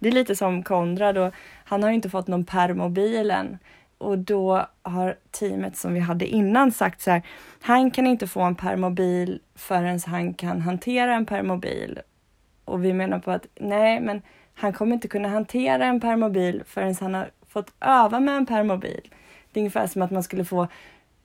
Det 0.00 0.08
är 0.08 0.12
lite 0.12 0.36
som 0.36 0.62
Konrad 0.62 1.18
och 1.18 1.34
han 1.64 1.82
har 1.82 1.90
ju 1.90 1.94
inte 1.94 2.10
fått 2.10 2.26
någon 2.26 2.44
permobil 2.44 3.30
än. 3.30 3.58
Och 3.98 4.18
då 4.18 4.66
har 4.82 5.16
teamet 5.30 5.76
som 5.76 5.94
vi 5.94 6.00
hade 6.00 6.26
innan 6.26 6.72
sagt 6.72 7.00
så 7.00 7.10
här, 7.10 7.22
han 7.60 7.90
kan 7.90 8.06
inte 8.06 8.26
få 8.26 8.40
en 8.40 8.54
permobil 8.54 9.40
förrän 9.54 10.00
han 10.06 10.34
kan 10.34 10.60
hantera 10.60 11.14
en 11.14 11.26
permobil. 11.26 12.00
Och 12.64 12.84
vi 12.84 12.92
menar 12.92 13.18
på 13.18 13.30
att 13.30 13.46
nej, 13.60 14.00
men 14.00 14.22
han 14.54 14.72
kommer 14.72 14.94
inte 14.94 15.08
kunna 15.08 15.28
hantera 15.28 15.84
en 15.84 16.00
permobil 16.00 16.62
förrän 16.66 16.94
han 17.00 17.14
har 17.14 17.30
fått 17.48 17.72
öva 17.80 18.20
med 18.20 18.36
en 18.36 18.46
permobil. 18.46 19.10
Det 19.52 19.60
är 19.60 19.62
ungefär 19.62 19.86
som 19.86 20.02
att 20.02 20.10
man 20.10 20.22
skulle 20.22 20.44
få 20.44 20.68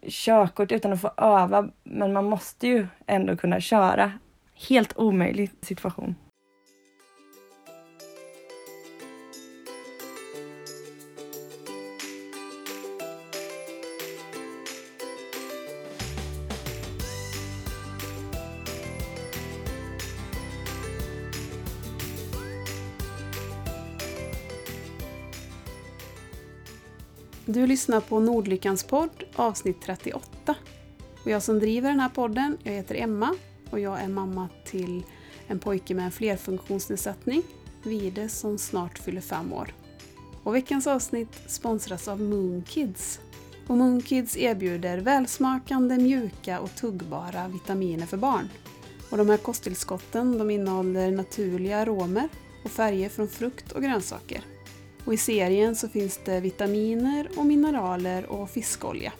körkort 0.07 0.71
utan 0.71 0.93
att 0.93 1.01
få 1.01 1.11
öva, 1.17 1.69
men 1.83 2.13
man 2.13 2.25
måste 2.25 2.67
ju 2.67 2.87
ändå 3.05 3.37
kunna 3.37 3.59
köra. 3.59 4.11
Helt 4.69 4.97
omöjlig 4.97 5.51
situation. 5.61 6.15
Du 27.55 27.67
lyssnar 27.67 28.01
på 28.01 28.19
Nordlyckans 28.19 28.83
podd 28.83 29.23
avsnitt 29.35 29.81
38. 29.81 30.55
Och 31.23 31.31
jag 31.31 31.43
som 31.43 31.59
driver 31.59 31.89
den 31.89 31.99
här 31.99 32.09
podden, 32.09 32.57
jag 32.63 32.73
heter 32.73 32.95
Emma 32.95 33.35
och 33.69 33.79
jag 33.79 34.01
är 34.01 34.07
mamma 34.07 34.49
till 34.65 35.05
en 35.47 35.59
pojke 35.59 35.93
med 35.93 36.05
en 36.05 36.11
flerfunktionsnedsättning, 36.11 37.43
Vide, 37.83 38.29
som 38.29 38.57
snart 38.57 38.99
fyller 38.99 39.21
fem 39.21 39.53
år. 39.53 39.73
Och 40.43 40.55
veckans 40.55 40.87
avsnitt 40.87 41.41
sponsras 41.47 42.07
av 42.07 42.21
Moonkids. 42.21 43.19
Och 43.67 43.77
Moonkids 43.77 44.37
erbjuder 44.37 44.97
välsmakande, 44.97 45.97
mjuka 45.97 46.59
och 46.59 46.75
tuggbara 46.75 47.47
vitaminer 47.47 48.05
för 48.05 48.17
barn. 48.17 48.49
Och 49.09 49.17
de 49.17 49.29
här 49.29 49.37
kosttillskotten 49.37 50.37
de 50.37 50.49
innehåller 50.49 51.11
naturliga 51.11 51.77
aromer 51.77 52.29
och 52.63 52.71
färger 52.71 53.09
från 53.09 53.27
frukt 53.27 53.71
och 53.71 53.81
grönsaker. 53.81 54.54
Och 55.05 55.13
I 55.13 55.17
serien 55.17 55.75
så 55.75 55.89
finns 55.89 56.19
det 56.25 56.39
vitaminer 56.39 57.29
och 57.37 57.45
mineraler 57.45 58.25
och 58.25 58.49
fiskolja. 58.49 59.13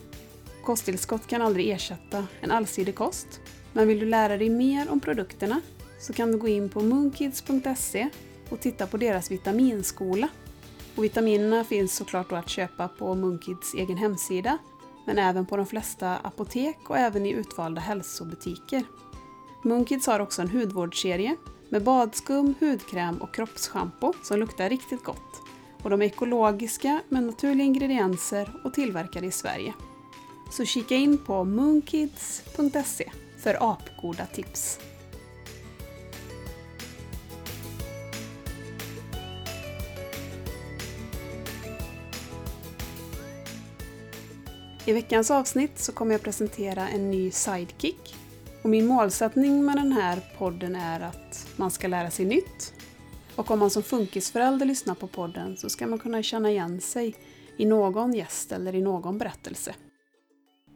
Kosttillskott 0.63 1.27
kan 1.27 1.41
aldrig 1.41 1.69
ersätta 1.69 2.27
en 2.41 2.51
allsidig 2.51 2.95
kost, 2.95 3.27
men 3.73 3.87
vill 3.87 3.99
du 3.99 4.05
lära 4.05 4.37
dig 4.37 4.49
mer 4.49 4.89
om 4.89 4.99
produkterna 4.99 5.61
så 5.99 6.13
kan 6.13 6.31
du 6.31 6.37
gå 6.37 6.47
in 6.47 6.69
på 6.69 6.81
moonkids.se 6.81 8.09
och 8.49 8.59
titta 8.59 8.87
på 8.87 8.97
deras 8.97 9.31
vitaminskola. 9.31 10.27
Och 10.95 11.03
vitaminerna 11.03 11.63
finns 11.63 11.95
såklart 11.95 12.31
att 12.31 12.49
köpa 12.49 12.87
på 12.87 13.15
Moonkids 13.15 13.73
egen 13.73 13.97
hemsida, 13.97 14.57
men 15.05 15.17
även 15.17 15.45
på 15.45 15.57
de 15.57 15.65
flesta 15.65 16.17
apotek 16.17 16.77
och 16.89 16.97
även 16.97 17.25
i 17.25 17.29
utvalda 17.29 17.81
hälsobutiker. 17.81 18.83
Moonkids 19.63 20.07
har 20.07 20.19
också 20.19 20.41
en 20.41 20.49
hudvårdsserie 20.49 21.35
med 21.69 21.83
badskum, 21.83 22.53
hudkräm 22.59 23.17
och 23.17 23.33
kroppsschampo 23.33 24.13
som 24.23 24.39
luktar 24.39 24.69
riktigt 24.69 25.03
gott 25.03 25.41
och 25.85 25.91
de 25.91 26.01
är 26.01 26.05
ekologiska 26.05 27.01
med 27.09 27.23
naturliga 27.23 27.65
ingredienser 27.65 28.49
och 28.63 28.73
tillverkade 28.73 29.27
i 29.27 29.31
Sverige. 29.31 29.73
Så 30.51 30.65
kika 30.65 30.95
in 30.95 31.17
på 31.17 31.43
moonkids.se 31.43 33.11
för 33.37 33.57
apgoda 33.73 34.25
tips. 34.25 34.79
I 44.85 44.93
veckans 44.93 45.31
avsnitt 45.31 45.79
så 45.79 45.91
kommer 45.91 46.11
jag 46.11 46.21
presentera 46.21 46.89
en 46.89 47.11
ny 47.11 47.31
sidekick. 47.31 48.15
Och 48.61 48.69
min 48.69 48.85
målsättning 48.85 49.65
med 49.65 49.75
den 49.75 49.91
här 49.91 50.19
podden 50.37 50.75
är 50.75 50.99
att 50.99 51.47
man 51.55 51.71
ska 51.71 51.87
lära 51.87 52.11
sig 52.11 52.25
nytt 52.25 52.74
och 53.35 53.51
om 53.51 53.59
man 53.59 53.69
som 53.69 53.83
funkisförälder 53.83 54.65
lyssnar 54.65 54.95
på 54.95 55.07
podden 55.07 55.57
så 55.57 55.69
ska 55.69 55.87
man 55.87 55.99
kunna 55.99 56.23
känna 56.23 56.51
igen 56.51 56.81
sig 56.81 57.15
i 57.57 57.65
någon 57.65 58.13
gäst 58.13 58.51
eller 58.51 58.75
i 58.75 58.81
någon 58.81 59.17
berättelse. 59.17 59.75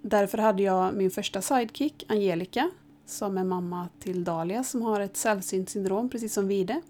Därför 0.01 0.37
hade 0.37 0.63
jag 0.63 0.95
min 0.95 1.11
första 1.11 1.41
sidekick, 1.41 2.05
Angelica, 2.07 2.71
som 3.05 3.37
är 3.37 3.43
mamma 3.43 3.89
till 3.99 4.23
Dalia 4.23 4.63
som 4.63 4.81
har 4.81 4.99
ett 4.99 5.17
sällsynt 5.17 5.69
syndrom 5.69 6.09
precis 6.09 6.33
som 6.33 6.47
Vide. 6.47 6.81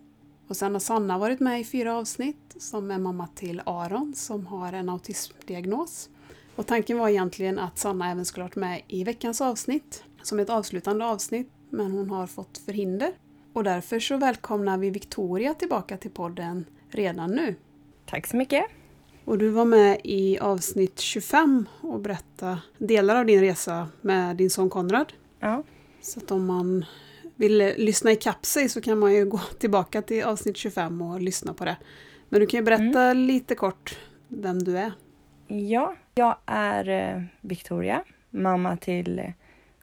Och 0.47 0.57
sen 0.57 0.73
har 0.73 0.79
Sanna 0.79 1.17
varit 1.17 1.39
med 1.39 1.61
i 1.61 1.63
fyra 1.63 1.97
avsnitt 1.97 2.55
som 2.59 2.91
är 2.91 2.97
mamma 2.97 3.27
till 3.27 3.61
Aron 3.65 4.13
som 4.15 4.45
har 4.45 4.73
en 4.73 4.89
autismdiagnos. 4.89 6.09
Och 6.55 6.65
tanken 6.65 6.97
var 6.97 7.09
egentligen 7.09 7.59
att 7.59 7.77
Sanna 7.77 8.11
även 8.11 8.25
skulle 8.25 8.43
varit 8.43 8.55
med 8.55 8.81
i 8.87 9.03
veckans 9.03 9.41
avsnitt 9.41 10.03
som 10.21 10.39
ett 10.39 10.49
avslutande 10.49 11.05
avsnitt 11.05 11.51
men 11.69 11.91
hon 11.91 12.09
har 12.09 12.27
fått 12.27 12.57
förhinder 12.57 13.13
och 13.53 13.63
därför 13.63 13.99
så 13.99 14.17
välkomnar 14.17 14.77
vi 14.77 14.89
Victoria 14.89 15.53
tillbaka 15.53 15.97
till 15.97 16.11
podden 16.11 16.65
redan 16.89 17.31
nu. 17.31 17.55
Tack 18.05 18.27
så 18.27 18.37
mycket! 18.37 18.65
Och 19.25 19.37
du 19.37 19.49
var 19.49 19.65
med 19.65 20.01
i 20.03 20.39
avsnitt 20.39 20.99
25 20.99 21.65
och 21.81 21.99
berättade 21.99 22.57
delar 22.77 23.15
av 23.15 23.25
din 23.25 23.41
resa 23.41 23.87
med 24.01 24.35
din 24.35 24.49
son 24.49 24.69
Konrad. 24.69 25.13
Ja. 25.39 25.63
Så 26.01 26.19
att 26.19 26.31
om 26.31 26.45
man 26.45 26.85
vill 27.35 27.73
lyssna 27.77 28.11
i 28.11 28.19
sig 28.41 28.69
så 28.69 28.81
kan 28.81 28.99
man 28.99 29.13
ju 29.13 29.25
gå 29.25 29.39
tillbaka 29.59 30.01
till 30.01 30.23
avsnitt 30.23 30.57
25 30.57 31.01
och 31.01 31.21
lyssna 31.21 31.53
på 31.53 31.65
det. 31.65 31.77
Men 32.29 32.39
du 32.39 32.47
kan 32.47 32.59
ju 32.59 32.63
berätta 32.63 33.01
mm. 33.01 33.17
lite 33.17 33.55
kort 33.55 33.97
vem 34.27 34.63
du 34.63 34.77
är. 34.77 34.91
Ja, 35.47 35.95
jag 36.15 36.37
är 36.45 36.89
eh, 36.89 37.23
Victoria, 37.41 38.03
mamma 38.29 38.77
till 38.77 39.33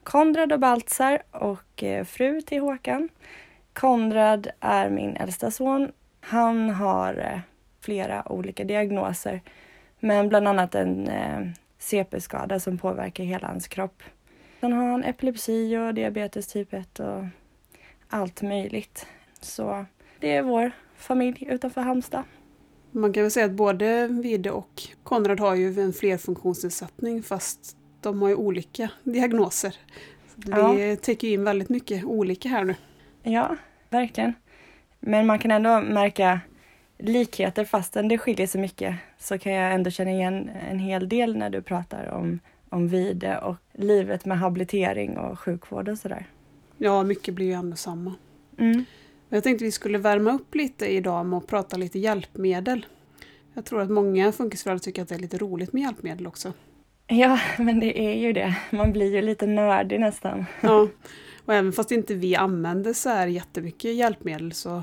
Konrad 0.02 0.52
och 0.52 0.60
Baltzar 0.60 1.22
och 1.30 1.82
eh, 1.82 2.04
fru 2.04 2.42
till 2.42 2.60
Håkan. 2.60 3.08
Konrad 3.76 4.48
är 4.60 4.90
min 4.90 5.16
äldsta 5.16 5.50
son. 5.50 5.92
Han 6.20 6.70
har 6.70 7.18
eh, 7.18 7.40
flera 7.80 8.32
olika 8.32 8.64
diagnoser, 8.64 9.40
men 10.00 10.28
bland 10.28 10.48
annat 10.48 10.74
en 10.74 11.08
eh, 11.08 11.48
CP-skada 11.78 12.60
som 12.60 12.78
påverkar 12.78 13.24
hela 13.24 13.48
hans 13.48 13.68
kropp. 13.68 14.02
Sen 14.60 14.72
har 14.72 14.86
han 14.86 15.04
epilepsi 15.04 15.76
och 15.76 15.94
diabetes 15.94 16.46
typ 16.46 16.74
1 16.74 17.00
och 17.00 17.24
allt 18.08 18.42
möjligt. 18.42 19.06
Så 19.40 19.86
det 20.20 20.32
är 20.32 20.42
vår 20.42 20.70
familj 20.96 21.46
utanför 21.50 21.80
Halmstad. 21.80 22.22
Man 22.90 23.12
kan 23.12 23.22
väl 23.22 23.30
säga 23.30 23.46
att 23.46 23.52
både 23.52 24.06
Vide 24.06 24.50
och 24.50 24.82
Konrad 25.02 25.40
har 25.40 25.54
ju 25.54 25.80
en 25.80 25.92
flerfunktionsnedsättning 25.92 27.22
fast 27.22 27.76
de 28.00 28.22
har 28.22 28.28
ju 28.28 28.34
olika 28.34 28.90
diagnoser. 29.02 29.76
Vi 30.34 30.90
ja. 30.90 30.96
täcker 30.96 31.28
in 31.28 31.44
väldigt 31.44 31.68
mycket 31.68 32.04
olika 32.04 32.48
här 32.48 32.64
nu. 32.64 32.74
Ja, 33.26 33.56
verkligen. 33.90 34.34
Men 35.00 35.26
man 35.26 35.38
kan 35.38 35.50
ändå 35.50 35.80
märka 35.80 36.40
likheter 36.98 37.64
fastän 37.64 38.08
det 38.08 38.18
skiljer 38.18 38.46
så 38.46 38.58
mycket 38.58 38.96
så 39.18 39.38
kan 39.38 39.52
jag 39.52 39.74
ändå 39.74 39.90
känna 39.90 40.10
igen 40.10 40.50
en 40.70 40.78
hel 40.78 41.08
del 41.08 41.36
när 41.36 41.50
du 41.50 41.62
pratar 41.62 42.06
om, 42.06 42.40
om 42.68 42.88
vide 42.88 43.38
och 43.38 43.56
livet 43.72 44.24
med 44.24 44.38
habilitering 44.38 45.18
och 45.18 45.40
sjukvård 45.40 45.88
och 45.88 45.98
sådär. 45.98 46.26
Ja, 46.78 47.02
mycket 47.02 47.34
blir 47.34 47.46
ju 47.46 47.52
ändå 47.52 47.76
samma. 47.76 48.14
Mm. 48.58 48.84
Jag 49.28 49.42
tänkte 49.44 49.64
vi 49.64 49.72
skulle 49.72 49.98
värma 49.98 50.32
upp 50.32 50.54
lite 50.54 50.86
idag 50.86 51.26
med 51.26 51.36
att 51.36 51.46
prata 51.46 51.76
lite 51.76 51.98
hjälpmedel. 51.98 52.86
Jag 53.54 53.64
tror 53.64 53.80
att 53.80 53.90
många 53.90 54.32
funkisföräldrar 54.32 54.84
tycker 54.84 55.02
att 55.02 55.08
det 55.08 55.14
är 55.14 55.18
lite 55.18 55.38
roligt 55.38 55.72
med 55.72 55.82
hjälpmedel 55.82 56.26
också. 56.26 56.52
Ja, 57.06 57.40
men 57.58 57.80
det 57.80 58.00
är 58.00 58.14
ju 58.14 58.32
det. 58.32 58.56
Man 58.70 58.92
blir 58.92 59.14
ju 59.14 59.22
lite 59.22 59.46
nördig 59.46 60.00
nästan. 60.00 60.46
Ja, 60.60 60.88
Och 61.46 61.54
även 61.54 61.72
fast 61.72 61.90
inte 61.90 62.14
vi 62.14 62.36
använder 62.36 62.92
så 62.92 63.08
här 63.08 63.26
jättemycket 63.26 63.94
hjälpmedel 63.94 64.52
så 64.52 64.82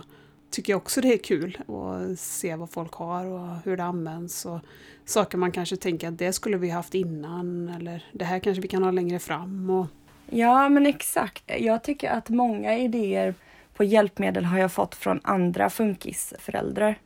tycker 0.49 0.73
jag 0.73 0.77
också 0.77 1.01
det 1.01 1.13
är 1.13 1.17
kul 1.17 1.57
att 1.67 2.19
se 2.19 2.55
vad 2.55 2.69
folk 2.69 2.93
har 2.93 3.25
och 3.25 3.55
hur 3.65 3.77
det 3.77 3.83
används. 3.83 4.45
Och 4.45 4.59
saker 5.05 5.37
man 5.37 5.51
kanske 5.51 5.77
tänker 5.77 6.07
att 6.07 6.17
det 6.17 6.33
skulle 6.33 6.57
vi 6.57 6.69
haft 6.69 6.95
innan 6.95 7.69
eller 7.69 8.05
det 8.11 8.25
här 8.25 8.39
kanske 8.39 8.61
vi 8.61 8.67
kan 8.67 8.83
ha 8.83 8.91
längre 8.91 9.19
fram. 9.19 9.69
Och... 9.69 9.87
Ja 10.29 10.69
men 10.69 10.85
exakt. 10.85 11.43
Jag 11.59 11.83
tycker 11.83 12.09
att 12.09 12.29
många 12.29 12.77
idéer 12.77 13.35
på 13.75 13.83
hjälpmedel 13.83 14.45
har 14.45 14.59
jag 14.59 14.71
fått 14.71 14.95
från 14.95 15.19
andra 15.23 15.69
funkisföräldrar 15.69 16.99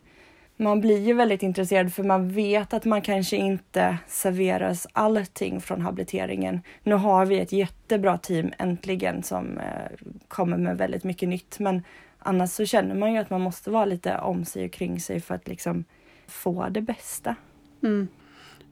man 0.58 0.82
blir 0.82 1.00
ju 1.00 1.14
väldigt 1.14 1.44
intresserad 1.44 1.94
för 1.94 2.04
man 2.04 2.30
vet 2.30 2.74
att 2.74 2.86
man 2.86 3.02
kanske 3.02 3.38
inte 3.38 3.98
serveras 4.08 4.88
allting 4.94 5.62
från 5.62 5.82
habiliteringen. 5.82 6.62
Nu 6.84 6.96
har 6.96 7.26
vi 7.26 7.40
ett 7.40 7.52
jättebra 7.52 8.18
team 8.18 8.52
äntligen 8.58 9.24
som 9.24 9.58
eh, 9.58 10.08
kommer 10.28 10.58
med 10.58 10.78
väldigt 10.78 11.04
mycket 11.04 11.30
nytt 11.30 11.60
men 11.60 11.84
annars 12.20 12.52
så 12.52 12.66
känner 12.66 12.96
man 12.96 13.14
ju 13.14 13.18
att 13.18 13.30
man 13.30 13.42
måste 13.42 13.70
vara 13.70 13.86
lite 13.86 14.18
om 14.18 14.46
sig 14.46 14.66
och 14.66 14.72
kring 14.72 15.00
sig 15.00 15.20
för 15.20 15.36
att 15.36 15.48
liksom 15.48 15.84
få 16.28 16.70
det 16.70 16.82
bästa. 16.82 17.36
Mm. 17.84 18.08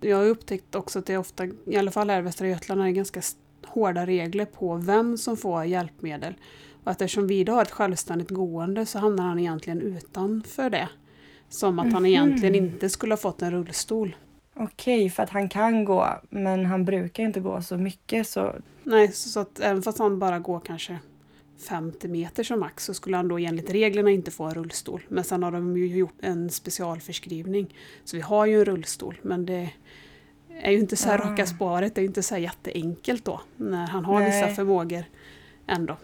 Jag 0.02 0.18
har 0.18 0.26
upptäckt 0.26 0.76
också 0.76 1.00
att 1.00 1.06
det 1.06 1.18
ofta, 1.18 1.46
i 1.66 1.78
alla 1.78 1.92
fall 1.92 2.10
här 2.10 2.20
i 2.20 2.22
Västra 2.22 2.48
Götaland, 2.48 2.90
är 2.90 2.92
ganska 2.92 3.22
hårda 3.66 4.06
regler 4.06 4.46
på 4.46 4.76
vem 4.76 5.18
som 5.18 5.38
får 5.38 5.64
hjälpmedel. 5.64 6.34
Och 6.84 6.92
att 6.92 7.02
eftersom 7.02 7.28
vi 7.28 7.44
då 7.44 7.54
har 7.54 7.62
ett 7.62 7.72
självständigt 7.72 8.30
gående 8.30 8.86
så 8.86 9.00
hamnar 9.00 9.24
han 9.24 9.40
egentligen 9.40 9.82
utanför 9.82 10.70
det. 10.70 10.90
Som 11.50 11.80
att 11.80 11.94
han 11.94 12.02
Mhm. 12.02 12.06
egentligen 12.06 12.56
inte 12.56 12.90
skulle 12.90 13.12
ha 13.14 13.18
fått 13.18 13.42
en 13.42 13.52
rullstol. 13.52 14.16
Okej, 14.56 15.10
för 15.10 15.24
att 15.24 15.30
han 15.30 15.50
kan 15.50 15.86
gå, 15.86 16.08
men 16.30 16.66
han 16.66 16.86
brukar 16.86 17.24
inte 17.24 17.40
gå 17.40 17.62
så 17.62 17.78
mycket 17.78 18.28
så... 18.28 18.56
Nej, 18.84 19.12
så 19.12 19.30
så 19.30 19.40
att 19.40 19.60
även 19.60 19.82
fast 19.84 20.00
han 20.00 20.20
bara 20.20 20.40
går 20.40 20.60
kanske 20.60 21.00
50 21.70 22.08
meter 22.08 22.44
som 22.44 22.60
max 22.60 22.86
så 22.86 22.94
skulle 22.94 23.18
han 23.18 23.28
då 23.28 23.38
enligt 23.38 23.70
reglerna 23.70 24.10
inte 24.10 24.32
få 24.32 24.44
en 24.44 24.54
rullstol. 24.54 25.02
Men 25.10 25.24
sen 25.24 25.44
har 25.44 25.52
de 25.52 25.78
ju 25.78 25.88
gjort 25.98 26.14
en 26.22 26.50
specialförskrivning. 26.50 27.76
Så 28.04 28.16
vi 28.18 28.22
har 28.22 28.46
ju 28.46 28.60
en 28.60 28.66
rullstol 28.66 29.20
men 29.22 29.46
det 29.46 29.70
är 30.62 30.72
ju 30.72 30.80
inte 30.80 30.96
så 30.96 31.10
här 31.10 31.20
Ah. 31.22 31.32
raka 31.32 31.46
spåret, 31.46 31.96
det 31.96 32.00
är 32.00 32.04
ju 32.04 32.08
inte 32.08 32.24
så 32.24 32.36
här 32.36 32.42
jätteenkelt 32.42 33.26
då. 33.26 33.42
När 33.58 33.88
han 33.88 34.06
har 34.06 34.20
Nej. 34.20 34.42
vissa 34.42 34.56
förmågor 34.56 35.04
ändå. 35.68 35.98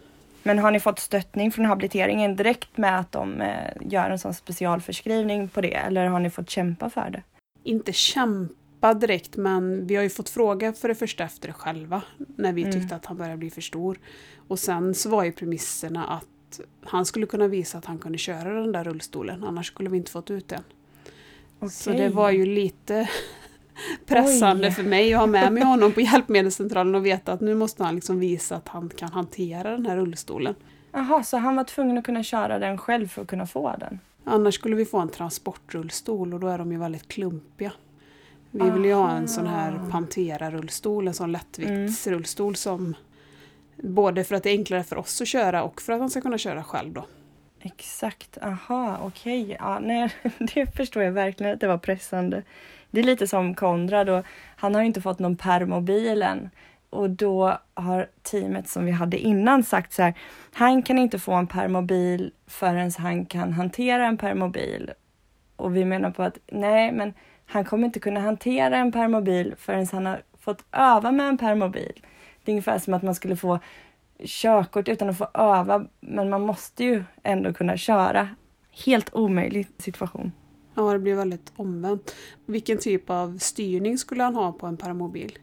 Men 0.44 0.60
har 0.60 0.72
ni 0.72 0.80
fått 0.80 1.00
stöttning 1.00 1.52
från 1.52 1.66
habiliteringen 1.66 2.36
direkt 2.36 2.78
med 2.78 3.00
att 3.00 3.12
de 3.12 3.42
eh, 3.42 3.72
gör 3.82 4.10
en 4.10 4.20
sån 4.20 4.34
specialförskrivning 4.34 5.48
på 5.48 5.62
det? 5.62 5.74
Eller 5.74 6.06
har 6.06 6.20
ni 6.20 6.30
fått 6.30 6.50
kämpa 6.50 6.90
för 6.90 7.10
det? 7.10 7.24
Inte 7.64 7.94
kämpa 7.94 8.94
direkt 8.94 9.36
men 9.36 9.88
vi 9.88 9.96
har 9.96 10.04
ju 10.04 10.10
fått 10.10 10.30
fråga 10.30 10.74
för 10.74 10.88
det 10.88 10.96
första 10.96 11.24
efter 11.24 11.48
det 11.48 11.54
själva. 11.54 12.02
När 12.18 12.54
vi 12.54 12.62
Mm. 12.62 12.74
tyckte 12.74 12.96
att 12.96 13.06
han 13.06 13.18
började 13.18 13.38
bli 13.38 13.50
för 13.50 13.62
stor. 13.62 14.00
Och 14.48 14.60
sen 14.60 14.94
så 14.96 15.10
var 15.10 15.24
ju 15.24 15.32
premisserna 15.32 16.06
att 16.08 16.60
han 16.84 17.06
skulle 17.06 17.26
kunna 17.26 17.48
visa 17.48 17.78
att 17.78 17.86
han 17.86 17.98
kunde 18.00 18.18
köra 18.18 18.54
den 18.54 18.72
där 18.72 18.84
rullstolen. 18.84 19.44
Annars 19.44 19.68
skulle 19.68 19.90
vi 19.90 19.98
inte 19.98 20.12
fått 20.12 20.32
ut 20.32 20.48
den. 20.48 20.64
Så 21.70 21.92
Okej. 21.92 22.02
det 22.02 22.10
var 22.10 22.32
ju 22.32 22.46
lite 22.46 23.10
pressande 24.06 24.68
Oj. 24.68 24.74
för 24.74 24.84
mig 24.84 25.14
att 25.14 25.20
ha 25.20 25.28
med 25.28 25.54
mig 25.54 25.64
honom 25.64 25.92
på 25.92 26.02
hjälpmedelscentralen 26.02 26.96
och 26.96 27.06
veta 27.06 27.34
att 27.34 27.42
nu 27.42 27.56
måste 27.56 27.84
han 27.84 27.96
liksom 27.96 28.20
visa 28.20 28.56
att 28.56 28.68
han 28.68 28.90
kan 28.90 29.12
hantera 29.12 29.72
den 29.72 29.86
här 29.86 29.96
rullstolen. 29.96 30.56
Jaha, 30.92 31.24
så 31.24 31.38
han 31.38 31.56
var 31.56 31.64
tvungen 31.64 31.98
att 31.98 32.04
kunna 32.04 32.24
köra 32.24 32.60
den 32.60 32.78
själv 32.78 33.08
för 33.08 33.22
att 33.22 33.28
kunna 33.28 33.48
få 33.48 33.76
den? 33.80 34.00
Annars 34.24 34.56
skulle 34.56 34.76
vi 34.76 34.86
få 34.86 35.00
en 35.00 35.10
transportrullstol 35.10 36.34
och 36.34 36.40
då 36.40 36.48
är 36.48 36.58
de 36.58 36.72
ju 36.72 36.78
väldigt 36.78 37.08
klumpiga. 37.08 37.72
Vi 38.52 38.70
vill 38.70 38.86
ju 38.86 38.94
ha 38.94 39.12
en 39.12 39.28
sån 39.28 39.48
här. 39.48 39.80
Pantera-rullstol, 39.92 41.08
en 41.08 41.14
sån 41.14 41.32
lättviktsrullstol 41.32 42.56
som 42.56 42.96
både 43.78 44.24
för 44.24 44.36
att 44.36 44.44
det 44.44 44.50
är 44.50 44.58
enklare 44.58 44.84
för 44.84 44.98
oss 44.98 45.22
att 45.22 45.28
köra 45.28 45.64
och 45.64 45.82
för 45.82 45.94
att 45.94 46.00
han 46.00 46.10
ska 46.10 46.22
kunna 46.22 46.38
köra 46.38 46.64
själv 46.64 46.94
då. 46.94 47.06
Exakt, 47.60 48.38
aha, 48.42 48.98
okej. 49.04 49.58
Ja, 49.60 49.80
nej, 49.80 50.10
det 50.54 50.76
förstår 50.76 51.04
jag 51.04 51.12
verkligen 51.12 51.54
att 51.54 51.60
det 51.60 51.68
var 51.68 51.78
pressande. 51.78 52.44
Det 52.92 53.00
är 53.00 53.04
lite 53.04 53.28
som 53.28 53.56
Konrad 53.56 54.10
och 54.10 54.26
han 54.56 54.76
har 54.76 54.82
ju 54.82 54.88
inte 54.88 55.02
fått 55.02 55.20
någon 55.20 55.36
permobil 55.36 56.22
än. 56.22 56.50
Och 56.90 57.10
då 57.10 57.58
har 57.74 58.08
teamet 58.24 58.70
som 58.70 58.86
vi 58.86 58.92
hade 58.92 59.18
innan 59.18 59.64
sagt 59.64 59.94
så 59.94 60.02
här, 60.02 60.14
han 60.54 60.84
kan 60.84 60.98
inte 60.98 61.20
få 61.20 61.34
en 61.34 61.48
permobil 61.48 62.32
förrän 62.48 62.92
han 62.98 63.26
kan 63.26 63.54
hantera 63.54 64.06
en 64.06 64.18
permobil. 64.18 64.92
Och 65.56 65.76
vi 65.76 65.86
menar 65.86 66.12
på 66.12 66.24
att 66.24 66.38
nej, 66.52 66.92
men 66.92 67.14
han 67.46 67.66
kommer 67.66 67.86
inte 67.86 68.00
kunna 68.00 68.20
hantera 68.20 68.78
en 68.78 68.92
permobil 68.92 69.56
förrän 69.58 69.88
han 69.92 70.06
har 70.06 70.22
fått 70.40 70.66
öva 70.72 71.12
med 71.12 71.28
en 71.28 71.38
permobil. 71.38 72.02
Det 72.44 72.52
är 72.52 72.54
ungefär 72.54 72.80
som 72.80 72.94
att 72.94 73.04
man 73.04 73.16
skulle 73.16 73.36
få 73.36 73.60
körkort 74.26 74.88
utan 74.88 75.10
att 75.10 75.18
få 75.18 75.28
öva, 75.34 75.86
men 76.00 76.30
man 76.30 76.42
måste 76.42 76.84
ju 76.84 77.04
ändå 77.24 77.54
kunna 77.54 77.78
köra. 77.78 78.30
Helt 78.86 79.14
omöjlig 79.14 79.68
situation. 79.78 80.32
Ja, 80.76 80.94
det 80.94 81.00
blir 81.00 81.16
väldigt 81.16 81.52
omvänt. 81.56 82.16
Vilken 82.46 82.78
typ 82.78 83.10
av 83.10 83.38
styrning 83.38 83.98
skulle 83.98 84.24
han 84.24 84.36
ha 84.36 84.52
på 84.52 84.68
en 84.68 84.78
paramobil? 84.78 85.40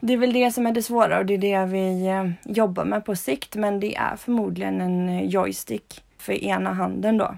Det 0.00 0.12
är 0.12 0.16
väl 0.16 0.32
det 0.32 0.52
som 0.52 0.66
är 0.66 0.72
det 0.72 0.82
svåra 0.82 1.18
och 1.18 1.26
det 1.26 1.34
är 1.34 1.38
det 1.38 1.72
vi 1.72 2.06
eh, 2.06 2.52
jobbar 2.56 2.84
med 2.84 3.04
på 3.04 3.16
sikt, 3.16 3.56
men 3.56 3.80
det 3.80 3.96
är 3.96 4.16
förmodligen 4.16 4.80
en 4.80 5.08
eh, 5.08 5.28
joystick 5.28 6.04
för 6.18 6.32
ena 6.32 6.72
handen 6.72 7.18
då. 7.18 7.36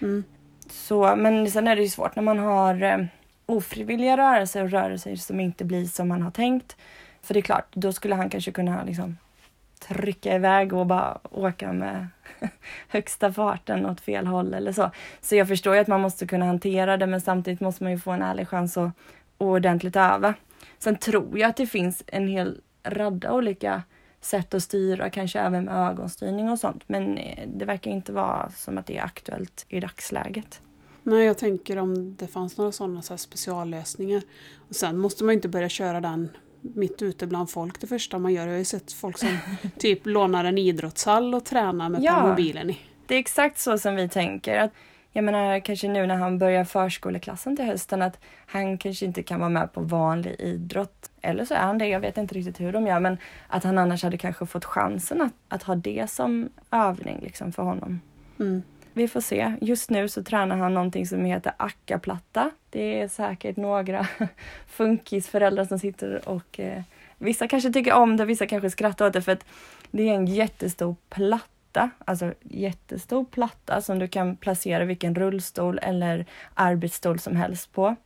Mm. 0.00 0.24
Så, 0.70 1.16
men 1.16 1.50
sen 1.50 1.68
är 1.68 1.76
det 1.76 1.82
ju 1.82 1.88
svårt 1.88 2.16
när 2.16 2.22
man 2.22 2.38
har 2.38 2.82
eh, 2.82 3.04
ofrivilliga 3.46 4.16
rörelser 4.16 4.64
och 4.64 4.70
rörelser 4.70 5.16
som 5.16 5.40
inte 5.40 5.64
blir 5.64 5.84
som 5.84 6.08
man 6.08 6.22
har 6.22 6.30
tänkt. 6.30 6.76
För 7.22 7.34
det 7.34 7.40
är 7.40 7.42
klart, 7.42 7.68
då 7.72 7.92
skulle 7.92 8.14
han 8.14 8.30
kanske 8.30 8.52
kunna 8.52 8.84
liksom 8.84 9.16
trycka 9.88 10.34
iväg 10.34 10.72
och 10.72 10.86
bara 10.86 11.18
åka 11.30 11.72
med 11.72 12.06
högsta 12.88 13.32
farten 13.32 13.86
åt 13.86 14.00
fel 14.00 14.26
håll 14.26 14.54
eller 14.54 14.72
så. 14.72 14.90
Så 15.20 15.36
jag 15.36 15.48
förstår 15.48 15.74
ju 15.74 15.80
att 15.80 15.88
man 15.88 16.00
måste 16.00 16.26
kunna 16.26 16.46
hantera 16.46 16.96
det 16.96 17.06
men 17.06 17.20
samtidigt 17.20 17.60
måste 17.60 17.82
man 17.82 17.92
ju 17.92 17.98
få 17.98 18.10
en 18.10 18.22
ärlig 18.22 18.48
chans 18.48 18.76
att 18.76 18.92
och 19.38 19.46
ordentligt 19.46 19.96
öva. 19.96 20.34
Sen 20.78 20.96
tror 20.96 21.38
jag 21.38 21.50
att 21.50 21.56
det 21.56 21.66
finns 21.66 22.02
en 22.06 22.28
hel 22.28 22.60
radda 22.84 23.32
olika 23.32 23.82
sätt 24.20 24.54
att 24.54 24.62
styra, 24.62 25.10
kanske 25.10 25.40
även 25.40 25.64
med 25.64 25.90
ögonstyrning 25.90 26.50
och 26.50 26.58
sånt. 26.58 26.82
Men 26.86 27.18
eh, 27.18 27.48
det 27.48 27.64
verkar 27.64 27.90
inte 27.90 28.12
vara 28.12 28.50
som 28.50 28.78
att 28.78 28.86
det 28.86 28.98
är 28.98 29.04
aktuellt 29.04 29.66
i 29.68 29.80
dagsläget. 29.80 30.60
Nej, 31.02 31.26
jag 31.26 31.38
tänker 31.38 31.78
om 31.78 32.16
det 32.16 32.26
fanns 32.26 32.56
några 32.56 32.72
sådana 32.72 33.02
så 33.02 33.12
här 33.12 33.18
speciallösningar. 33.18 34.22
Och 34.68 34.76
sen 34.76 34.98
måste 34.98 35.24
man 35.24 35.32
ju 35.32 35.34
inte 35.34 35.48
börja 35.48 35.68
köra 35.68 36.00
den 36.00 36.28
mitt 36.74 37.02
ute 37.02 37.26
bland 37.26 37.50
folk 37.50 37.80
det 37.80 37.86
första 37.86 38.18
man 38.18 38.32
gör. 38.32 38.42
Jag 38.46 38.52
har 38.52 38.58
ju 38.58 38.64
sett 38.64 38.92
folk 38.92 39.18
som 39.18 39.38
typ 39.78 40.06
lånar 40.06 40.44
en 40.44 40.58
idrottshall 40.58 41.34
och 41.34 41.44
tränar 41.44 41.88
med 41.88 42.02
Ja. 42.02 42.26
mobilen 42.26 42.70
i. 42.70 42.78
Det 43.06 43.14
är 43.14 43.18
exakt 43.18 43.58
så 43.58 43.78
som 43.78 43.96
vi 43.96 44.08
tänker. 44.08 44.58
Att, 44.58 44.70
jag 45.12 45.24
menar 45.24 45.60
kanske 45.60 45.88
nu 45.88 46.06
när 46.06 46.16
han 46.16 46.38
börjar 46.38 46.64
förskoleklassen 46.64 47.56
till 47.56 47.64
hösten 47.64 48.02
att 48.02 48.18
han 48.46 48.78
kanske 48.78 49.04
inte 49.06 49.22
kan 49.22 49.40
vara 49.40 49.50
med 49.50 49.72
på 49.72 49.80
vanlig 49.80 50.36
idrott. 50.38 51.10
Eller 51.22 51.44
så 51.44 51.54
är 51.54 51.58
han 51.58 51.78
det, 51.78 51.86
jag 51.86 52.00
vet 52.00 52.16
inte 52.18 52.34
riktigt 52.34 52.60
hur 52.60 52.72
de 52.72 52.86
gör. 52.86 53.00
Men 53.00 53.16
att 53.48 53.64
han 53.64 53.78
annars 53.78 54.02
hade 54.02 54.18
kanske 54.18 54.46
fått 54.46 54.64
chansen 54.64 55.20
att, 55.22 55.32
att 55.48 55.62
ha 55.62 55.74
det 55.74 56.10
som 56.10 56.48
övning 56.70 57.20
liksom 57.22 57.52
för 57.52 57.62
honom. 57.62 58.00
Mm. 58.40 58.62
Vi 58.96 59.08
får 59.08 59.20
se. 59.20 59.52
Just 59.60 59.90
nu 59.90 60.08
så 60.08 60.22
tränar 60.22 60.56
han 60.56 60.74
någonting 60.74 61.06
som 61.06 61.24
heter 61.24 61.52
ackaplatta. 61.56 62.50
Det 62.70 63.00
är 63.00 63.08
säkert 63.08 63.56
några 63.56 64.06
funkisföräldrar 64.66 65.64
som 65.64 65.78
sitter 65.78 66.28
och 66.28 66.60
eh, 66.60 66.82
vissa 67.18 67.48
kanske 67.48 67.72
tycker 67.72 67.92
om 67.92 68.16
det, 68.16 68.24
vissa 68.24 68.46
kanske 68.46 68.70
skrattar 68.70 69.06
åt 69.06 69.12
det 69.12 69.22
för 69.22 69.32
att 69.32 69.46
det 69.90 70.08
är 70.08 70.14
en 70.14 70.26
jättestor 70.26 70.96
platta, 71.10 71.90
alltså 72.04 72.34
jättestor 72.42 73.24
platta 73.24 73.80
som 73.80 73.98
du 73.98 74.08
kan 74.08 74.36
placera 74.36 74.84
vilken 74.84 75.14
rullstol 75.14 75.78
eller 75.82 76.26
arbetsstol 76.54 77.18
som 77.18 77.36
helst 77.36 77.72
på. 77.72 77.96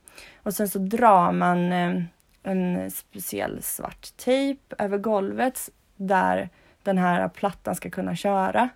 Och 0.43 0.53
sen 0.53 0.69
så 0.69 0.79
drar 0.79 1.31
man 1.31 1.71
eh, 1.71 2.01
en 2.43 2.91
speciell 2.91 3.63
svart 3.63 4.17
tejp 4.17 4.75
över 4.77 4.97
golvet 4.97 5.69
där 5.95 6.49
den 6.83 6.97
här 6.97 7.27
plattan 7.27 7.75
ska 7.75 7.89
kunna 7.89 8.15
köra. 8.15 8.69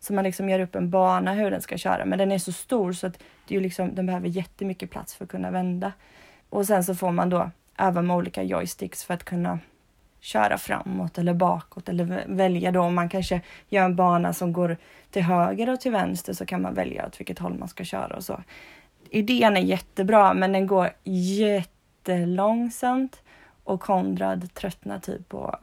Så 0.00 0.12
man 0.12 0.24
liksom 0.24 0.48
gör 0.48 0.60
upp 0.60 0.74
en 0.74 0.90
bana 0.90 1.34
hur 1.34 1.50
den 1.50 1.62
ska 1.62 1.76
köra. 1.76 2.04
Men 2.04 2.18
den 2.18 2.32
är 2.32 2.38
så 2.38 2.52
stor 2.52 2.92
så 2.92 3.06
att 3.06 3.18
det 3.48 3.56
är 3.56 3.60
liksom, 3.60 3.94
den 3.94 4.06
behöver 4.06 4.28
jättemycket 4.28 4.90
plats 4.90 5.14
för 5.14 5.24
att 5.24 5.30
kunna 5.30 5.50
vända. 5.50 5.92
Och 6.50 6.66
sen 6.66 6.84
så 6.84 6.94
får 6.94 7.10
man 7.10 7.30
då 7.30 7.50
öva 7.78 8.02
med 8.02 8.16
olika 8.16 8.42
joysticks 8.42 9.04
för 9.04 9.14
att 9.14 9.24
kunna 9.24 9.58
köra 10.20 10.58
framåt 10.58 11.18
eller 11.18 11.34
bakåt 11.34 11.88
eller 11.88 12.24
välja 12.26 12.72
då 12.72 12.80
om 12.80 12.94
man 12.94 13.08
kanske 13.08 13.40
gör 13.68 13.84
en 13.84 13.96
bana 13.96 14.32
som 14.32 14.52
går 14.52 14.76
till 15.10 15.22
höger 15.22 15.70
och 15.70 15.80
till 15.80 15.92
vänster 15.92 16.32
så 16.32 16.46
kan 16.46 16.62
man 16.62 16.74
välja 16.74 17.06
åt 17.06 17.20
vilket 17.20 17.38
håll 17.38 17.58
man 17.58 17.68
ska 17.68 17.84
köra 17.84 18.16
och 18.16 18.24
så. 18.24 18.42
Idén 19.10 19.56
är 19.56 19.60
jättebra 19.60 20.34
men 20.34 20.52
den 20.52 20.66
går 20.66 20.90
jättelångsamt 21.04 23.22
och 23.64 23.80
Konrad 23.80 24.54
tröttnar 24.54 24.98
typ 24.98 25.28
på, 25.28 25.56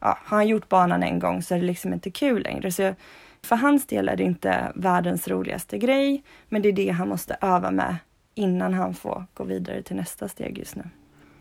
ja, 0.00 0.18
har 0.24 0.36
han 0.36 0.48
gjort 0.48 0.68
banan 0.68 1.02
en 1.02 1.18
gång 1.18 1.42
så 1.42 1.54
är 1.54 1.58
det 1.58 1.66
liksom 1.66 1.92
inte 1.92 2.10
kul 2.10 2.42
längre. 2.42 2.72
Så 2.72 2.82
jag, 2.82 2.94
för 3.42 3.56
hans 3.56 3.86
del 3.86 4.08
är 4.08 4.16
det 4.16 4.22
inte 4.22 4.72
världens 4.74 5.28
roligaste 5.28 5.78
grej, 5.78 6.22
men 6.48 6.62
det 6.62 6.68
är 6.68 6.72
det 6.72 6.90
han 6.90 7.08
måste 7.08 7.36
öva 7.40 7.70
med 7.70 7.96
innan 8.34 8.74
han 8.74 8.94
får 8.94 9.26
gå 9.34 9.44
vidare 9.44 9.82
till 9.82 9.96
nästa 9.96 10.28
steg 10.28 10.58
just 10.58 10.76
nu. 10.76 10.82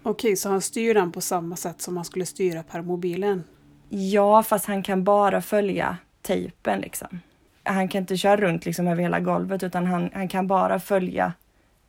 Okej, 0.03 0.35
så 0.35 0.49
han 0.49 0.61
styr 0.61 0.93
den 0.93 1.11
på 1.11 1.21
samma 1.21 1.55
sätt 1.55 1.81
som 1.81 1.95
man 1.95 2.05
skulle 2.05 2.25
styra 2.25 2.63
per 2.63 2.81
mobilen? 2.81 3.43
Ja, 3.89 4.43
fast 4.43 4.65
han 4.65 4.83
kan 4.83 5.03
bara 5.03 5.41
följa 5.41 5.97
tejpen 6.21 6.79
liksom. 6.79 7.19
Han 7.63 7.87
kan 7.87 8.01
inte 8.01 8.17
köra 8.17 8.37
runt 8.37 8.65
liksom 8.65 8.87
över 8.87 9.01
hela 9.01 9.19
golvet 9.19 9.63
utan 9.63 9.85
han, 9.85 10.09
han 10.13 10.27
kan 10.27 10.47
bara 10.47 10.79
följa 10.79 11.33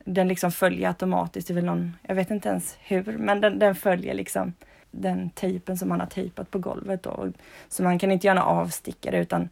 den 0.04 0.28
liksom 0.28 0.52
följer 0.52 0.88
automatiskt. 0.88 1.48
Det 1.48 1.62
någon, 1.62 1.96
jag 2.02 2.14
vet 2.14 2.30
inte 2.30 2.48
ens 2.48 2.76
hur, 2.80 3.18
men 3.18 3.40
den, 3.40 3.58
den 3.58 3.74
följer 3.74 4.14
liksom 4.14 4.52
den 4.90 5.30
tejpen 5.30 5.78
som 5.78 5.90
han 5.90 6.00
har 6.00 6.06
tejpat 6.06 6.50
på 6.50 6.58
golvet 6.58 7.02
då. 7.02 7.32
Så 7.68 7.82
man 7.82 7.98
kan 7.98 8.12
inte 8.12 8.26
göra 8.26 8.38
några 8.38 8.48
avstickare 8.48 9.18
utan 9.18 9.48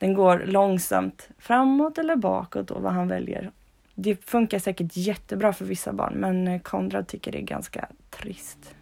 den 0.00 0.14
går 0.14 0.42
långsamt 0.46 1.28
framåt 1.38 1.98
eller 1.98 2.16
bakåt 2.16 2.68
då 2.68 2.78
vad 2.78 2.92
han 2.92 3.08
väljer. 3.08 3.50
Det 3.94 4.24
funkar 4.24 4.58
säkert 4.58 4.96
jättebra 4.96 5.52
för 5.52 5.64
vissa 5.64 5.92
barn 5.92 6.14
men 6.14 6.60
Konrad 6.60 7.06
tycker 7.06 7.32
det 7.32 7.38
är 7.38 7.42
ganska 7.42 7.88
trist. 8.10 8.74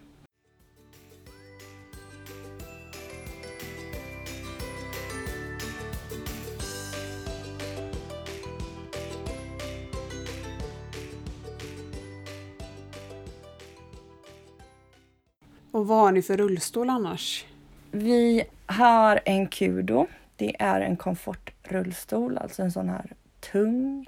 Och 15.70 15.87
vad 15.87 15.98
har 15.98 16.12
ni 16.12 16.22
för 16.22 16.37
rullstol 16.37 16.90
annars? 16.90 17.46
Vi 17.90 18.44
har 18.66 19.20
en 19.25 19.48
Kudo. 19.48 20.06
Det 20.38 20.57
är 20.59 20.80
en 20.80 20.97
komfortrullstol, 20.97 22.38
alltså 22.38 22.62
en 22.62 22.73
sån 22.73 22.88
här 22.88 23.12
tung 23.52 24.07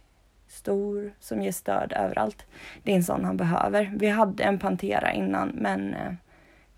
stor, 0.48 1.12
som 1.20 1.42
ger 1.42 1.52
stöd 1.52 1.92
överallt. 1.96 2.46
Det 2.82 2.92
är 2.92 2.96
en 2.96 3.04
sån 3.04 3.24
han 3.24 3.36
behöver. 3.36 3.92
Vi 3.96 4.08
hade 4.08 4.44
en 4.44 4.58
Pantera 4.58 5.12
innan 5.12 5.48
men 5.48 5.94
eh, 5.94 6.12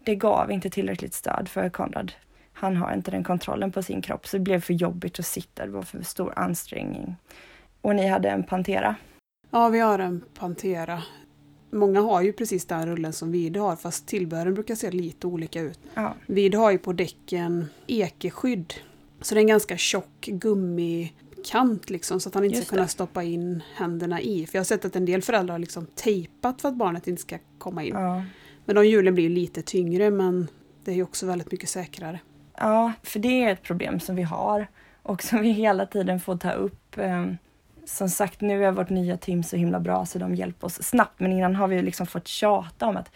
det 0.05 0.15
gav 0.15 0.51
inte 0.51 0.71
tillräckligt 0.71 1.15
stöd 1.15 1.49
för 1.49 1.69
Konrad. 1.69 2.13
Han 2.53 2.77
har 2.77 2.95
inte 2.95 3.11
den 3.11 3.25
kontrollen 3.25 3.73
på 3.73 3.83
sin 3.83 4.03
kropp 4.03 4.27
så 4.27 4.37
det 4.37 4.43
blev 4.43 4.61
för 4.61 4.75
jobbigt 4.75 5.19
att 5.19 5.27
sitta, 5.27 5.67
det 5.67 5.73
var 5.73 5.83
för 5.83 6.03
stor 6.03 6.33
ansträngning. 6.37 7.17
Och 7.81 7.97
ni 7.97 8.07
hade 8.07 8.29
en 8.29 8.45
Pantera? 8.45 8.97
Ja, 9.51 9.69
vi 9.69 9.81
har 9.81 9.99
en 9.99 10.25
Pantera. 10.39 11.03
Många 11.71 12.01
har 12.01 12.23
ju 12.23 12.33
precis 12.33 12.67
den 12.67 12.87
rullen 12.87 13.13
som 13.13 13.33
Vide 13.33 13.61
har 13.61 13.77
fast 13.77 14.07
tillbehören 14.07 14.55
brukar 14.55 14.75
se 14.75 14.91
lite 14.91 15.27
olika 15.27 15.61
ut. 15.61 15.81
Ja. 15.95 16.15
Vide 16.27 16.59
har 16.59 16.71
ju 16.71 16.79
på 16.79 16.93
däcken 16.93 17.67
ekeskydd. 17.87 18.75
Så 19.23 19.35
det 19.35 19.39
är 19.39 19.43
en 19.43 19.47
ganska 19.49 19.77
tjock 19.77 20.21
gummikant 20.27 21.91
liksom 21.91 22.21
så 22.21 22.29
att 22.29 22.35
han 22.35 22.45
inte 22.45 22.57
Just 22.57 22.67
ska 22.67 22.75
kunna 22.77 22.83
det. 22.83 22.89
stoppa 22.89 23.23
in 23.23 23.63
händerna 23.77 24.21
i. 24.21 24.47
För 24.47 24.57
jag 24.57 24.61
har 24.61 24.65
sett 24.65 24.85
att 24.85 24.97
en 24.97 25.05
del 25.05 25.23
föräldrar 25.23 25.53
har 25.55 25.59
liksom 25.59 25.87
tejpat 25.87 26.63
för 26.63 26.69
att 26.69 26.75
barnet 26.77 27.07
inte 27.07 27.23
ska 27.23 27.39
komma 27.59 27.85
in. 27.85 27.95
Ja. 27.95 28.25
Men 28.65 28.77
de 28.77 28.87
hjulen 28.87 29.15
blir 29.15 29.29
lite 29.29 29.63
tyngre 29.63 30.11
men 30.11 30.49
det 30.85 30.91
är 30.91 30.95
ju 30.95 31.03
också 31.03 31.27
väldigt 31.27 31.53
mycket 31.53 31.69
säkrare. 31.69 32.21
Ja, 32.59 32.93
för 33.03 33.19
det 33.19 33.45
är 33.45 33.53
ett 33.53 33.63
problem 33.63 34.01
som 34.01 34.17
vi 34.17 34.23
har 34.23 34.67
och 35.03 35.23
som 35.23 35.41
vi 35.43 35.51
hela 35.51 35.87
tiden 35.87 36.21
får 36.21 36.37
ta 36.37 36.53
upp. 36.53 36.99
Ehm, 36.99 37.37
Som 37.85 38.09
sagt, 38.09 38.41
nu 38.41 38.65
är 38.65 38.71
vårt 38.73 38.91
nya 38.91 39.17
team 39.17 39.43
så 39.43 39.57
himla 39.57 39.81
bra 39.81 40.07
så 40.07 40.19
de 40.19 40.35
hjälper 40.35 40.67
oss 40.67 40.83
snabbt, 40.83 41.21
men 41.21 41.33
innan 41.33 41.55
har 41.57 41.69
vi 41.69 41.83
liksom 41.83 42.07
fått 42.07 42.29
tjata 42.29 42.87
om 42.87 42.97
att 42.97 43.11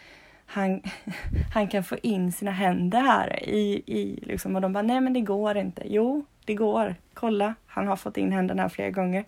han, 0.47 0.83
han 1.55 1.69
kan 1.69 1.85
få 1.85 1.97
in 2.03 2.33
sina 2.33 2.51
händer 2.51 3.01
här 3.01 3.49
i, 3.49 3.83
i 3.87 4.19
liksom, 4.23 4.57
och 4.57 4.63
de 4.63 4.73
bara 4.73 4.83
nej 4.83 5.01
men 5.01 5.13
det 5.13 5.21
går 5.21 5.57
inte. 5.57 5.83
Jo, 5.87 6.25
det 6.45 6.55
går. 6.55 6.95
Kolla, 7.15 7.55
han 7.67 7.87
har 7.87 7.97
fått 7.97 8.17
in 8.17 8.33
händerna 8.33 8.63
här 8.63 8.69
flera 8.69 8.91
gånger. 8.91 9.25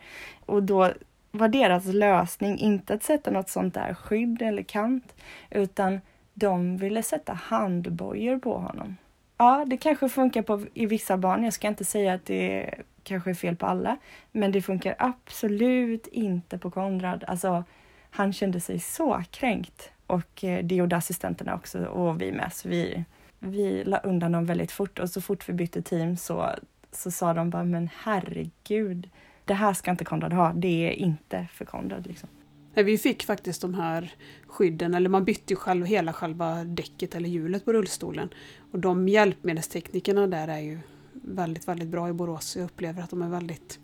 Och 0.47 0.63
då 0.63 0.93
var 1.31 1.49
deras 1.49 1.85
lösning 1.85 2.59
inte 2.59 2.95
att 2.95 3.03
sätta 3.03 3.31
något 3.31 3.49
sånt 3.49 3.75
där 3.75 3.95
skydd 3.95 4.43
eller 4.43 4.63
kant, 4.63 5.15
utan 5.51 6.01
de 6.35 6.77
ville 6.77 7.03
sätta 7.03 7.33
handbojor 7.33 8.39
på 8.39 8.59
honom. 8.59 8.97
Ja, 9.37 9.65
det 9.67 9.77
kanske 9.77 10.09
funkar 10.09 10.43
på, 10.43 10.63
i 10.75 10.87
vissa 10.87 11.17
barn. 11.17 11.45
Jag 11.45 11.53
ska 11.53 11.69
inte 11.69 11.85
säga 11.85 12.15
att 12.15 12.27
det 12.27 12.75
kanske 13.03 13.31
är 13.31 13.35
fel 13.35 13.57
på 13.57 13.67
alla, 13.67 13.97
men 14.33 14.53
det 14.53 14.63
funkar 14.63 14.95
absolut 14.99 16.07
inte 16.07 16.59
på 16.59 16.71
Konrad. 16.71 17.25
Alltså, 17.27 17.65
han 18.11 18.33
kände 18.33 18.61
sig 18.61 18.79
så 18.79 19.23
kränkt 19.31 19.91
och 20.09 20.45
eh, 20.45 20.65
det 20.65 20.75
gjorde 20.75 20.97
assistenterna 20.97 21.55
också 21.55 21.85
och 21.85 22.23
vi 22.23 22.33
med. 22.33 22.53
Så 22.53 22.69
vi, 22.69 23.05
vi 23.39 23.85
la 23.85 23.99
undan 23.99 24.33
dem 24.33 24.47
väldigt 24.47 24.73
fort 24.73 24.99
och 24.99 25.11
så 25.11 25.21
fort 25.21 25.49
vi 25.49 25.53
bytte 25.53 25.83
team 25.83 26.17
så, 26.17 26.51
så 26.93 27.11
sa 27.11 27.35
de 27.35 27.51
bara, 27.51 27.65
men 27.65 27.89
herregud, 28.03 29.11
det 29.45 29.55
här 29.55 29.73
ska 29.73 29.91
inte 29.91 30.05
Konrad 30.05 30.33
ha. 30.33 30.53
Det 30.53 30.89
är 30.89 30.93
inte 30.93 31.47
för 31.53 31.65
Konrad. 31.65 32.07
Liksom. 32.07 32.29
Nej, 32.75 32.85
Vi 32.85 32.99
fick 32.99 33.25
faktiskt 33.25 33.63
de 33.63 33.75
här 33.75 34.15
skydden, 34.47 34.95
eller 34.95 35.09
man 35.09 35.25
bytte 35.25 35.53
ju 35.53 35.57
själv 35.57 35.87
hela 35.87 36.13
själva 36.13 36.65
däcket 36.65 37.15
eller 37.15 37.29
hjulet 37.29 37.65
på 37.65 37.73
rullstolen. 37.73 38.29
Och 38.73 38.79
de 38.79 39.09
hjälpmedelsteknikerna 39.09 40.27
där 40.27 40.49
är 40.49 40.59
ju 40.59 40.79
väldigt, 41.13 41.69
väldigt 41.69 41.89
bra 41.89 42.09
i 42.09 42.13
Borås. 42.13 42.57
Jag 42.57 42.65
upplever 42.65 43.03
att 43.03 43.11
de 43.11 43.23
är 43.23 43.29
väldigt 43.29 43.79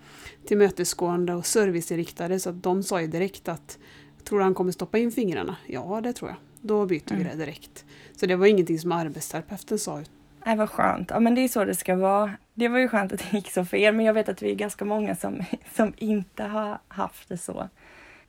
tillmötesgående 0.46 1.34
och 1.34 1.46
serviceinriktade 1.46 2.40
så 2.40 2.50
att 2.50 2.62
de 2.62 2.82
sa 2.82 3.00
ju 3.00 3.06
direkt 3.06 3.48
att 3.48 3.78
Tror 4.24 4.38
du 4.38 4.44
han 4.44 4.54
kommer 4.54 4.72
stoppa 4.72 4.98
in 4.98 5.12
fingrarna? 5.12 5.56
Ja, 5.66 6.00
det 6.00 6.12
tror 6.12 6.30
jag. 6.30 6.36
Då 6.60 6.86
byter 6.86 7.14
vi 7.14 7.14
Mm. 7.14 7.26
det 7.38 7.44
direkt. 7.44 7.84
Så 8.16 8.26
det 8.26 8.36
var 8.36 8.46
ingenting 8.46 8.78
som 8.78 8.92
arbetsterapeuten 8.92 9.78
sa. 9.78 10.02
Nej, 10.46 10.56
vad 10.56 10.70
skönt. 10.70 11.10
Ja, 11.10 11.20
men 11.20 11.34
det 11.34 11.40
är 11.40 11.48
så 11.48 11.64
det 11.64 11.74
ska 11.74 11.96
vara. 11.96 12.30
Det 12.54 12.68
var 12.68 12.78
ju 12.78 12.88
skönt 12.88 13.12
att 13.12 13.18
det 13.30 13.36
gick 13.36 13.50
så 13.50 13.64
för 13.64 13.76
er, 13.76 13.92
men 13.92 14.06
jag 14.06 14.14
vet 14.14 14.28
att 14.28 14.42
vi 14.42 14.50
är 14.50 14.54
ganska 14.54 14.84
många 14.84 15.16
som, 15.16 15.42
som 15.76 15.92
inte 15.96 16.42
har 16.42 16.78
haft 16.88 17.28
det 17.28 17.38
så. 17.38 17.68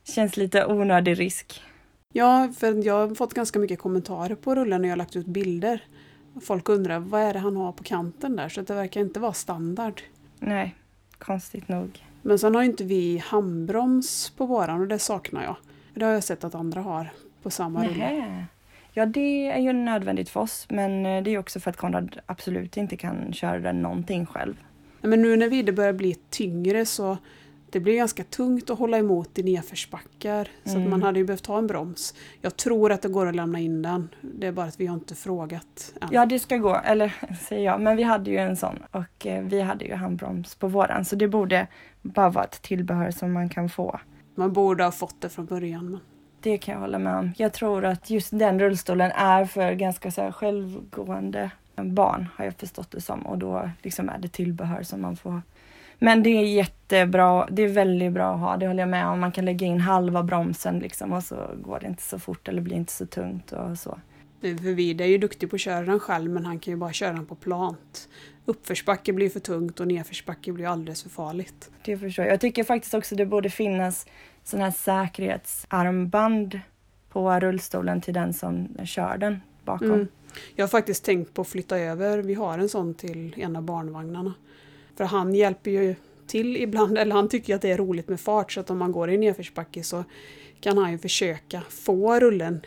Känns 0.04 0.36
lite 0.36 0.66
onödig 0.66 1.18
risk. 1.20 1.62
Ja, 2.12 2.52
för 2.58 2.86
jag 2.86 3.08
har 3.08 3.14
fått 3.14 3.34
ganska 3.34 3.58
mycket 3.58 3.78
kommentarer 3.78 4.34
på 4.34 4.54
rullen 4.54 4.82
när 4.82 4.88
jag 4.88 4.92
har 4.92 4.96
lagt 4.98 5.16
ut 5.16 5.26
bilder. 5.26 5.84
Folk 6.42 6.68
undrar 6.68 6.98
vad 6.98 7.20
är 7.22 7.32
det 7.32 7.38
han 7.38 7.56
har 7.56 7.72
på 7.72 7.84
kanten 7.84 8.36
där, 8.36 8.48
så 8.48 8.62
det 8.62 8.74
verkar 8.74 9.00
inte 9.00 9.20
vara 9.20 9.32
standard. 9.32 10.00
Nej, 10.38 10.74
konstigt 11.18 11.68
nog. 11.68 12.04
Men 12.22 12.38
sen 12.38 12.54
har 12.54 12.62
inte 12.62 12.84
vi 12.84 13.18
handbroms 13.18 14.30
på 14.36 14.46
våran 14.46 14.80
och 14.80 14.88
det 14.88 14.98
saknar 14.98 15.44
jag. 15.44 15.56
Det 15.96 16.04
har 16.04 16.12
jag 16.12 16.24
sett 16.24 16.44
att 16.44 16.54
andra 16.54 16.80
har 16.80 17.10
på 17.42 17.50
samma 17.50 17.84
rulle. 17.84 17.96
Nähä. 18.10 18.44
Ja, 18.92 19.06
det 19.06 19.50
är 19.50 19.58
ju 19.60 19.72
nödvändigt 19.72 20.28
för 20.28 20.40
oss, 20.40 20.66
men 20.70 21.06
eh, 21.06 21.22
det 21.22 21.30
är 21.30 21.38
också 21.38 21.60
för 21.60 21.70
att 21.70 21.76
Konrad 21.76 22.18
absolut 22.26 22.76
inte 22.76 22.96
kan 22.96 23.32
köra 23.32 23.58
den 23.58 23.82
någonting 23.82 24.26
själv. 24.26 24.54
Men 25.00 25.22
nu 25.22 25.36
när 25.36 25.48
Vide 25.48 25.72
börjar 25.72 25.92
bli 25.92 26.14
tyngre 26.30 26.86
så 26.86 27.18
det 27.70 27.80
blir 27.80 27.96
ganska 27.96 28.24
tungt 28.24 28.70
att 28.70 28.78
hålla 28.78 28.98
emot 28.98 29.38
i 29.38 29.42
nedförsbackar. 29.42 30.48
Så 30.64 30.70
att 30.70 30.76
Mm. 30.76 30.90
man 30.90 31.02
hade 31.02 31.18
ju 31.18 31.24
behövt 31.24 31.46
ha 31.46 31.58
en 31.58 31.66
broms. 31.66 32.14
Jag 32.40 32.56
tror 32.56 32.92
att 32.92 33.02
det 33.02 33.08
går 33.08 33.26
att 33.28 33.34
lämna 33.36 33.58
in 33.60 33.82
den. 33.82 34.08
Det 34.20 34.46
är 34.46 34.52
bara 34.52 34.66
att 34.66 34.80
vi 34.80 34.86
har 34.86 34.94
inte 34.94 35.14
frågat 35.14 35.94
än. 36.00 36.08
Ja, 36.12 36.26
det 36.26 36.38
ska 36.38 36.56
gå, 36.56 36.80
eller 36.84 37.14
säger 37.48 37.64
jag, 37.64 37.80
men 37.80 37.96
vi 37.96 38.02
hade 38.02 38.30
ju 38.30 38.36
en 38.36 38.56
sån 38.56 38.76
och 38.90 39.26
eh, 39.26 39.42
vi 39.44 39.60
hade 39.60 39.84
ju 39.84 39.94
handbroms 39.94 40.54
på 40.54 40.68
våran, 40.68 41.04
så 41.04 41.16
det 41.16 41.28
borde 41.28 41.66
bara 42.02 42.28
vara 42.30 42.44
ett 42.44 42.62
tillbehör 42.62 43.10
som 43.10 43.32
man 43.32 43.48
kan 43.48 43.68
få. 43.68 44.00
Man 44.38 44.52
borde 44.52 44.84
ha 44.84 44.90
fått 44.92 45.20
det 45.20 45.28
från 45.28 45.46
början. 45.46 45.90
Men... 45.90 46.00
Det 46.40 46.58
kan 46.58 46.74
jag 46.74 46.80
hålla 46.80 46.98
med 46.98 47.16
om. 47.16 47.32
Jag 47.36 47.52
tror 47.52 47.84
att 47.84 48.10
just 48.10 48.38
den 48.38 48.60
rullstolen 48.60 49.10
är 49.10 49.44
för 49.44 49.72
ganska 49.72 50.10
så 50.10 50.22
här 50.22 50.32
självgående 50.32 51.50
barn, 51.76 52.28
har 52.36 52.44
jag 52.44 52.54
förstått 52.54 52.90
det 52.90 53.00
som. 53.00 53.26
Och 53.26 53.38
då 53.38 53.70
liksom 53.82 54.08
är 54.08 54.18
det 54.18 54.28
tillbehör 54.28 54.82
som 54.82 55.02
man 55.02 55.16
får. 55.16 55.42
Men 55.98 56.22
det 56.22 56.30
är 56.30 56.42
jättebra. 56.42 57.46
Det 57.50 57.62
är 57.62 57.68
väldigt 57.68 58.12
bra 58.12 58.34
att 58.34 58.40
ha, 58.40 58.56
det 58.56 58.66
håller 58.66 58.82
jag 58.82 58.88
med 58.88 59.06
om. 59.06 59.20
Man 59.20 59.32
kan 59.32 59.44
lägga 59.44 59.66
in 59.66 59.80
halva 59.80 60.22
bromsen 60.22 60.78
liksom 60.78 61.12
och 61.12 61.22
så 61.22 61.36
går 61.62 61.80
det 61.80 61.86
inte 61.86 62.02
så 62.02 62.18
fort 62.18 62.48
eller 62.48 62.62
blir 62.62 62.76
inte 62.76 62.92
så 62.92 63.06
tungt 63.06 63.52
och 63.52 63.78
så. 63.78 63.98
För 64.40 64.74
Vide 64.74 65.04
är 65.04 65.08
ju 65.08 65.18
duktig 65.18 65.50
på 65.50 65.56
att 65.56 65.60
köra 65.60 65.84
den 65.84 66.00
själv 66.00 66.30
men 66.30 66.44
han 66.44 66.58
kan 66.58 66.72
ju 66.72 66.76
bara 66.76 66.92
köra 66.92 67.12
den 67.12 67.26
på 67.26 67.34
plant. 67.34 68.08
Uppförsbacke 68.44 69.12
blir 69.12 69.30
för 69.30 69.40
tungt 69.40 69.80
och 69.80 69.86
nedförsbacke 69.86 70.52
blir 70.52 70.66
alldeles 70.66 71.02
för 71.02 71.10
farligt. 71.10 71.70
Det 71.84 71.98
förstår 71.98 72.24
jag. 72.24 72.32
Jag 72.32 72.40
tycker 72.40 72.64
faktiskt 72.64 72.94
också 72.94 73.14
det 73.14 73.26
borde 73.26 73.50
finnas 73.50 74.06
sån 74.44 74.60
här 74.60 74.70
säkerhetsarmband 74.70 76.60
på 77.08 77.40
rullstolen 77.40 78.00
till 78.00 78.14
den 78.14 78.32
som 78.32 78.68
kör 78.84 79.18
den 79.18 79.40
bakom. 79.64 79.92
Mm. 79.92 80.08
Jag 80.54 80.62
har 80.62 80.68
faktiskt 80.68 81.04
tänkt 81.04 81.34
på 81.34 81.42
att 81.42 81.48
flytta 81.48 81.78
över, 81.78 82.18
vi 82.18 82.34
har 82.34 82.58
en 82.58 82.68
sån 82.68 82.94
till 82.94 83.34
en 83.36 83.56
av 83.56 83.62
barnvagnarna. 83.62 84.34
För 84.96 85.04
han 85.04 85.34
hjälper 85.34 85.70
ju 85.70 85.94
till 86.26 86.56
ibland, 86.56 86.98
eller 86.98 87.14
han 87.14 87.28
tycker 87.28 87.54
att 87.54 87.62
det 87.62 87.70
är 87.70 87.76
roligt 87.76 88.08
med 88.08 88.20
fart 88.20 88.52
så 88.52 88.60
att 88.60 88.70
om 88.70 88.78
man 88.78 88.92
går 88.92 89.10
i 89.10 89.18
nedförsbacke 89.18 89.82
så 89.82 90.04
kan 90.60 90.78
han 90.78 90.92
ju 90.92 90.98
försöka 90.98 91.62
få 91.68 92.20
rullen 92.20 92.60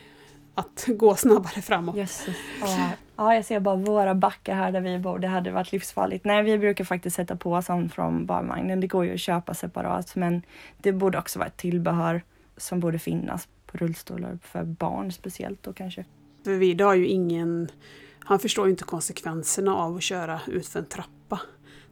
att 0.59 0.85
gå 0.87 1.15
snabbare 1.15 1.61
framåt. 1.61 1.95
Jösses. 1.95 2.35
Ja. 2.61 2.89
ja, 3.15 3.35
jag 3.35 3.45
ser 3.45 3.59
bara 3.59 3.75
våra 3.75 4.15
backar 4.15 4.55
här 4.55 4.71
där 4.71 4.81
vi 4.81 4.99
bor. 4.99 5.19
Det 5.19 5.27
hade 5.27 5.51
varit 5.51 5.71
livsfarligt. 5.71 6.25
Nej, 6.25 6.43
vi 6.43 6.57
brukar 6.57 6.83
faktiskt 6.83 7.15
sätta 7.15 7.35
på 7.35 7.61
sånt 7.61 7.93
från 7.93 8.25
barnvagnen. 8.25 8.79
Det 8.79 8.87
går 8.87 9.05
ju 9.05 9.13
att 9.13 9.19
köpa 9.19 9.53
separat, 9.53 10.15
men 10.15 10.41
det 10.77 10.91
borde 10.91 11.17
också 11.17 11.39
vara 11.39 11.47
ett 11.47 11.57
tillbehör 11.57 12.23
som 12.57 12.79
borde 12.79 12.99
finnas 12.99 13.47
på 13.65 13.77
rullstolar 13.77 14.39
för 14.43 14.63
barn 14.63 15.11
speciellt 15.11 15.63
då 15.63 15.73
kanske. 15.73 16.05
För 16.43 16.51
Vide 16.51 16.83
har 16.83 16.95
ju 16.95 17.07
ingen, 17.07 17.71
han 18.19 18.39
förstår 18.39 18.65
ju 18.65 18.71
inte 18.71 18.83
konsekvenserna 18.83 19.75
av 19.75 19.95
att 19.95 20.03
köra 20.03 20.39
ut 20.47 20.67
för 20.67 20.79
en 20.79 20.85
trappa. 20.85 21.39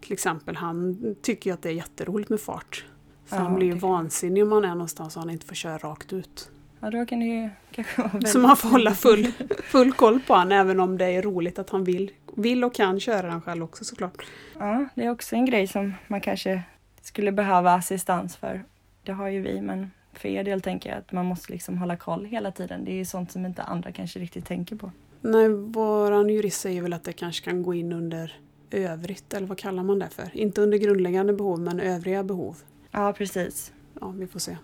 Till 0.01 0.13
exempel, 0.13 0.55
han 0.55 0.97
tycker 1.21 1.49
ju 1.49 1.53
att 1.53 1.61
det 1.61 1.69
är 1.69 1.73
jätteroligt 1.73 2.29
med 2.29 2.39
fart. 2.41 2.85
För 3.25 3.35
Ja, 3.35 3.41
han 3.43 3.55
blir 3.55 3.67
ju 3.67 3.73
det- 3.73 3.79
vansinnig 3.79 4.43
om 4.43 4.49
man 4.49 4.63
är 4.65 4.69
någonstans 4.69 5.15
och 5.15 5.21
han 5.21 5.29
inte 5.29 5.45
får 5.45 5.55
köra 5.55 5.77
rakt 5.77 6.13
ut. 6.13 6.49
Ja, 6.79 6.89
då 6.89 7.05
kan 7.05 7.19
det 7.19 7.25
ju 7.25 7.49
kanske 7.71 8.01
vara 8.01 8.11
väldigt... 8.11 8.29
Så 8.29 8.39
man 8.39 8.57
får 8.57 8.69
hålla 8.69 8.91
full, 8.91 9.31
full 9.63 9.93
koll 9.93 10.19
på 10.19 10.33
han 10.33 10.51
även 10.51 10.79
om 10.79 10.97
det 10.97 11.05
är 11.05 11.21
roligt 11.21 11.59
att 11.59 11.69
han 11.69 11.83
vill, 11.83 12.11
vill 12.35 12.63
och 12.63 12.75
kan 12.75 12.99
köra 12.99 13.27
den 13.27 13.41
själv 13.41 13.63
också 13.63 13.83
såklart. 13.83 14.25
Ja, 14.59 14.85
det 14.95 15.05
är 15.05 15.09
också 15.09 15.35
en 15.35 15.45
grej 15.45 15.67
som 15.67 15.93
man 16.07 16.21
kanske 16.21 16.63
skulle 17.01 17.31
behöva 17.31 17.73
assistans 17.73 18.35
för. 18.35 18.63
Det 19.03 19.11
har 19.11 19.27
ju 19.27 19.41
vi, 19.41 19.61
men 19.61 19.91
för 20.13 20.29
er 20.29 20.43
del 20.43 20.61
tänker 20.61 20.89
jag 20.89 20.99
att 20.99 21.11
man 21.11 21.25
måste 21.25 21.51
liksom 21.51 21.77
hålla 21.77 21.95
koll 21.95 22.25
hela 22.25 22.51
tiden. 22.51 22.85
Det 22.85 22.91
är 22.91 22.95
ju 22.95 23.05
sånt 23.05 23.31
som 23.31 23.45
inte 23.45 23.63
andra 23.63 23.91
kanske 23.91 24.19
riktigt 24.19 24.45
tänker 24.45 24.75
på. 24.75 24.91
Nej, 25.21 25.49
våran 25.49 26.29
jurist 26.29 26.61
säger 26.61 26.81
väl 26.81 26.93
att 26.93 27.03
det 27.03 27.13
kanske 27.13 27.45
kan 27.45 27.63
gå 27.63 27.73
in 27.73 27.93
under 27.93 28.33
övrigt, 28.71 29.33
eller 29.33 29.47
vad 29.47 29.57
kallar 29.57 29.83
man 29.83 29.99
det 29.99 30.09
för? 30.09 30.37
Inte 30.37 30.61
under 30.61 30.77
grundläggande 30.77 31.33
behov, 31.33 31.59
men 31.59 31.79
övriga 31.79 32.23
behov. 32.23 32.57
Ja, 32.91 33.13
precis. 33.13 33.73
Ja, 34.01 34.07
vi 34.07 34.27
får 34.27 34.39
se. 34.39 34.57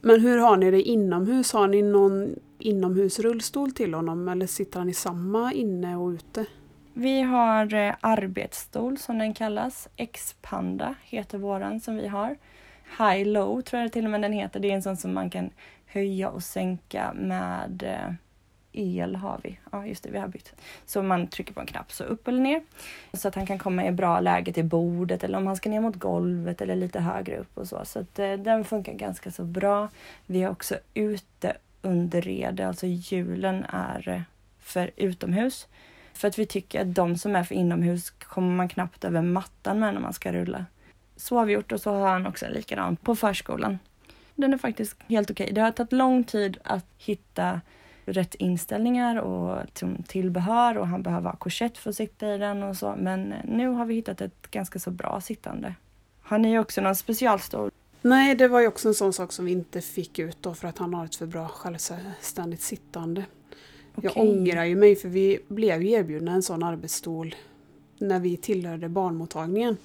Men 0.00 0.20
hur 0.20 0.38
har 0.38 0.56
ni 0.56 0.70
det 0.70 0.82
inomhus? 0.82 1.52
Har 1.52 1.66
ni 1.66 1.82
någon 1.82 2.34
inomhusrullstol 2.58 3.72
till 3.72 3.94
honom 3.94 4.28
eller 4.28 4.46
sitter 4.46 4.78
han 4.78 4.88
i 4.88 4.94
samma 4.94 5.52
inne 5.52 5.96
och 5.96 6.08
ute? 6.08 6.46
Vi 6.92 7.22
har 7.22 7.74
eh, 7.74 7.94
arbetsstol 8.00 8.98
som 8.98 9.18
den 9.18 9.34
kallas. 9.34 9.88
X-panda 9.96 10.94
heter 11.02 11.38
våran 11.38 11.80
som 11.80 11.96
vi 11.96 12.06
har. 12.06 12.36
High 12.98 13.28
low 13.28 13.60
tror 13.60 13.82
jag 13.82 13.92
till 13.92 14.04
och 14.04 14.10
med 14.10 14.22
den 14.22 14.32
heter. 14.32 14.60
Det 14.60 14.70
är 14.70 14.74
en 14.74 14.82
sån 14.82 14.96
som 14.96 15.14
man 15.14 15.30
kan 15.30 15.50
höja 15.86 16.30
och 16.30 16.42
sänka 16.42 17.12
med 17.14 17.82
eh, 17.82 18.14
el 18.72 19.16
har 19.16 19.40
vi. 19.42 19.58
Ja, 19.72 19.86
just 19.86 20.02
det, 20.04 20.10
vi 20.10 20.18
har 20.18 20.28
bytt. 20.28 20.54
Så 20.86 21.02
man 21.02 21.26
trycker 21.26 21.52
på 21.52 21.60
en 21.60 21.66
knapp, 21.66 21.92
så 21.92 22.04
upp 22.04 22.28
eller 22.28 22.40
ner. 22.40 22.62
Så 23.12 23.28
att 23.28 23.34
han 23.34 23.46
kan 23.46 23.58
komma 23.58 23.86
i 23.86 23.92
bra 23.92 24.20
läge 24.20 24.52
till 24.52 24.64
bordet 24.64 25.24
eller 25.24 25.38
om 25.38 25.46
han 25.46 25.56
ska 25.56 25.70
ner 25.70 25.80
mot 25.80 25.96
golvet 25.96 26.60
eller 26.60 26.76
lite 26.76 27.00
högre 27.00 27.36
upp 27.36 27.58
och 27.58 27.68
så. 27.68 27.84
Så 27.84 27.98
att 27.98 28.18
eh, 28.18 28.32
den 28.32 28.64
funkar 28.64 28.92
ganska 28.92 29.30
så 29.30 29.44
bra. 29.44 29.88
Vi 30.26 30.42
har 30.42 30.50
också 30.50 30.76
ute 30.94 31.56
underrede, 31.82 32.68
alltså 32.68 32.86
hjulen 32.86 33.64
är 33.64 34.08
eh, 34.08 34.22
för 34.60 34.90
utomhus. 34.96 35.68
För 36.12 36.28
att 36.28 36.38
vi 36.38 36.46
tycker 36.46 36.80
att 36.80 36.94
de 36.94 37.18
som 37.18 37.36
är 37.36 37.44
för 37.44 37.54
inomhus 37.54 38.10
kommer 38.10 38.56
man 38.56 38.68
knappt 38.68 39.04
över 39.04 39.22
mattan 39.22 39.78
med 39.78 39.94
när 39.94 40.00
man 40.00 40.12
ska 40.12 40.32
rulla. 40.32 40.64
Så 41.16 41.38
har 41.38 41.46
vi 41.46 41.52
gjort 41.52 41.72
och 41.72 41.80
så 41.80 41.90
har 41.90 42.08
han 42.08 42.26
också 42.26 42.46
likadan 42.48 42.96
på 42.96 43.16
förskolan. 43.16 43.78
Den 44.34 44.52
är 44.52 44.58
faktiskt 44.58 44.96
helt 45.08 45.30
okej. 45.30 45.50
Det 45.52 45.60
har 45.60 45.70
tagit 45.70 45.92
lång 45.92 46.24
tid 46.24 46.58
att 46.64 46.86
hitta 46.98 47.60
rätt 48.04 48.34
inställningar 48.34 49.16
och 49.16 49.58
tillbehör 50.06 50.78
och 50.78 50.86
han 50.86 51.02
behöver 51.02 51.30
ha 51.30 51.36
korsett 51.36 51.78
för 51.78 51.90
att 51.90 51.96
sitta 51.96 52.34
i 52.34 52.38
den 52.38 52.62
och 52.62 52.76
så. 52.76 52.94
Men 52.98 53.34
nu 53.44 53.68
har 53.68 53.84
vi 53.84 53.94
hittat 53.94 54.20
ett 54.20 54.50
ganska 54.50 54.78
så 54.78 54.90
bra 54.90 55.20
sittande. 55.20 55.74
Har 56.20 56.38
ni 56.38 56.58
också 56.58 56.80
någon 56.80 56.96
specialstol? 56.96 57.70
Nej, 58.02 58.34
det 58.34 58.48
var 58.48 58.60
ju 58.60 58.66
också 58.66 58.88
en 58.88 58.94
sån 58.94 59.12
sak 59.12 59.32
som 59.32 59.44
vi 59.44 59.52
inte 59.52 59.80
fick 59.80 60.18
ut 60.18 60.36
då 60.40 60.54
för 60.54 60.68
att 60.68 60.78
han 60.78 60.94
har 60.94 61.04
ett 61.04 61.16
för 61.16 61.26
bra 61.26 61.48
självständigt 61.48 62.62
sittande. 62.62 63.24
Okay. 63.96 64.10
Jag 64.14 64.28
ångrar 64.28 64.64
ju 64.64 64.76
mig 64.76 64.96
för 64.96 65.08
vi 65.08 65.38
blev 65.48 65.82
ju 65.82 65.90
erbjudna 65.90 66.32
en 66.32 66.42
sån 66.42 66.62
arbetsstol 66.62 67.34
när 67.98 68.20
vi 68.20 68.36
tillhörde 68.36 68.88
barnmottagningen. 68.88 69.76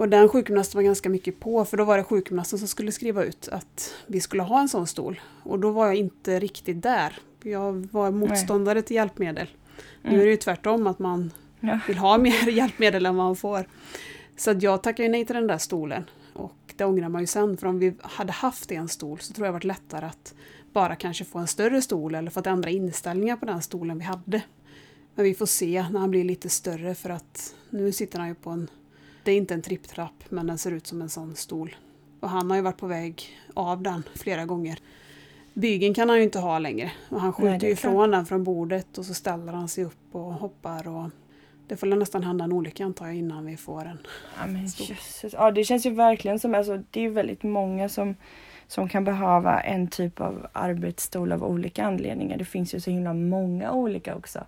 Och 0.00 0.08
den 0.08 0.28
sjukgymnasten 0.28 0.78
var 0.78 0.82
ganska 0.82 1.08
mycket 1.08 1.40
på 1.40 1.64
för 1.64 1.76
då 1.76 1.84
var 1.84 1.96
det 1.96 2.04
sjukgymnasten 2.04 2.58
som 2.58 2.68
skulle 2.68 2.92
skriva 2.92 3.24
ut 3.24 3.48
att 3.48 3.94
vi 4.06 4.20
skulle 4.20 4.42
ha 4.42 4.60
en 4.60 4.68
sån 4.68 4.86
stol. 4.86 5.20
Och 5.42 5.58
då 5.58 5.70
var 5.70 5.86
jag 5.86 5.94
inte 5.94 6.38
riktigt 6.38 6.82
där. 6.82 7.18
Jag 7.42 7.88
var 7.92 8.10
motståndare 8.10 8.74
Nej. 8.74 8.82
till 8.82 8.96
hjälpmedel. 8.96 9.48
Mm. 10.02 10.16
Nu 10.16 10.20
är 10.22 10.24
det 10.24 10.30
ju 10.30 10.36
tvärtom 10.36 10.86
att 10.86 10.98
man 10.98 11.32
ja. 11.60 11.78
vill 11.86 11.98
ha 11.98 12.18
mer 12.18 12.48
hjälpmedel 12.50 13.06
än 13.06 13.16
man 13.16 13.36
får. 13.36 13.64
Så 14.36 14.54
jag 14.60 14.82
tackade 14.82 15.08
nej 15.08 15.24
till 15.24 15.34
den 15.36 15.46
där 15.46 15.58
stolen. 15.58 16.04
Och 16.32 16.74
det 16.76 16.84
ångrar 16.84 17.08
man 17.08 17.20
ju 17.20 17.26
sen 17.26 17.56
för 17.56 17.66
om 17.66 17.78
vi 17.78 17.94
hade 18.02 18.32
haft 18.32 18.72
en 18.72 18.88
stol 18.88 19.18
så 19.20 19.32
tror 19.32 19.46
jag 19.46 19.52
det 19.52 19.56
varit 19.56 19.64
lättare 19.64 20.06
att 20.06 20.34
bara 20.72 20.96
kanske 20.96 21.24
få 21.24 21.38
en 21.38 21.46
större 21.46 21.82
stol 21.82 22.14
eller 22.14 22.30
fått 22.30 22.46
ändra 22.46 22.70
inställningar 22.70 23.36
på 23.36 23.46
den 23.46 23.62
stolen 23.62 23.98
vi 23.98 24.04
hade. 24.04 24.42
Men 25.14 25.24
vi 25.24 25.34
får 25.34 25.46
se 25.46 25.86
när 25.90 26.00
han 26.00 26.10
blir 26.10 26.24
lite 26.24 26.48
större 26.48 26.94
för 26.94 27.10
att 27.10 27.54
nu 27.70 27.92
sitter 27.92 28.18
han 28.18 28.28
ju 28.28 28.34
på 28.34 28.50
en, 28.50 28.70
det 29.24 29.32
är 29.32 29.36
inte 29.36 29.54
en 29.54 29.62
tripptrapp 29.62 30.24
men 30.28 30.46
den 30.46 30.58
ser 30.58 30.72
ut 30.72 30.86
som 30.86 31.02
en 31.02 31.08
sån 31.08 31.36
stol. 31.36 31.76
Och 32.20 32.28
han 32.28 32.50
har 32.50 32.56
ju 32.56 32.62
varit 32.62 32.78
på 32.78 32.86
väg 32.86 33.38
av 33.54 33.82
den 33.82 34.02
flera 34.14 34.44
gånger. 34.44 34.78
Bygeln 35.54 35.94
kan 35.94 36.08
han 36.08 36.18
ju 36.18 36.24
inte 36.24 36.38
ha 36.38 36.58
längre. 36.58 36.92
Och 37.08 37.20
han 37.20 37.32
skjuter 37.32 37.66
ju 37.66 37.72
ifrån 37.72 38.10
den 38.10 38.26
från 38.26 38.44
bordet 38.44 38.98
och 38.98 39.04
så 39.04 39.14
ställer 39.14 39.52
han 39.52 39.68
sig 39.68 39.84
upp 39.84 40.14
och 40.14 40.32
hoppar. 40.34 40.88
Och 40.88 41.10
det 41.66 41.76
får 41.76 41.86
nästan 41.86 42.22
hända 42.22 42.44
en 42.44 42.52
olycka 42.52 42.84
antar 42.84 43.06
jag 43.06 43.16
innan 43.16 43.46
vi 43.46 43.56
får 43.56 43.84
en 43.84 43.98
ja, 44.38 44.46
men 44.46 44.62
Jesus. 44.62 45.24
ja 45.32 45.50
det 45.50 45.64
känns 45.64 45.86
ju 45.86 45.90
verkligen 45.90 46.38
som, 46.38 46.54
alltså, 46.54 46.82
det 46.90 47.04
är 47.04 47.10
väldigt 47.10 47.42
många 47.42 47.88
som 47.88 48.14
som 48.70 48.88
kan 48.88 49.04
behöva 49.04 49.60
en 49.60 49.88
typ 49.88 50.20
av 50.20 50.46
arbetsstol 50.52 51.32
av 51.32 51.44
olika 51.44 51.84
anledningar. 51.84 52.36
Det 52.36 52.44
finns 52.44 52.74
ju 52.74 52.80
så 52.80 52.90
himla 52.90 53.14
många 53.14 53.72
olika 53.72 54.14
också. 54.14 54.44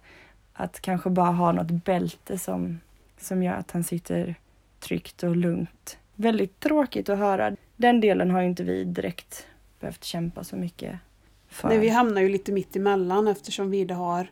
Att 0.53 0.81
kanske 0.81 1.11
bara 1.11 1.31
ha 1.31 1.53
något 1.53 1.71
bälte 1.71 2.39
som, 2.39 2.81
som 3.19 3.43
gör 3.43 3.55
att 3.55 3.71
han 3.71 3.85
sitter 3.85 4.35
tryggt 4.83 5.23
och 5.23 5.37
lugnt. 5.37 5.99
Väldigt 6.15 6.61
tråkigt 6.61 7.09
att 7.09 7.19
höra. 7.19 7.57
Den 7.77 8.01
delen 8.01 8.31
har 8.31 8.43
inte 8.43 8.65
vi 8.65 8.85
direkt 8.85 9.47
behövt 9.81 10.05
kämpa 10.05 10.45
så 10.45 10.57
mycket 10.57 10.99
för. 11.49 11.69
Nej, 11.69 11.79
vi 11.79 11.89
hamnar 11.89 12.21
ju 12.21 12.29
lite 12.29 12.53
mitt 12.53 12.77
emellan 12.77 13.29
eftersom 13.29 13.71
Vide 13.71 13.95
har 13.95 14.31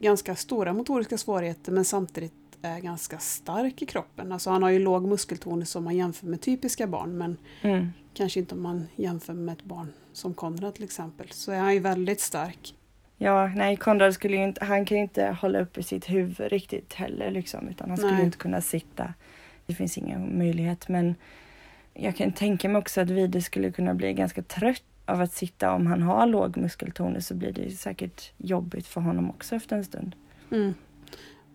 ganska 0.00 0.36
stora 0.36 0.72
motoriska 0.72 1.18
svårigheter 1.18 1.72
men 1.72 1.84
samtidigt 1.84 2.32
är 2.62 2.80
ganska 2.80 3.18
stark 3.18 3.82
i 3.82 3.86
kroppen. 3.86 4.32
Alltså 4.32 4.50
han 4.50 4.62
har 4.62 4.70
ju 4.70 4.78
låg 4.78 5.08
muskeltonus 5.08 5.70
som 5.70 5.84
man 5.84 5.96
jämför 5.96 6.26
med 6.26 6.40
typiska 6.40 6.86
barn 6.86 7.18
men 7.18 7.36
mm. 7.62 7.88
kanske 8.14 8.40
inte 8.40 8.54
om 8.54 8.62
man 8.62 8.86
jämför 8.96 9.34
med 9.34 9.52
ett 9.52 9.64
barn 9.64 9.92
som 10.12 10.34
Konrad 10.34 10.74
till 10.74 10.84
exempel. 10.84 11.26
Så 11.30 11.52
är 11.52 11.58
han 11.58 11.74
ju 11.74 11.80
väldigt 11.80 12.20
stark. 12.20 12.74
Ja, 13.16 13.48
nej 13.48 13.76
Konrad 13.76 14.14
skulle 14.14 14.36
ju 14.36 14.44
inte, 14.44 14.64
han 14.64 14.84
kan 14.84 14.96
ju 14.96 15.02
inte 15.02 15.36
hålla 15.40 15.60
uppe 15.60 15.82
sitt 15.82 16.10
huvud 16.10 16.52
riktigt 16.52 16.94
heller 16.94 17.30
liksom 17.30 17.68
utan 17.68 17.88
han 17.88 17.98
skulle 17.98 18.12
nej. 18.12 18.24
inte 18.24 18.38
kunna 18.38 18.60
sitta. 18.60 19.14
Det 19.68 19.74
finns 19.74 19.98
ingen 19.98 20.38
möjlighet 20.38 20.88
men 20.88 21.14
jag 21.94 22.16
kan 22.16 22.32
tänka 22.32 22.68
mig 22.68 22.78
också 22.78 23.00
att 23.00 23.10
Vide 23.10 23.42
skulle 23.42 23.72
kunna 23.72 23.94
bli 23.94 24.12
ganska 24.12 24.42
trött 24.42 24.82
av 25.06 25.20
att 25.20 25.32
sitta 25.32 25.72
om 25.72 25.86
han 25.86 26.02
har 26.02 26.26
låg 26.26 26.56
muskeltonus 26.56 27.26
så 27.26 27.34
blir 27.34 27.52
det 27.52 27.70
säkert 27.70 28.32
jobbigt 28.36 28.86
för 28.86 29.00
honom 29.00 29.30
också 29.30 29.56
efter 29.56 29.76
en 29.76 29.84
stund. 29.84 30.16
Mm. 30.50 30.74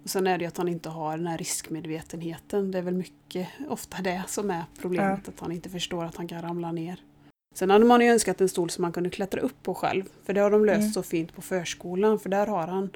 Och 0.03 0.09
sen 0.09 0.27
är 0.27 0.37
det 0.37 0.43
ju 0.43 0.47
att 0.47 0.57
han 0.57 0.67
inte 0.67 0.89
har 0.89 1.17
den 1.17 1.27
här 1.27 1.37
riskmedvetenheten. 1.37 2.71
Det 2.71 2.77
är 2.77 2.81
väl 2.81 2.93
mycket 2.93 3.47
ofta 3.69 4.01
det 4.01 4.23
som 4.27 4.51
är 4.51 4.63
problemet, 4.81 5.19
ja. 5.25 5.31
att 5.35 5.39
han 5.39 5.51
inte 5.51 5.69
förstår 5.69 6.03
att 6.03 6.15
han 6.15 6.27
kan 6.27 6.41
ramla 6.41 6.71
ner. 6.71 6.99
Sen 7.55 7.69
hade 7.69 7.85
man 7.85 8.01
ju 8.01 8.07
önskat 8.07 8.41
en 8.41 8.49
stol 8.49 8.69
som 8.69 8.81
man 8.81 8.91
kunde 8.91 9.09
klättra 9.09 9.41
upp 9.41 9.63
på 9.63 9.73
själv. 9.73 10.03
För 10.23 10.33
det 10.33 10.41
har 10.41 10.51
de 10.51 10.65
löst 10.65 10.79
mm. 10.79 10.91
så 10.91 11.03
fint 11.03 11.35
på 11.35 11.41
förskolan, 11.41 12.19
för 12.19 12.29
där 12.29 12.47
har 12.47 12.67
han 12.67 12.89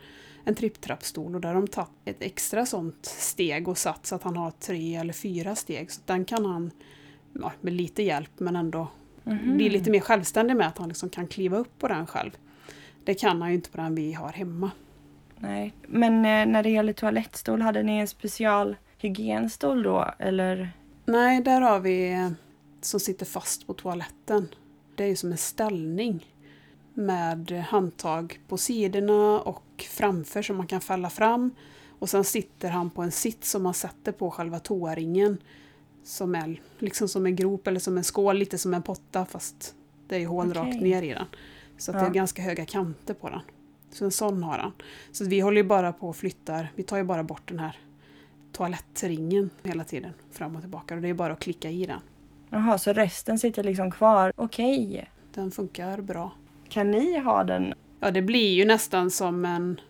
en 0.48 0.56
tripptrappstol 0.56 1.36
och 1.36 1.42
där 1.42 1.54
har 1.54 1.56
de 1.56 1.68
tagit 1.68 1.90
ett 2.06 2.22
extra 2.22 2.66
sånt 2.66 3.06
steg 3.06 3.68
och 3.68 3.78
satt 3.78 4.06
så 4.06 4.16
att 4.16 4.24
han 4.24 4.38
har 4.38 4.52
tre 4.52 4.96
eller 4.96 5.14
fyra 5.14 5.56
steg. 5.56 5.92
Så 5.92 6.02
den 6.06 6.26
kan 6.26 6.46
han, 6.46 6.72
ja, 7.34 7.52
med 7.62 7.74
lite 7.74 8.04
hjälp, 8.04 8.32
men 8.38 8.56
ändå 8.56 8.88
mm. 9.26 9.58
bli 9.58 9.70
lite 9.70 9.92
mer 9.92 10.00
självständig 10.00 10.58
med 10.58 10.68
att 10.68 10.78
han 10.78 10.88
liksom 10.88 11.10
kan 11.10 11.28
kliva 11.28 11.58
upp 11.58 11.80
på 11.80 11.88
den 11.88 12.08
själv. 12.08 12.32
Det 13.04 13.14
kan 13.14 13.42
han 13.42 13.50
ju 13.50 13.56
inte 13.56 13.70
på 13.70 13.78
den 13.78 13.96
vi 13.96 14.14
har 14.14 14.32
hemma. 14.32 14.72
Nej, 15.38 15.74
men 15.88 16.14
eh, 16.14 16.54
när 16.54 16.64
det 16.64 16.70
gäller 16.70 16.94
toalettstol, 16.94 17.62
hade 17.62 17.84
ni 17.84 17.98
en 17.98 18.08
special 18.08 18.76
hygienstol 18.98 19.84
då 19.84 20.12
eller? 20.20 20.72
Nej, 21.06 21.42
där 21.42 21.62
har 21.62 21.80
vi 21.80 22.30
som 22.82 23.00
sitter 23.00 23.26
fast 23.26 23.68
på 23.68 23.74
toaletten. 23.74 24.48
Det 24.96 25.04
är 25.04 25.08
ju 25.08 25.16
som 25.16 25.32
en 25.32 25.38
ställning 25.38 26.34
med 26.94 27.52
handtag 27.52 28.40
på 28.48 28.58
sidorna 28.58 29.40
och 29.40 29.64
framför 29.84 30.42
som 30.42 30.58
man 30.58 30.68
kan 30.68 30.82
fälla 30.82 31.10
fram. 31.10 31.52
Och 32.00 32.10
sen 32.10 32.24
sitter 32.24 32.70
han 32.70 32.90
på 32.90 33.02
en 33.02 33.12
sits 33.12 33.52
som 33.52 33.64
man 33.64 33.74
sätter 33.74 34.12
på 34.12 34.32
själva 34.32 34.60
toaringen. 34.60 35.38
Som 36.04 36.36
är 36.36 36.62
liksom 36.80 37.08
som 37.08 37.26
en 37.26 37.36
grop 37.36 37.68
eller 37.68 37.80
som 37.80 37.98
en 37.98 38.04
skål, 38.04 38.38
lite 38.38 38.58
som 38.58 38.74
en 38.74 38.84
potta 38.84 39.26
fast 39.26 39.76
det 40.08 40.16
är 40.16 40.20
ju 40.20 40.26
hål 40.26 40.50
okay. 40.50 40.64
rakt 40.64 40.82
ner 40.82 41.02
i 41.02 41.14
den. 41.14 41.26
Så 41.78 41.92
ja. 41.92 42.00
det 42.00 42.06
är 42.06 42.10
ganska 42.10 42.42
höga 42.42 42.66
kanter 42.66 43.14
på 43.14 43.30
den. 43.30 43.42
Så 43.92 44.06
en 44.06 44.12
sån 44.12 44.44
har 44.44 44.58
han. 44.58 44.72
Så 45.12 45.26
vi 45.26 45.40
håller 45.40 45.58
ju 45.58 45.68
bara 45.68 45.94
på 45.94 46.10
och 46.10 46.16
flyttar, 46.16 46.72
vi 46.76 46.84
tar 46.84 46.98
ju 46.98 47.04
bara 47.04 47.24
bort 47.24 47.48
den 47.50 47.60
här 47.60 47.80
toalettringen 48.52 49.50
hela 49.64 49.84
tiden 49.84 50.14
fram 50.32 50.56
och 50.56 50.62
tillbaka 50.62 50.96
och 50.96 51.02
det 51.02 51.10
är 51.10 51.14
bara 51.14 51.34
att 51.34 51.40
klicka 51.40 51.70
i 51.70 51.86
den. 51.86 52.00
Jaha, 52.50 52.78
så 52.78 52.94
resten 52.94 53.40
sitter 53.40 53.64
liksom 53.64 53.92
kvar? 53.92 54.34
Okej. 54.36 54.88
Okay. 54.90 55.06
Den 55.34 55.52
funkar 55.52 56.02
bra. 56.02 56.32
Kan 56.70 56.92
ni 56.92 57.20
ha 57.20 57.44
den? 57.44 57.74
Ja, 58.00 58.12
det 58.12 58.22
blir 58.22 58.54
ju 58.54 58.66
nästan 58.66 59.12
som 59.12 59.46
en 59.46 59.82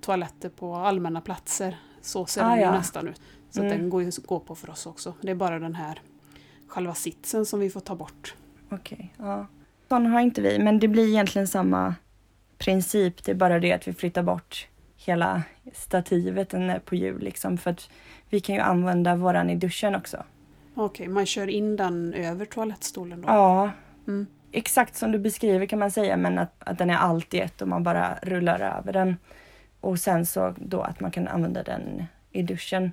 toaletter 0.00 0.48
på 0.48 0.74
allmänna 0.74 1.20
platser. 1.20 1.76
Så 2.00 2.26
ser 2.26 2.42
ah, 2.42 2.48
den 2.48 2.56
ju 2.56 2.62
ja. 2.62 2.72
nästan 2.72 3.08
ut. 3.08 3.20
Så 3.50 3.60
mm. 3.60 3.78
den 3.78 3.90
går 3.90 4.02
ju 4.02 4.08
att 4.08 4.26
gå 4.26 4.40
på 4.40 4.54
för 4.54 4.70
oss 4.70 4.86
också. 4.86 5.14
Det 5.20 5.30
är 5.30 5.34
bara 5.34 5.58
den 5.58 5.74
här 5.74 6.00
själva 6.66 6.94
sitsen 6.94 7.46
som 7.46 7.60
vi 7.60 7.70
får 7.70 7.80
ta 7.80 7.94
bort. 7.94 8.34
Okej, 8.70 9.12
okay, 9.14 9.28
ja. 9.28 9.46
Sån 9.88 10.06
har 10.06 10.20
inte 10.20 10.40
vi, 10.40 10.58
men 10.58 10.78
det 10.78 10.88
blir 10.88 11.08
egentligen 11.08 11.48
samma 11.48 11.94
princip. 12.58 13.24
Det 13.24 13.30
är 13.30 13.34
bara 13.34 13.58
det 13.58 13.72
att 13.72 13.88
vi 13.88 13.92
flyttar 13.92 14.22
bort 14.22 14.68
hela 14.96 15.42
stativet 15.72 16.54
på 16.84 16.94
hjul 16.94 17.22
liksom 17.22 17.58
för 17.58 17.70
att 17.70 17.90
vi 18.28 18.40
kan 18.40 18.54
ju 18.54 18.60
använda 18.60 19.16
våran 19.16 19.50
i 19.50 19.56
duschen 19.56 19.94
också. 19.94 20.16
Okej, 20.74 20.84
okay, 20.84 21.08
man 21.08 21.26
kör 21.26 21.46
in 21.46 21.76
den 21.76 22.14
över 22.14 22.44
toalettstolen 22.44 23.20
då? 23.20 23.28
Ja. 23.28 23.70
Mm. 24.06 24.26
Exakt 24.52 24.96
som 24.96 25.12
du 25.12 25.18
beskriver 25.18 25.66
kan 25.66 25.78
man 25.78 25.90
säga 25.90 26.16
men 26.16 26.38
att, 26.38 26.52
att 26.58 26.78
den 26.78 26.90
är 26.90 26.96
allt 26.96 27.34
i 27.34 27.40
ett 27.40 27.62
och 27.62 27.68
man 27.68 27.82
bara 27.82 28.18
rullar 28.22 28.60
över 28.60 28.92
den. 28.92 29.16
Och 29.80 29.98
sen 29.98 30.26
så 30.26 30.54
då 30.56 30.80
att 30.80 31.00
man 31.00 31.10
kan 31.10 31.28
använda 31.28 31.62
den 31.62 32.04
i 32.32 32.42
duschen. 32.42 32.92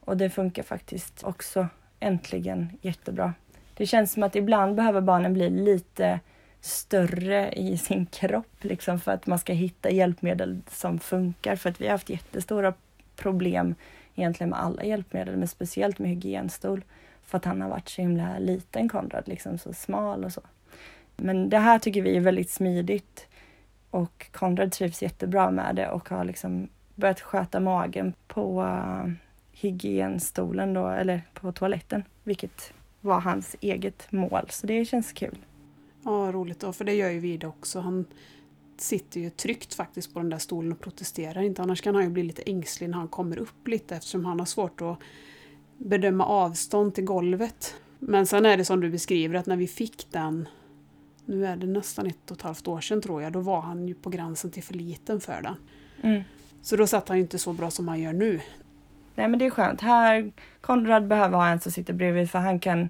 Och 0.00 0.16
det 0.16 0.30
funkar 0.30 0.62
faktiskt 0.62 1.24
också 1.24 1.68
äntligen 2.00 2.78
jättebra. 2.82 3.34
Det 3.74 3.86
känns 3.86 4.12
som 4.12 4.22
att 4.22 4.36
ibland 4.36 4.74
behöver 4.74 5.00
barnen 5.00 5.32
bli 5.32 5.50
lite 5.50 6.20
större 6.60 7.52
i 7.52 7.78
sin 7.78 8.06
kropp 8.06 8.64
liksom 8.64 9.00
för 9.00 9.12
att 9.12 9.26
man 9.26 9.38
ska 9.38 9.52
hitta 9.52 9.90
hjälpmedel 9.90 10.60
som 10.70 10.98
funkar. 10.98 11.56
För 11.56 11.70
att 11.70 11.80
vi 11.80 11.84
har 11.84 11.92
haft 11.92 12.10
jättestora 12.10 12.74
problem 13.16 13.74
egentligen 14.14 14.50
med 14.50 14.60
alla 14.60 14.84
hjälpmedel, 14.84 15.36
men 15.36 15.48
speciellt 15.48 15.98
med 15.98 16.10
hygienstol. 16.10 16.84
För 17.22 17.38
att 17.38 17.44
han 17.44 17.60
har 17.60 17.68
varit 17.68 17.88
så 17.88 18.02
himla 18.02 18.38
liten, 18.38 18.88
Konrad, 18.88 19.28
liksom 19.28 19.58
så 19.58 19.72
smal 19.72 20.24
och 20.24 20.32
så. 20.32 20.40
Men 21.16 21.48
det 21.48 21.58
här 21.58 21.78
tycker 21.78 22.02
vi 22.02 22.16
är 22.16 22.20
väldigt 22.20 22.50
smidigt. 22.50 23.28
Och 23.90 24.26
Konrad 24.32 24.72
trivs 24.72 25.02
jättebra 25.02 25.50
med 25.50 25.76
det 25.76 25.90
och 25.90 26.08
har 26.08 26.24
liksom 26.24 26.68
börjat 26.94 27.20
sköta 27.20 27.60
magen 27.60 28.14
på 28.26 28.62
uh, 28.62 29.12
hygienstolen 29.52 30.74
då, 30.74 30.88
eller 30.88 31.22
på 31.34 31.52
toaletten, 31.52 32.04
vilket 32.24 32.72
var 33.00 33.20
hans 33.20 33.56
eget 33.60 34.12
mål. 34.12 34.46
Så 34.48 34.66
det 34.66 34.84
känns 34.84 35.12
kul. 35.12 35.38
Ja, 36.04 36.30
roligt 36.32 36.60
då, 36.60 36.72
för 36.72 36.84
det 36.84 36.94
gör 36.94 37.10
ju 37.10 37.18
vi 37.18 37.36
det 37.36 37.46
också. 37.46 37.80
Han 37.80 38.04
sitter 38.76 39.20
ju 39.20 39.30
tryggt 39.30 39.74
faktiskt 39.74 40.14
på 40.14 40.20
den 40.20 40.30
där 40.30 40.38
stolen 40.38 40.72
och 40.72 40.80
protesterar 40.80 41.42
inte. 41.42 41.62
Annars 41.62 41.80
kan 41.80 41.94
han 41.94 42.04
ju 42.04 42.10
bli 42.10 42.22
lite 42.22 42.42
ängslig 42.42 42.90
när 42.90 42.98
han 42.98 43.08
kommer 43.08 43.38
upp 43.38 43.68
lite 43.68 43.96
eftersom 43.96 44.24
han 44.24 44.38
har 44.38 44.46
svårt 44.46 44.80
att 44.80 44.98
bedöma 45.78 46.26
avstånd 46.26 46.94
till 46.94 47.04
golvet. 47.04 47.74
Men 47.98 48.26
sen 48.26 48.46
är 48.46 48.56
det 48.56 48.64
som 48.64 48.80
du 48.80 48.90
beskriver 48.90 49.34
att 49.34 49.46
när 49.46 49.56
vi 49.56 49.66
fick 49.66 50.12
den, 50.12 50.48
nu 51.26 51.46
är 51.46 51.56
det 51.56 51.66
nästan 51.66 52.06
ett 52.06 52.30
och 52.30 52.36
ett 52.36 52.42
halvt 52.42 52.68
år 52.68 52.80
sedan 52.80 53.02
tror 53.02 53.22
jag, 53.22 53.32
då 53.32 53.40
var 53.40 53.60
han 53.60 53.88
ju 53.88 53.94
på 53.94 54.10
gränsen 54.10 54.50
till 54.50 54.62
för 54.62 54.74
liten 54.74 55.20
för 55.20 55.42
den. 55.42 55.56
Mm. 56.02 56.22
Så 56.62 56.76
då 56.76 56.86
satt 56.86 57.08
han 57.08 57.16
ju 57.16 57.22
inte 57.22 57.38
så 57.38 57.52
bra 57.52 57.70
som 57.70 57.88
han 57.88 58.00
gör 58.00 58.12
nu. 58.12 58.40
Nej 59.14 59.28
men 59.28 59.38
det 59.38 59.46
är 59.46 59.50
skönt. 59.50 59.80
Här, 59.80 60.32
Konrad 60.60 61.06
behöver 61.06 61.36
ha 61.36 61.48
en 61.48 61.60
som 61.60 61.72
sitter 61.72 61.92
bredvid 61.92 62.30
för 62.30 62.38
han 62.38 62.60
kan, 62.60 62.88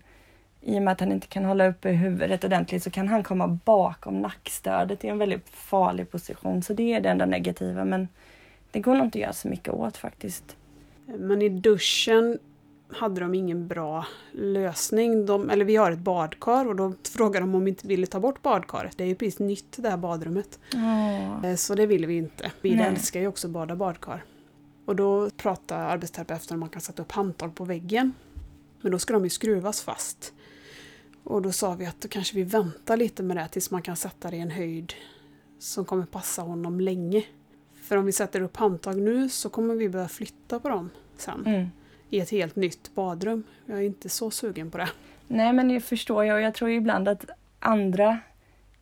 i 0.60 0.78
och 0.78 0.82
med 0.82 0.92
att 0.92 1.00
han 1.00 1.12
inte 1.12 1.26
kan 1.26 1.44
hålla 1.44 1.68
uppe 1.68 1.90
huvudet 1.90 2.44
ordentligt 2.44 2.82
så 2.82 2.90
kan 2.90 3.08
han 3.08 3.22
komma 3.22 3.48
bakom 3.64 4.20
nackstödet 4.20 5.04
i 5.04 5.08
en 5.08 5.18
väldigt 5.18 5.48
farlig 5.48 6.10
position. 6.10 6.62
Så 6.62 6.74
det 6.74 6.94
är 6.94 7.00
det 7.00 7.08
enda 7.08 7.26
negativa 7.26 7.84
men 7.84 8.08
det 8.70 8.80
går 8.80 8.94
nog 8.94 9.04
inte 9.04 9.18
att 9.18 9.22
göra 9.22 9.32
så 9.32 9.48
mycket 9.48 9.74
åt 9.74 9.96
faktiskt. 9.96 10.56
Men 11.06 11.42
i 11.42 11.48
duschen 11.48 12.38
hade 12.88 13.20
de 13.20 13.34
ingen 13.34 13.68
bra 13.68 14.06
lösning. 14.32 15.26
De, 15.26 15.50
eller 15.50 15.64
vi 15.64 15.76
har 15.76 15.92
ett 15.92 15.98
badkar 15.98 16.66
och 16.66 16.76
då 16.76 16.92
frågade 17.02 17.40
de 17.40 17.54
om 17.54 17.64
vi 17.64 17.70
inte 17.70 17.86
ville 17.86 18.06
ta 18.06 18.20
bort 18.20 18.42
badkaret. 18.42 18.98
Det 18.98 19.04
är 19.04 19.08
ju 19.08 19.14
precis 19.14 19.38
nytt 19.38 19.76
det 19.76 19.90
här 19.90 19.96
badrummet. 19.96 20.58
Oh. 20.74 21.54
Så 21.54 21.74
det 21.74 21.86
ville 21.86 22.06
vi 22.06 22.16
inte. 22.16 22.52
Vi 22.60 22.74
Nej. 22.74 22.86
älskar 22.86 23.20
ju 23.20 23.26
också 23.26 23.46
att 23.46 23.52
bada 23.52 23.76
badkar. 23.76 24.24
Och 24.84 24.96
då 24.96 25.30
pratade 25.30 25.80
arbetsterapeuten 25.80 26.54
om 26.54 26.60
man 26.60 26.68
kan 26.68 26.80
sätta 26.80 27.02
upp 27.02 27.12
handtag 27.12 27.54
på 27.54 27.64
väggen. 27.64 28.12
Men 28.80 28.92
då 28.92 28.98
ska 28.98 29.12
de 29.12 29.24
ju 29.24 29.30
skruvas 29.30 29.82
fast. 29.82 30.32
Och 31.24 31.42
då 31.42 31.52
sa 31.52 31.74
vi 31.74 31.86
att 31.86 32.00
då 32.00 32.08
kanske 32.08 32.36
vi 32.36 32.42
väntar 32.42 32.96
lite 32.96 33.22
med 33.22 33.36
det 33.36 33.48
tills 33.48 33.70
man 33.70 33.82
kan 33.82 33.96
sätta 33.96 34.30
det 34.30 34.36
i 34.36 34.40
en 34.40 34.50
höjd 34.50 34.92
som 35.58 35.84
kommer 35.84 36.06
passa 36.06 36.42
honom 36.42 36.80
länge. 36.80 37.24
För 37.74 37.96
om 37.96 38.06
vi 38.06 38.12
sätter 38.12 38.40
upp 38.40 38.56
handtag 38.56 38.96
nu 38.96 39.28
så 39.28 39.48
kommer 39.48 39.74
vi 39.74 39.88
behöva 39.88 40.08
flytta 40.08 40.60
på 40.60 40.68
dem 40.68 40.90
sen. 41.16 41.46
Mm. 41.46 41.68
I 42.14 42.20
ett 42.20 42.30
helt 42.30 42.56
nytt 42.56 42.94
badrum. 42.94 43.44
Jag 43.66 43.78
är 43.78 43.82
inte 43.82 44.08
så 44.08 44.30
sugen 44.30 44.70
på 44.70 44.78
det. 44.78 44.88
Nej 45.28 45.52
men 45.52 45.68
det 45.68 45.80
förstår 45.80 46.24
jag 46.24 46.36
och 46.36 46.42
jag 46.42 46.54
tror 46.54 46.70
ibland 46.70 47.08
att 47.08 47.24
andra 47.58 48.18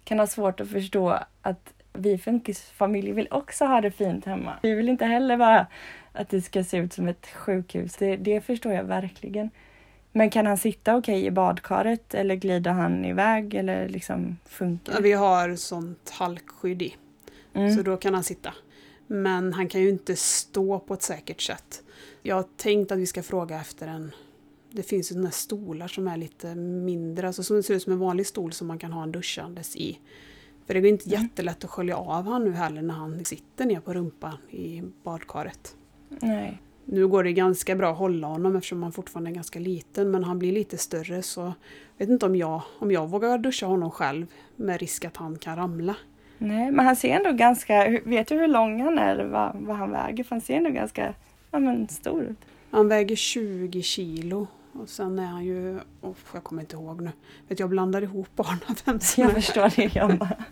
kan 0.05 0.19
ha 0.19 0.27
svårt 0.27 0.61
att 0.61 0.71
förstå 0.71 1.19
att 1.43 1.75
vi 1.93 2.19
funkisfamiljer 2.19 3.15
vill 3.15 3.29
också 3.31 3.65
ha 3.65 3.81
det 3.81 3.91
fint 3.91 4.25
hemma. 4.25 4.55
Vi 4.63 4.75
vill 4.75 4.89
inte 4.89 5.05
heller 5.05 5.37
bara 5.37 5.67
att 6.13 6.29
det 6.29 6.43
ska 6.43 6.65
se 6.65 6.77
ut 6.77 6.93
som 6.93 7.09
ett 7.09 7.27
sjukhus. 7.27 7.97
Det, 7.97 8.17
det 8.17 8.41
förstår 8.41 8.73
jag 8.73 8.85
verkligen. 8.85 9.51
Men 10.13 10.31
kan 10.31 10.47
han 10.47 10.59
sitta 10.59 10.97
okej 10.97 11.27
i 11.27 11.31
badkaret 11.31 12.15
eller 12.15 12.35
glider 12.35 12.71
han 12.71 13.05
iväg 13.05 13.55
eller 13.55 13.89
liksom 13.89 14.39
funkar? 14.45 15.03
Vi 15.03 15.13
har 15.13 15.57
sånt 15.57 16.11
halkskydd 16.11 16.83
i. 16.83 16.97
Mm. 17.55 17.77
Så 17.77 17.83
då 17.83 17.97
kan 17.97 18.15
han 18.15 18.25
sitta. 18.25 18.55
Men 19.07 19.53
han 19.53 19.69
kan 19.69 19.81
ju 19.81 19.89
inte 19.89 20.17
stå 20.17 20.79
på 20.79 20.95
ett 20.95 21.03
säkert 21.03 21.41
sätt. 21.41 21.83
Jag 22.23 22.37
har 22.37 22.45
tänkt 22.57 22.93
att 22.93 22.99
vi 22.99 23.07
ska 23.07 23.23
fråga 23.23 23.61
efter 23.61 23.87
en... 23.89 24.13
Det 24.71 24.83
finns 24.83 25.11
ju 25.11 25.15
sådana 25.15 25.27
här 25.29 25.33
stolar 25.33 25.89
som 25.89 26.09
är 26.09 26.17
lite 26.17 26.55
mindre, 26.55 27.27
alltså 27.27 27.43
som 27.43 27.63
ser 27.63 27.75
ut 27.75 27.83
som 27.83 27.93
en 27.93 27.99
vanlig 27.99 28.27
stol 28.27 28.53
som 28.53 28.67
man 28.67 28.79
kan 28.79 28.93
ha 28.93 29.03
en 29.03 29.13
duschandes 29.13 29.77
i. 29.77 29.99
För 30.67 30.75
det 30.75 30.81
går 30.81 30.91
inte 30.91 31.11
Mm. 31.11 31.23
jättelätt 31.23 31.65
att 31.65 31.71
skölja 31.71 31.97
av 31.97 32.25
han 32.27 32.45
nu 32.45 32.53
heller 32.53 32.83
när 32.83 32.95
han 32.95 33.25
sitter 33.25 33.65
ner 33.65 33.81
på 33.81 33.93
rumpan 33.95 34.37
i 34.51 34.83
badkaret. 35.03 35.77
Nej. 36.09 36.59
Nu 36.85 37.09
går 37.09 37.25
det 37.25 37.33
ganska 37.33 37.77
bra 37.77 37.93
att 37.93 37.99
hålla 37.99 38.27
honom 38.27 38.57
eftersom 38.57 38.83
han 38.83 38.93
fortfarande 38.93 39.31
är 39.31 39.35
ganska 39.35 39.59
liten 39.59 40.11
men 40.11 40.25
han 40.25 40.39
blir 40.39 40.53
lite 40.53 40.79
större 40.79 41.23
så 41.23 41.41
jag 41.97 42.07
vet 42.07 42.09
inte 42.09 42.27
om 42.27 42.37
jag, 42.37 42.63
om 42.79 42.91
jag 42.91 43.11
vågar 43.11 43.39
duscha 43.39 43.67
honom 43.67 43.91
själv 43.91 44.27
med 44.57 44.81
risk 44.81 45.05
att 45.05 45.17
han 45.17 45.39
kan 45.39 45.57
ramla. 45.57 45.97
Nej, 46.39 46.71
men 46.71 46.87
han 46.87 46.97
ser 46.97 47.09
ändå 47.17 47.33
ganska... 47.33 48.01
Vet 48.05 48.29
du 48.29 48.35
hur 48.35 48.49
lång 48.49 48.81
han 48.81 48.99
är 48.99 49.13
eller 49.13 49.25
vad, 49.25 49.57
vad 49.57 49.77
han 49.77 49.91
väger? 49.91 50.25
För 50.25 50.35
han 50.37 50.41
ser 50.41 50.55
ändå 50.57 50.71
ganska 50.71 51.15
ja, 51.53 51.59
men 51.59 51.89
stor. 51.89 52.35
Han 52.71 52.89
väger 52.89 53.17
20 53.17 53.83
kilo 53.83 54.47
och 54.73 54.89
sen 54.89 55.19
är 55.19 55.27
han 55.27 55.45
ju, 55.45 55.81
oh, 56.01 56.15
jag 56.35 56.45
kommer 56.45 56.63
inte 56.63 56.77
ihåg 56.77 57.01
nu, 57.01 57.11
vet 57.49 57.61
jag 57.61 57.71
blandar 57.71 58.03
ihop 58.03 58.29
barnen 58.37 58.77
vem 58.85 59.01
som 59.01 59.23
Jag 59.23 59.33
förstår 59.33 59.73
det 59.77 59.95
jag 59.95 60.09
med. 60.09 60.45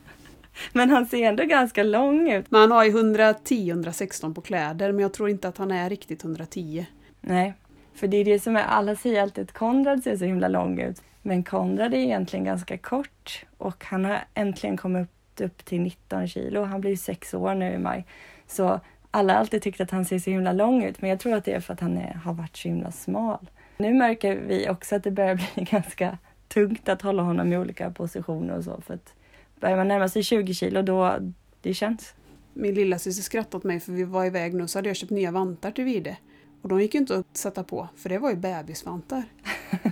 Men 0.72 0.90
han 0.90 1.06
ser 1.06 1.28
ändå 1.28 1.44
ganska 1.44 1.82
lång 1.82 2.30
ut. 2.30 2.50
Men 2.50 2.60
han 2.60 2.70
har 2.70 2.84
ju 2.84 2.90
110-116 2.92 4.34
på 4.34 4.40
kläder 4.40 4.92
men 4.92 5.02
jag 5.02 5.12
tror 5.12 5.28
inte 5.28 5.48
att 5.48 5.58
han 5.58 5.70
är 5.70 5.90
riktigt 5.90 6.24
110. 6.24 6.86
Nej, 7.20 7.54
för 7.94 8.06
det 8.06 8.16
är 8.16 8.24
det 8.24 8.40
som 8.40 8.56
är, 8.56 8.62
alla 8.62 8.96
säger 8.96 9.22
alltid 9.22 9.44
att 9.44 9.52
Konrad 9.52 10.02
ser 10.02 10.16
så 10.16 10.24
himla 10.24 10.48
lång 10.48 10.80
ut. 10.80 11.02
Men 11.22 11.44
Konrad 11.44 11.94
är 11.94 11.98
egentligen 11.98 12.44
ganska 12.44 12.78
kort 12.78 13.44
och 13.58 13.84
han 13.84 14.04
har 14.04 14.18
äntligen 14.34 14.76
kommit 14.76 15.02
upp, 15.02 15.40
upp 15.44 15.64
till 15.64 15.80
19 15.80 16.28
kilo. 16.28 16.62
Han 16.62 16.80
blir 16.80 16.90
ju 16.90 16.96
sex 16.96 17.34
år 17.34 17.54
nu 17.54 17.72
i 17.72 17.78
maj. 17.78 18.06
Så 18.46 18.80
alla 19.10 19.32
har 19.32 19.40
alltid 19.40 19.62
tyckt 19.62 19.80
att 19.80 19.90
han 19.90 20.04
ser 20.04 20.18
så 20.18 20.30
himla 20.30 20.52
lång 20.52 20.84
ut, 20.84 21.02
men 21.02 21.10
jag 21.10 21.20
tror 21.20 21.34
att 21.34 21.44
det 21.44 21.52
är 21.52 21.60
för 21.60 21.72
att 21.74 21.80
han 21.80 21.96
är, 21.96 22.14
har 22.14 22.32
varit 22.32 22.56
så 22.56 22.68
himla 22.68 22.92
smal. 22.92 23.50
Nu 23.76 23.94
märker 23.94 24.36
vi 24.36 24.68
också 24.68 24.96
att 24.96 25.04
det 25.04 25.10
börjar 25.10 25.34
bli 25.54 25.64
ganska 25.64 26.18
tungt 26.48 26.88
att 26.88 27.02
hålla 27.02 27.22
honom 27.22 27.52
i 27.52 27.58
olika 27.58 27.90
positioner 27.90 28.56
och 28.56 28.64
så. 28.64 28.80
För 28.86 28.94
att 28.94 29.14
börjar 29.60 29.76
man 29.76 29.88
närma 29.88 30.08
sig 30.08 30.22
20 30.22 30.54
kilo 30.54 30.82
då, 30.82 31.16
det 31.60 31.74
känns. 31.74 32.14
Min 32.54 32.74
lilla 32.74 32.98
syster 32.98 33.22
skrattade 33.22 33.56
åt 33.56 33.64
mig 33.64 33.80
för 33.80 33.92
vi 33.92 34.04
var 34.04 34.24
iväg 34.24 34.54
nu 34.54 34.68
så 34.68 34.78
hade 34.78 34.88
jag 34.88 34.96
köpt 34.96 35.10
nya 35.10 35.30
vantar 35.30 35.70
till 35.70 35.84
Vide. 35.84 36.16
Och 36.62 36.68
de 36.68 36.80
gick 36.80 36.94
ju 36.94 37.00
inte 37.00 37.16
att 37.16 37.36
sätta 37.36 37.64
på 37.64 37.88
för 37.96 38.08
det 38.08 38.18
var 38.18 38.30
ju 38.30 38.36
bebisvantar. 38.36 39.22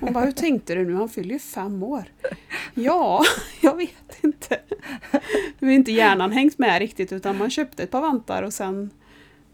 Hon 0.01 0.13
bara, 0.13 0.25
hur 0.25 0.33
tänkte 0.33 0.75
du 0.75 0.85
nu? 0.87 0.95
Han 0.95 1.09
fyller 1.09 1.33
ju 1.33 1.39
fem 1.39 1.83
år. 1.83 2.05
Ja, 2.75 3.23
jag 3.61 3.77
vet 3.77 4.25
inte. 4.25 4.61
Nu 5.59 5.71
är 5.71 5.75
inte 5.75 5.93
hjärnan 5.93 6.33
hängt 6.33 6.59
med 6.59 6.79
riktigt 6.79 7.13
utan 7.13 7.39
man 7.39 7.51
köpte 7.51 7.83
ett 7.83 7.91
par 7.91 8.01
vantar 8.01 8.43
och 8.43 8.53
sen 8.53 8.91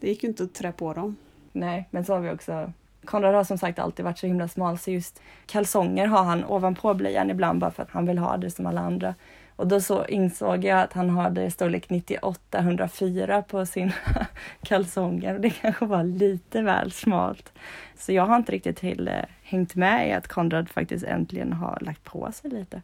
det 0.05 0.09
gick 0.09 0.23
ju 0.23 0.29
inte 0.29 0.43
att 0.43 0.53
trä 0.53 0.71
på 0.71 0.93
dem. 0.93 1.15
Nej, 1.51 1.87
men 1.91 2.05
så 2.05 2.13
har 2.13 2.19
vi 2.19 2.29
också 2.29 2.71
Konrad 3.05 3.35
har 3.35 3.43
som 3.43 3.57
sagt 3.57 3.79
alltid 3.79 4.05
varit 4.05 4.17
så 4.17 4.27
himla 4.27 4.47
smal 4.47 4.77
så 4.77 4.91
just 4.91 5.21
kalsonger 5.45 6.07
har 6.07 6.23
han 6.23 6.45
ovanpå 6.45 6.93
blöjan 6.93 7.29
ibland 7.29 7.59
bara 7.59 7.71
för 7.71 7.83
att 7.83 7.91
han 7.91 8.05
vill 8.05 8.17
ha 8.17 8.37
det 8.37 8.51
som 8.51 8.65
alla 8.65 8.81
andra. 8.81 9.15
Och 9.55 9.67
då 9.67 9.81
så 9.81 10.05
insåg 10.05 10.63
jag 10.63 10.81
att 10.81 10.93
han 10.93 11.09
hade 11.09 11.51
storlek 11.51 11.89
98 11.89 12.59
104 12.59 13.41
på 13.41 13.65
sina 13.65 13.93
kalsonger 14.63 15.33
och 15.33 15.41
det 15.41 15.49
kanske 15.49 15.85
var 15.85 16.03
lite 16.03 16.61
väl 16.61 16.91
smalt. 16.91 17.53
Så 17.95 18.11
jag 18.11 18.25
har 18.25 18.35
inte 18.35 18.51
riktigt 18.51 18.77
till, 18.77 19.07
eh, 19.07 19.13
hängt 19.43 19.75
med 19.75 20.09
i 20.09 20.11
att 20.11 20.27
Konrad 20.27 20.69
faktiskt 20.69 21.05
äntligen 21.05 21.53
har 21.53 21.77
lagt 21.81 22.03
på 22.03 22.31
sig 22.31 22.51
lite. 22.51 22.81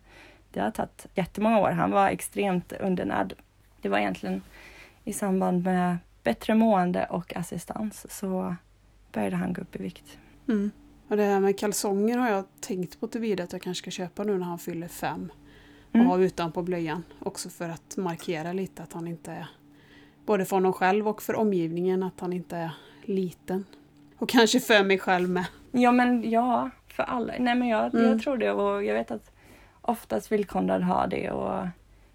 Det 0.52 0.60
har 0.60 0.72
tagit 0.72 1.06
jättemånga 1.16 1.60
år. 1.60 1.72
Han 1.72 1.92
var 1.92 2.10
extremt 2.10 2.74
undernärd. 2.80 3.34
Det 3.82 3.90
var 3.90 3.98
egentligen 3.98 4.42
i 5.04 5.14
samband 5.14 5.64
med 5.64 5.98
bättre 6.24 6.56
mående 6.56 7.06
och 7.06 7.36
assistans 7.36 8.06
så 8.10 8.56
började 9.12 9.36
han 9.36 9.54
gå 9.54 9.62
upp 9.62 9.76
i 9.76 9.84
vikt. 9.84 10.18
Mm. 10.48 10.72
Och 11.08 11.18
det 11.18 11.24
här 11.24 11.40
med 11.40 11.60
kalsonger 11.60 12.18
har 12.18 12.30
jag 12.30 12.46
tänkt 12.60 13.00
på 13.00 13.08
till 13.08 13.22
vidare 13.22 13.44
att 13.46 13.54
jag 13.54 13.62
kanske 13.62 13.82
ska 13.82 13.92
köpa 13.92 14.24
nu 14.24 14.38
när 14.38 14.46
han 14.46 14.60
fyller 14.60 14.88
fem. 14.88 15.32
Och 15.90 15.96
Mm. 15.96 16.08
ha 16.08 16.18
utanpå 16.20 16.62
blöjan. 16.62 17.04
Också 17.20 17.50
för 17.50 17.70
att 17.70 17.98
markera 17.98 18.54
lite 18.54 18.84
att 18.84 18.94
han 18.94 19.08
inte 19.08 19.32
är, 19.32 19.48
både 20.26 20.46
för 20.46 20.56
honom 20.56 20.74
själv 20.74 21.08
och 21.08 21.22
för 21.22 21.36
omgivningen, 21.36 22.04
att 22.04 22.20
han 22.20 22.34
inte 22.34 22.58
är 22.58 22.72
liten. 23.06 23.66
Och 24.18 24.30
kanske 24.30 24.60
för 24.60 24.84
mig 24.84 25.00
själv 25.00 25.30
med. 25.30 25.46
Ja 25.72 25.92
men 25.92 26.30
ja, 26.30 26.70
för 26.88 27.04
alla. 27.04 27.34
Nej 27.40 27.56
men 27.56 27.68
jag, 27.68 27.94
Mm. 27.94 28.06
jag 28.10 28.22
tror 28.22 28.38
det 28.38 28.52
och 28.52 28.84
jag 28.84 28.94
vet 28.94 29.12
att 29.12 29.32
oftast 29.82 30.32
vill 30.32 30.46
Konrad 30.46 30.84
ha 30.84 31.08
det 31.08 31.32
och 31.32 31.68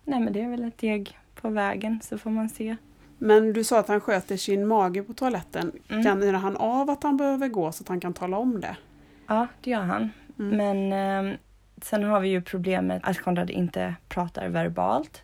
nej 0.05 0.21
men 0.21 0.33
det 0.33 0.41
är 0.43 0.49
väl 0.49 0.65
ett 0.65 0.75
steg 0.75 1.19
på 1.35 1.49
vägen 1.49 2.01
så 2.03 2.19
får 2.19 2.31
man 2.31 2.49
se. 2.49 2.77
Men 3.19 3.53
du 3.53 3.65
sa 3.65 3.79
att 3.79 3.89
han 3.89 4.01
sköter 4.01 4.37
sin 4.37 4.67
mage 4.67 5.03
på 5.03 5.15
toaletten. 5.15 5.73
Mm. 5.89 6.03
Känner 6.03 6.33
han 6.33 6.57
av 6.57 6.91
att 6.91 7.03
han 7.03 7.17
behöver 7.17 7.49
gå 7.49 7.73
så 7.73 7.83
att 7.83 7.89
han 7.89 8.01
kan 8.01 8.15
tala 8.15 8.39
om 8.39 8.61
det? 8.61 8.77
Ja, 9.27 9.47
det 9.61 9.71
gör 9.71 9.83
han. 9.83 10.11
Mm. 10.39 10.57
Men 10.57 10.93
eh, 11.29 11.39
sen 11.83 12.05
har 12.05 12.21
vi 12.21 12.29
ju 12.29 12.43
problemet 12.43 13.03
att 13.05 13.19
Konrad 13.19 13.51
inte 13.51 13.95
pratar 14.09 14.49
verbalt 14.49 15.23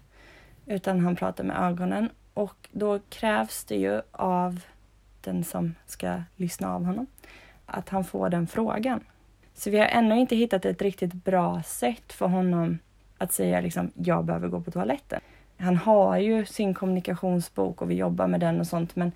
utan 0.66 1.00
han 1.00 1.16
pratar 1.16 1.44
med 1.44 1.56
ögonen 1.56 2.08
och 2.34 2.68
då 2.72 2.98
krävs 3.08 3.64
det 3.64 3.76
ju 3.76 4.00
av 4.12 4.60
den 5.20 5.44
som 5.44 5.74
ska 5.86 6.22
lyssna 6.36 6.74
av 6.74 6.84
honom 6.84 7.06
att 7.66 7.88
han 7.88 8.04
får 8.04 8.28
den 8.28 8.46
frågan. 8.46 9.00
Så 9.54 9.70
vi 9.70 9.78
har 9.78 9.86
ännu 9.86 10.18
inte 10.18 10.36
hittat 10.36 10.64
ett 10.64 10.82
riktigt 10.82 11.12
bra 11.12 11.62
sätt 11.62 12.12
för 12.12 12.26
honom 12.26 12.78
att 13.18 13.32
säga 13.32 13.60
liksom 13.60 13.90
jag 13.94 14.24
behöver 14.24 14.48
gå 14.48 14.60
på 14.60 14.70
toaletten. 14.70 15.20
Han 15.62 15.76
har 15.76 16.16
ju 16.16 16.44
sin 16.44 16.74
kommunikationsbok 16.74 17.82
och 17.82 17.90
vi 17.90 17.94
jobbar 17.94 18.26
med 18.26 18.40
den 18.40 18.60
och 18.60 18.66
sånt 18.66 18.96
men 18.96 19.12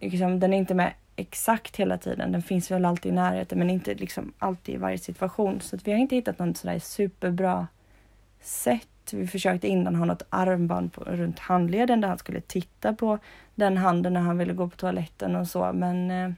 liksom, 0.00 0.40
den 0.40 0.52
är 0.52 0.58
inte 0.58 0.74
med 0.74 0.92
exakt 1.16 1.76
hela 1.76 1.98
tiden. 1.98 2.32
Den 2.32 2.42
finns 2.42 2.70
väl 2.70 2.84
alltid 2.84 3.12
i 3.12 3.14
närheten 3.14 3.58
men 3.58 3.70
inte 3.70 3.94
liksom 3.94 4.32
alltid 4.38 4.74
i 4.74 4.78
varje 4.78 4.98
situation. 4.98 5.60
Så 5.60 5.76
att 5.76 5.86
vi 5.86 5.92
har 5.92 5.98
inte 5.98 6.16
hittat 6.16 6.38
något 6.38 6.56
sådär 6.56 6.78
superbra 6.78 7.66
sätt. 8.40 8.86
Vi 9.12 9.26
försökte 9.26 9.68
innan 9.68 9.94
ha 9.94 10.04
något 10.04 10.22
armband 10.30 10.92
på, 10.92 11.00
runt 11.04 11.38
handleden 11.38 12.00
där 12.00 12.08
han 12.08 12.18
skulle 12.18 12.40
titta 12.40 12.94
på 12.94 13.18
den 13.54 13.76
handen 13.76 14.12
när 14.12 14.20
han 14.20 14.38
ville 14.38 14.52
gå 14.52 14.68
på 14.68 14.76
toaletten 14.76 15.36
och 15.36 15.48
så. 15.48 15.72
Men 15.72 16.10
eh, 16.10 16.30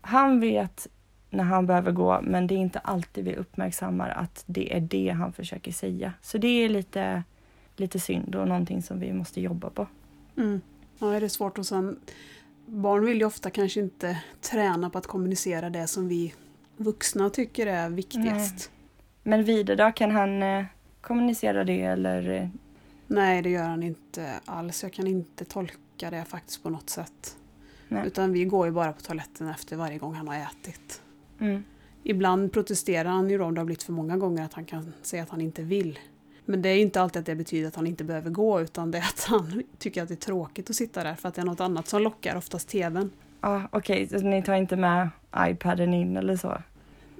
han 0.00 0.40
vet 0.40 0.88
när 1.30 1.44
han 1.44 1.66
behöver 1.66 1.92
gå 1.92 2.20
men 2.22 2.46
det 2.46 2.54
är 2.54 2.58
inte 2.58 2.78
alltid 2.78 3.24
vi 3.24 3.36
uppmärksammar 3.36 4.08
att 4.08 4.42
det 4.46 4.76
är 4.76 4.80
det 4.80 5.08
han 5.08 5.32
försöker 5.32 5.72
säga. 5.72 6.12
Så 6.22 6.38
det 6.38 6.48
är 6.48 6.68
lite, 6.68 7.22
lite 7.76 8.00
synd 8.00 8.34
och 8.34 8.48
någonting 8.48 8.82
som 8.82 9.00
vi 9.00 9.12
måste 9.12 9.40
jobba 9.40 9.70
på. 9.70 9.86
Mm. 10.36 10.60
Ja, 10.98 11.06
det 11.06 11.16
är 11.26 11.28
svårt 11.28 11.58
och 11.58 11.66
sen 11.66 12.00
barn 12.66 13.04
vill 13.04 13.18
ju 13.18 13.24
ofta 13.24 13.50
kanske 13.50 13.80
inte 13.80 14.18
träna 14.40 14.90
på 14.90 14.98
att 14.98 15.06
kommunicera 15.06 15.70
det 15.70 15.86
som 15.86 16.08
vi 16.08 16.34
vuxna 16.76 17.30
tycker 17.30 17.66
är 17.66 17.90
viktigast. 17.90 18.70
Men 19.22 19.44
Vide 19.44 19.74
då, 19.74 19.92
kan 19.92 20.10
han 20.10 20.42
eh, 20.42 20.64
kommunicera 21.00 21.64
det 21.64 21.82
eller? 21.82 22.50
Nej, 23.06 23.42
det 23.42 23.50
gör 23.50 23.64
han 23.64 23.82
inte 23.82 24.40
alls. 24.44 24.82
Jag 24.82 24.92
kan 24.92 25.06
inte 25.06 25.44
tolka 25.44 26.10
det 26.10 26.24
faktiskt 26.24 26.62
på 26.62 26.70
något 26.70 26.90
sätt. 26.90 27.36
Nej. 27.88 28.06
Utan 28.06 28.32
vi 28.32 28.44
går 28.44 28.66
ju 28.66 28.72
bara 28.72 28.92
på 28.92 29.00
toaletten 29.00 29.48
efter 29.48 29.76
varje 29.76 29.98
gång 29.98 30.14
han 30.14 30.28
har 30.28 30.36
ätit. 30.36 31.02
Mm. 31.40 31.64
Ibland 32.02 32.52
protesterar 32.52 33.10
han 33.10 33.30
ju 33.30 33.38
då 33.38 33.44
om 33.44 33.54
det 33.54 33.60
har 33.60 33.66
blivit 33.66 33.82
för 33.82 33.92
många 33.92 34.16
gånger 34.16 34.44
att 34.44 34.52
han 34.52 34.64
kan 34.64 34.92
säga 35.02 35.22
att 35.22 35.30
han 35.30 35.40
inte 35.40 35.62
vill. 35.62 35.98
Men 36.48 36.62
det 36.62 36.68
är 36.68 36.78
inte 36.78 37.00
alltid 37.00 37.20
att 37.20 37.26
det 37.26 37.34
betyder 37.34 37.68
att 37.68 37.76
han 37.76 37.86
inte 37.86 38.04
behöver 38.04 38.30
gå 38.30 38.60
utan 38.60 38.90
det 38.90 38.98
är 38.98 39.02
att 39.02 39.24
han 39.24 39.62
tycker 39.78 40.02
att 40.02 40.08
det 40.08 40.14
är 40.14 40.16
tråkigt 40.16 40.70
att 40.70 40.76
sitta 40.76 41.04
där 41.04 41.14
för 41.14 41.28
att 41.28 41.34
det 41.34 41.40
är 41.40 41.46
något 41.46 41.60
annat 41.60 41.88
som 41.88 42.02
lockar, 42.02 42.36
oftast 42.36 42.68
TVn. 42.68 43.10
Ja, 43.40 43.68
okej, 43.72 44.08
så 44.08 44.18
ni 44.18 44.42
tar 44.42 44.54
inte 44.54 44.76
med 44.76 45.08
iPaden 45.38 45.94
in 45.94 46.16
eller 46.16 46.36
så? 46.36 46.62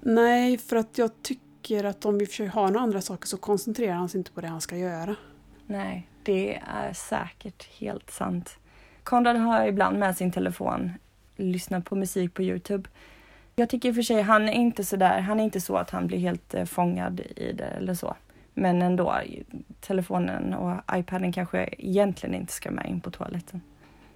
Nej, 0.00 0.58
för 0.58 0.76
att 0.76 0.98
jag 0.98 1.10
tycker 1.22 1.84
att 1.84 2.04
om 2.04 2.18
vi 2.18 2.26
försöker 2.26 2.50
ha 2.50 2.66
några 2.66 2.80
andra 2.80 3.00
saker 3.00 3.26
så 3.26 3.36
koncentrerar 3.36 3.94
han 3.94 4.08
sig 4.08 4.18
inte 4.18 4.30
på 4.30 4.40
det 4.40 4.48
han 4.48 4.60
ska 4.60 4.76
göra. 4.76 5.16
Nej, 5.66 6.08
det 6.22 6.60
är 6.66 6.92
säkert 6.92 7.68
helt 7.78 8.10
sant. 8.10 8.58
Konrad 9.02 9.36
har 9.36 9.66
ibland 9.66 9.98
med 9.98 10.16
sin 10.16 10.32
telefon, 10.32 10.92
lyssnar 11.36 11.80
på 11.80 11.96
musik 11.96 12.34
på 12.34 12.42
Youtube. 12.42 12.88
Jag 13.54 13.68
tycker 13.68 13.88
i 13.88 13.92
och 13.92 13.94
för 13.94 14.02
sig, 14.02 14.22
han 14.22 14.48
är 14.48 14.52
inte 14.52 14.84
så 14.84 14.96
där, 14.96 15.20
han 15.20 15.40
är 15.40 15.44
inte 15.44 15.60
så 15.60 15.76
att 15.76 15.90
han 15.90 16.06
blir 16.06 16.18
helt 16.18 16.54
eh, 16.54 16.64
fångad 16.64 17.20
i 17.20 17.52
det 17.52 17.64
eller 17.64 17.94
så. 17.94 18.16
Men 18.58 18.82
ändå, 18.82 19.14
telefonen 19.80 20.54
och 20.54 20.80
iPaden 20.92 21.32
kanske 21.32 21.68
egentligen 21.78 22.34
inte 22.34 22.52
ska 22.52 22.70
med 22.70 22.86
in 22.90 23.00
på 23.00 23.10
toaletten. 23.10 23.60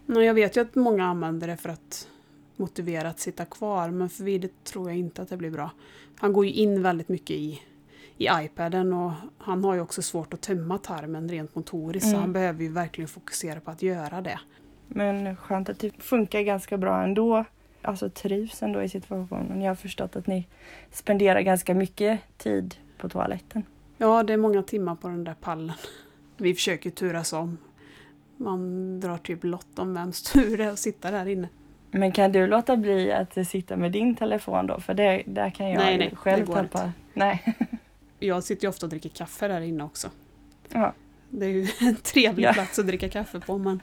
Nej, 0.07 0.25
jag 0.25 0.35
vet 0.35 0.57
ju 0.57 0.61
att 0.61 0.75
många 0.75 1.05
använder 1.05 1.47
det 1.47 1.57
för 1.57 1.69
att 1.69 2.09
motivera 2.57 3.09
att 3.09 3.21
sitta 3.21 3.45
kvar 3.45 3.91
men 3.91 4.09
för 4.09 4.25
Vide 4.25 4.49
tror 4.65 4.91
jag 4.91 4.99
inte 4.99 5.23
att 5.23 5.29
det 5.29 5.37
blir 5.37 5.51
bra. 5.51 5.71
Han 6.19 6.33
går 6.33 6.47
ju 6.47 6.53
in 6.53 6.83
väldigt 6.83 7.09
mycket 7.09 7.37
i, 7.37 7.61
i 8.17 8.29
iPaden 8.33 8.93
och 8.93 9.13
han 9.39 9.65
har 9.65 9.75
ju 9.75 9.81
också 9.81 10.03
svårt 10.03 10.35
att 10.35 10.41
tömma 10.41 10.79
tarmen 10.79 11.29
rent 11.29 11.55
motoriskt 11.55 12.09
så 12.09 12.11
Mm. 12.11 12.21
han 12.21 12.33
behöver 12.33 12.63
ju 12.63 12.73
verkligen 12.73 13.09
fokusera 13.09 13.61
på 13.61 13.71
att 13.71 13.83
göra 13.83 14.21
det. 14.21 14.41
Men 14.87 15.37
skönt 15.37 15.69
att 15.69 15.79
det 15.79 16.03
funkar 16.03 16.41
ganska 16.41 16.79
bra 16.79 17.03
ändå. 17.03 17.45
Alltså 17.83 18.11
trivs 18.11 18.63
ändå 18.63 18.83
i 18.83 18.89
situationen. 18.89 19.63
Jag 19.63 19.71
har 19.71 19.75
förstått 19.75 20.17
att 20.17 20.27
ni 20.27 20.47
spenderar 20.91 21.41
ganska 21.41 21.75
mycket 21.75 22.21
tid 22.39 22.75
på 22.99 23.09
toaletten. 23.09 23.63
Ja, 24.03 24.23
det 24.23 24.33
är 24.33 24.37
många 24.37 24.63
timmar 24.63 24.95
på 24.95 25.09
den 25.09 25.25
där 25.25 25.35
pallen. 25.35 25.73
Vi 26.37 26.55
försöker 26.55 26.91
turas 26.91 27.33
om. 27.33 27.59
Man 28.37 29.01
drar 29.01 29.19
typ 29.19 29.45
lott 29.45 29.79
om 29.79 29.95
vems 29.95 30.23
tur 30.33 30.59
det 30.59 30.65
är 30.65 30.69
att 30.71 30.79
sitta 30.79 31.11
där 31.11 31.27
inne. 31.29 31.49
Men 31.91 32.13
kan 32.13 32.33
du 32.33 32.47
låta 32.47 32.77
bli 32.77 33.13
att 33.13 33.49
sitta 33.49 33.77
med 33.77 33.93
din 33.93 34.15
telefon 34.17 34.67
då? 34.67 34.81
För 34.81 34.95
det, 34.95 35.23
där 35.27 35.51
kan 35.51 35.71
jag 35.71 35.79
Nej, 35.79 35.99
nej, 35.99 36.09
det 36.11 36.17
själv 36.17 36.47
går 36.47 36.55
tappa. 36.55 36.93
Nej. 37.15 37.57
Jag 38.19 38.45
sitter 38.45 38.63
ju 38.63 38.69
ofta 38.69 38.87
och 38.87 38.91
dricker 38.91 39.09
kaffe 39.09 39.49
där 39.49 39.61
inne 39.61 39.85
också. 39.85 40.09
Ja. 40.69 40.93
Det 41.31 41.47
är 41.47 41.51
ju 41.51 41.69
en 41.81 41.97
trevlig 41.97 42.45
Ja. 42.49 42.53
plats 42.53 42.79
att 42.79 42.87
dricka 42.87 43.09
kaffe 43.09 43.41
på 43.41 43.59
men 43.59 43.81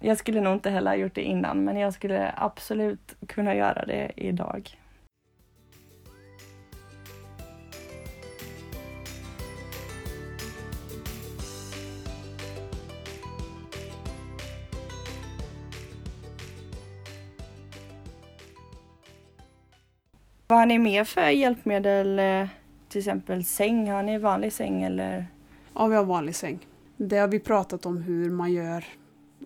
Jag 0.00 0.18
skulle 0.18 0.40
nog 0.40 0.52
inte 0.52 0.70
heller 0.70 0.90
ha 0.90 0.96
gjort 0.96 1.14
det 1.14 1.22
innan 1.22 1.64
men 1.64 1.76
jag 1.78 1.94
skulle 1.94 2.32
absolut 2.36 3.14
kunna 3.26 3.54
göra 3.54 3.86
det 3.86 4.12
idag. 4.16 4.78
Vad 20.52 20.58
har 20.58 20.66
ni 20.66 20.78
mer 20.78 21.04
för 21.04 21.28
hjälpmedel? 21.28 22.18
eh, 22.18 22.48
Till 22.88 22.98
exempel 22.98 23.44
säng, 23.44 23.90
har 23.90 24.02
ni 24.02 24.18
vanlig 24.18 24.52
säng 24.52 24.82
eller? 24.82 25.26
Ja, 25.74 25.86
vi 25.86 25.96
har 25.96 26.04
vanlig 26.04 26.34
säng. 26.34 26.58
Det 26.96 27.16
har 27.18 27.28
vi 27.28 27.38
pratat 27.38 27.86
om 27.86 27.96
hur 28.02 28.30
man 28.30 28.52
gör 28.52 28.84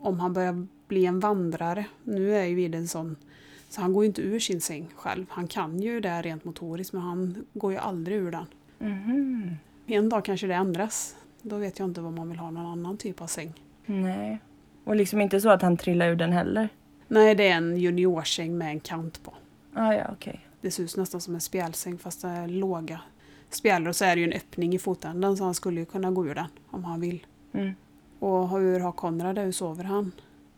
om 0.01 0.21
han 0.21 0.33
börjar 0.33 0.67
bli 0.89 1.07
en 1.07 1.21
vandrare. 1.21 1.85
Nu 2.05 2.37
är 2.37 2.45
ju 2.45 2.55
Vide 2.55 2.79
en 2.79 2.89
sån, 2.89 3.17
så 3.69 3.81
han 3.81 3.93
går 3.93 4.05
ju 4.05 4.07
inte 4.07 4.23
ur 4.23 4.39
sin 4.41 4.61
säng 4.61 4.89
själv. 4.97 5.27
Han 5.29 5.49
kan 5.49 5.81
ju 5.81 6.01
det 6.01 6.23
rent 6.23 6.45
motoriskt 6.45 6.93
men 6.93 7.03
han 7.03 7.45
går 7.53 7.73
ju 7.73 7.79
aldrig 7.79 8.17
ur 8.17 8.31
den. 8.31 8.47
Mhm. 8.79 9.57
En 9.87 10.09
dag 10.09 10.25
kanske 10.25 10.47
det 10.47 10.55
ändras. 10.55 11.17
Då 11.43 11.57
vet 11.57 11.79
jag 11.79 11.89
inte 11.89 12.01
vad 12.01 12.13
man 12.13 12.29
vill 12.29 12.39
ha 12.39 12.51
någon 12.51 12.67
annan 12.67 12.97
typ 12.97 13.21
av 13.21 13.27
säng. 13.27 13.53
Nej. 13.87 14.39
Och 14.85 14.97
liksom 14.97 15.21
inte 15.21 15.41
så 15.41 15.51
att 15.51 15.63
han 15.63 15.77
trillar 15.77 16.09
ur 16.09 16.17
den 16.17 16.33
heller? 16.33 16.69
Nej, 17.09 17.35
det 17.35 17.49
är 17.49 17.57
en 17.57 17.77
juniorsäng 17.77 18.59
med 18.59 18.69
en 18.69 18.81
kant 18.81 19.23
på. 19.23 19.35
Ah, 19.75 19.93
ja, 19.93 20.05
okej. 20.13 20.46
Det 20.67 20.71
ser 20.71 20.83
ut 20.83 20.97
nästan 20.97 21.21
som 21.21 21.35
en 21.35 21.41
spjälsäng 21.41 21.99
fast 21.99 22.23
det 22.23 22.29
är 22.29 22.49
låga 22.49 23.01
spjälor 23.51 23.89
och 23.89 23.97
så 23.97 24.05
är 24.05 24.17
det 24.17 24.21
ju 24.21 24.27
en 24.27 24.33
öppning 24.33 24.75
i 24.75 24.79
fotändan 24.79 25.37
så 25.37 25.45
han 25.45 25.55
skulle 25.55 25.81
ju 25.81 25.87
kunna 25.87 26.11
gå 26.11 26.27
ur 26.27 26.35
den 26.35 26.47
om 26.71 26.85
han 26.85 27.01
vill. 27.01 27.27
Mm. 27.53 27.75
Och 28.19 28.49
hur 28.49 28.81
har 28.81 28.93
Konrad 28.93 29.35
det? 29.35 29.41
Hur 29.41 29.53
sover 29.53 29.85
han? 29.85 30.13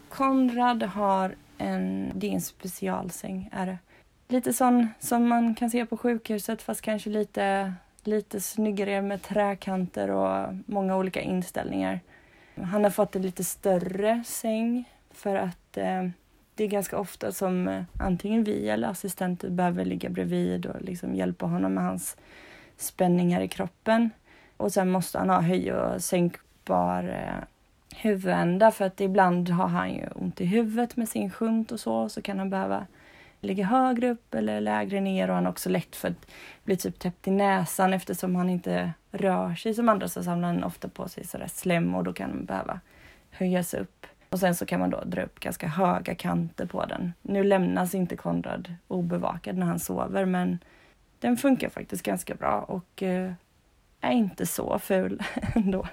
Konrad 0.09 0.83
har 0.83 1.35
en, 1.59 2.13
det 2.15 2.27
är 2.29 2.33
en 2.33 2.41
specialsäng 2.41 3.49
är 3.53 3.67
det. 3.67 3.79
Lite 4.29 4.53
sån 4.53 4.89
som 4.99 5.29
man 5.29 5.55
kan 5.55 5.71
se 5.71 5.87
på 5.87 5.97
sjukhuset 5.97 6.63
fast 6.63 6.83
kanske 6.83 7.11
lite, 7.11 7.75
lite 8.05 8.41
snyggare 8.41 9.03
med 9.03 9.23
träkanter 9.23 10.11
och 10.11 10.55
många 10.67 10.97
olika 10.97 11.21
inställningar. 11.21 12.01
Han 12.55 12.85
har 12.85 12.91
fått 12.91 13.17
en 13.17 13.23
lite 13.23 13.45
större 13.45 14.25
säng 14.27 14.85
för 15.11 15.37
att 15.37 15.77
eh, 15.77 16.09
det 16.59 16.65
är 16.65 16.69
ganska 16.69 16.99
ofta 16.99 17.33
som 17.33 17.69
eh, 17.69 17.83
antingen 17.99 18.45
vi 18.45 18.69
eller 18.69 18.89
assistenter 18.89 19.51
behöver 19.51 19.85
ligga 19.85 20.09
bredvid 20.09 20.67
och 20.67 20.83
liksom 20.83 21.15
hjälpa 21.15 21.47
honom 21.47 21.75
med 21.75 21.85
hans 21.85 22.17
spänningar 22.77 23.41
i 23.41 23.49
kroppen. 23.49 24.11
Och 24.57 24.73
sen 24.73 24.91
måste 24.91 25.19
han 25.19 25.31
ha 25.31 25.41
höj 25.41 25.73
och 25.73 26.03
sänkbar 26.03 27.05
eh, 27.05 27.45
huvudända 27.97 28.71
för 28.71 28.85
att 28.85 29.01
ibland 29.01 29.49
har 29.49 29.69
han 29.69 29.95
ju 29.95 30.07
ont 30.15 30.41
i 30.41 30.45
huvudet 30.45 30.97
med 30.97 31.09
sin 31.09 31.31
shunt 31.31 31.73
och 31.73 31.81
så. 31.81 32.09
Så 32.09 32.23
kan 32.23 32.39
han 32.39 32.51
behöva 32.51 32.87
ligga 33.41 33.65
högre 33.65 34.11
upp 34.11 34.35
eller 34.35 34.61
lägre 34.61 35.01
ner 35.01 35.29
och 35.29 35.35
han 35.35 35.45
har 35.45 35.53
också 35.53 35.69
lätt 35.69 35.97
för 35.97 36.09
att 36.09 36.31
bli 36.65 36.77
typ 36.77 36.99
täppt 36.99 37.29
i 37.29 37.31
näsan 37.31 37.93
eftersom 37.93 38.37
han 38.37 38.51
inte 38.51 38.93
rör 39.11 39.55
sig 39.55 39.75
som 39.75 39.89
andra 39.89 40.09
så 40.09 40.23
samlar 40.23 40.49
han 40.49 40.65
ofta 40.65 40.89
på 40.89 41.09
sig 41.09 41.27
sådär 41.27 41.49
slem 41.49 41.95
och 41.95 42.05
då 42.05 42.13
kan 42.13 42.31
han 42.31 42.45
behöva 42.45 42.81
höja 43.31 43.65
sig 43.65 43.81
upp. 43.81 43.98
Och 44.31 44.39
sen 44.41 44.55
så 44.55 44.67
kan 44.67 44.81
man 44.81 44.91
då 44.91 45.05
dra 45.05 45.23
upp 45.23 45.41
ganska 45.41 45.69
höga 45.69 46.15
kanter 46.15 46.67
på 46.67 46.85
den. 46.87 47.13
Nu 47.23 47.45
lämnas 47.45 47.95
inte 47.95 48.17
Konrad 48.17 48.75
obevakad 48.89 49.57
när 49.57 49.67
han 49.67 49.79
sover 49.79 50.25
men 50.25 50.59
den 51.21 51.37
funkar 51.37 51.69
faktiskt 51.69 52.03
ganska 52.03 52.35
bra 52.35 52.61
och 52.69 53.03
eh, 53.03 53.33
är 54.01 54.13
inte 54.13 54.47
så 54.47 54.79
ful 54.79 55.23
ändå. 55.55 55.89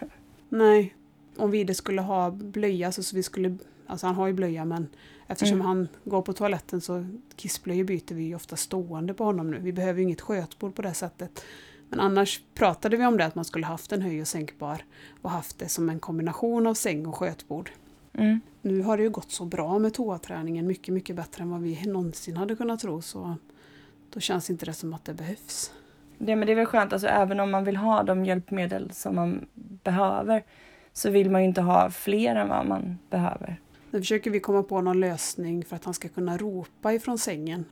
Nej, 0.49 0.95
om 1.37 1.51
Vide 1.51 1.73
skulle 1.75 2.01
ha 2.01 2.31
blöja 2.31 2.91
så, 2.91 3.03
så 3.03 3.15
vi 3.15 3.23
skulle, 3.23 3.57
alltså 3.87 4.07
han 4.07 4.15
har 4.15 4.27
ju 4.27 4.33
blöja 4.33 4.65
men 4.65 4.87
eftersom 5.27 5.55
Mm. 5.55 5.67
han 5.67 5.87
går 6.03 6.21
på 6.21 6.33
toaletten 6.33 6.81
så 6.81 7.05
kissblöjor 7.35 7.83
byter 7.83 8.13
vi 8.15 8.23
ju 8.23 8.35
ofta 8.35 8.55
stående 8.55 9.13
på 9.13 9.23
honom 9.23 9.51
nu. 9.51 9.59
Vi 9.59 9.73
behöver 9.73 9.99
ju 9.99 10.03
inget 10.05 10.21
skötbord 10.21 10.75
på 10.75 10.81
det 10.81 10.93
sättet. 10.93 11.45
Men 11.89 11.99
annars 11.99 12.41
pratade 12.53 12.97
vi 12.97 13.05
om 13.05 13.17
det 13.17 13.25
att 13.25 13.35
man 13.35 13.45
skulle 13.45 13.65
haft 13.65 13.91
en 13.91 14.01
höj 14.01 14.21
och 14.21 14.27
sänkbar 14.27 14.81
och 15.21 15.29
haft 15.31 15.59
det 15.59 15.69
som 15.69 15.89
en 15.89 15.99
kombination 15.99 16.67
av 16.67 16.73
säng 16.73 17.05
och 17.05 17.15
skötbord. 17.15 17.71
Mm. 18.17 18.41
Nu 18.61 18.81
har 18.81 18.97
det 18.97 19.03
ju 19.03 19.09
gått 19.09 19.31
så 19.31 19.45
bra 19.45 19.79
med 19.79 19.93
toaträningen, 19.93 20.67
mycket, 20.67 20.93
mycket 20.93 21.15
bättre 21.15 21.43
än 21.43 21.49
vad 21.49 21.61
vi 21.61 21.85
någonsin 21.85 22.37
hade 22.37 22.55
kunnat 22.55 22.79
tro 22.79 23.01
så 23.01 23.35
då 24.09 24.19
känns 24.19 24.49
inte 24.49 24.65
det 24.65 24.73
som 24.73 24.93
att 24.93 25.05
det 25.05 25.13
behövs. 25.13 25.71
Det, 26.17 26.35
men 26.35 26.45
det 26.45 26.51
är 26.51 26.55
väl 26.55 26.65
skönt, 26.65 26.93
alltså, 26.93 27.07
även 27.07 27.39
om 27.39 27.51
man 27.51 27.63
vill 27.63 27.77
ha 27.77 28.03
de 28.03 28.25
hjälpmedel 28.25 28.91
som 28.91 29.15
man 29.15 29.45
behöver 29.55 30.43
så 30.93 31.09
vill 31.09 31.29
man 31.31 31.41
ju 31.41 31.47
inte 31.47 31.61
ha 31.61 31.89
fler 31.89 32.35
än 32.35 32.49
vad 32.49 32.67
man 32.67 32.97
behöver. 33.09 33.59
Nu 33.91 33.99
försöker 33.99 34.31
vi 34.31 34.39
komma 34.39 34.63
på 34.63 34.81
någon 34.81 34.99
lösning 34.99 35.65
för 35.65 35.75
att 35.75 35.85
han 35.85 35.93
ska 35.93 36.07
kunna 36.07 36.37
ropa 36.37 36.93
ifrån 36.93 37.17
sängen. 37.17 37.65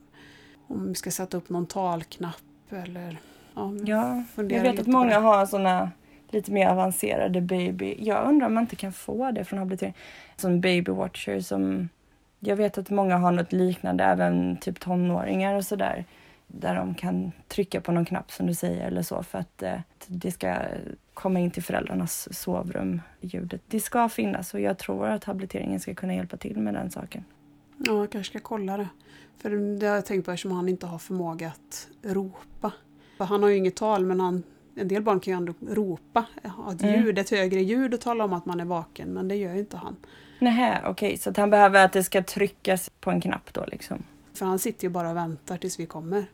Om 0.66 0.88
vi 0.88 0.94
ska 0.94 1.10
sätta 1.10 1.36
upp 1.36 1.48
någon 1.48 1.66
talknapp 1.66 2.42
eller... 2.70 3.18
Ja, 3.54 3.72
Ja, 3.84 4.24
jag 4.36 4.62
vet 4.62 4.80
att 4.80 4.86
många 4.86 5.18
har 5.18 5.46
såna 5.46 5.90
lite 6.34 6.52
mer 6.52 6.68
avancerade 6.68 7.40
baby... 7.40 7.96
Jag 7.98 8.28
undrar 8.28 8.46
om 8.46 8.54
man 8.54 8.62
inte 8.64 8.76
kan 8.76 8.92
få 8.92 9.30
det 9.30 9.44
från 9.44 9.58
habilitering. 9.58 9.94
Som 10.36 10.60
baby 10.60 10.92
watcher 10.92 11.40
som... 11.40 11.88
Jag 12.40 12.56
vet 12.56 12.78
att 12.78 12.90
många 12.90 13.16
har 13.16 13.32
något 13.32 13.52
liknande, 13.52 14.04
även 14.04 14.56
typ 14.56 14.80
tonåringar 14.80 15.54
och 15.54 15.64
sådär. 15.64 16.04
Där 16.46 16.74
de 16.74 16.94
kan 16.94 17.32
trycka 17.48 17.80
på 17.80 17.92
någon 17.92 18.04
knapp 18.04 18.30
som 18.30 18.46
du 18.46 18.54
säger 18.54 18.86
eller 18.86 19.02
så 19.02 19.22
för 19.22 19.38
att 19.38 19.62
eh, 19.62 19.80
det 20.06 20.30
ska 20.30 20.56
komma 21.14 21.40
in 21.40 21.50
till 21.50 21.62
föräldrarnas 21.62 22.28
sovrum, 22.40 23.00
ljudet. 23.20 23.62
Det 23.68 23.80
ska 23.80 24.08
finnas 24.08 24.54
och 24.54 24.60
jag 24.60 24.78
tror 24.78 25.06
att 25.06 25.24
habiliteringen 25.24 25.80
ska 25.80 25.94
kunna 25.94 26.14
hjälpa 26.14 26.36
till 26.36 26.58
med 26.58 26.74
den 26.74 26.90
saken. 26.90 27.24
Ja, 27.78 27.98
jag 27.98 28.10
kanske 28.10 28.38
ska 28.38 28.48
kolla 28.48 28.76
det. 28.76 28.88
För 29.38 29.50
det 29.78 29.86
har 29.86 29.94
jag 29.94 30.06
tänkt 30.06 30.24
på 30.24 30.30
eftersom 30.30 30.52
han 30.52 30.68
inte 30.68 30.86
har 30.86 30.98
förmåga 30.98 31.48
att 31.48 31.88
ropa. 32.02 32.72
För 33.18 33.24
han 33.24 33.42
har 33.42 33.50
ju 33.50 33.56
inget 33.56 33.76
tal 33.76 34.06
men 34.06 34.20
han 34.20 34.42
en 34.76 34.88
del 34.88 35.02
barn 35.02 35.20
kan 35.20 35.32
ju 35.32 35.36
ändå 35.36 35.54
ropa, 35.68 36.24
ha 36.44 36.72
ett 36.72 36.82
Mm. 36.82 37.00
ljud, 37.04 37.18
ett 37.18 37.30
högre 37.30 37.60
ljud 37.60 37.94
och 37.94 38.00
tala 38.00 38.24
om 38.24 38.32
att 38.32 38.46
man 38.46 38.60
är 38.60 38.64
vaken, 38.64 39.08
men 39.08 39.28
det 39.28 39.34
gör 39.36 39.52
ju 39.54 39.58
inte 39.58 39.76
han. 39.76 39.96
Nähä, 40.38 40.80
okej, 40.86 41.16
så 41.18 41.30
att 41.30 41.36
han 41.36 41.50
behöver 41.50 41.84
att 41.84 41.92
det 41.92 42.04
ska 42.04 42.22
tryckas 42.22 42.90
på 43.00 43.10
en 43.10 43.20
knapp 43.20 43.52
då 43.52 43.64
liksom. 43.68 44.02
För 44.34 44.46
han 44.46 44.58
sitter 44.58 44.84
ju 44.84 44.90
bara 44.90 45.10
och 45.10 45.16
väntar 45.16 45.56
tills 45.56 45.80
vi 45.80 45.86
kommer. 45.86 46.24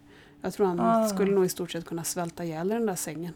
Jag 0.42 0.53
tror 0.53 0.66
han 0.66 0.81
Ah. 0.81 1.09
skulle 1.09 1.33
nog 1.33 1.44
i 1.44 1.48
stort 1.48 1.70
sett 1.70 1.85
kunna 1.85 2.05
svälta 2.05 2.44
ihjäl 2.44 2.70
i 2.70 2.74
den 2.74 2.87
där 2.87 2.94
sängen. 2.94 3.33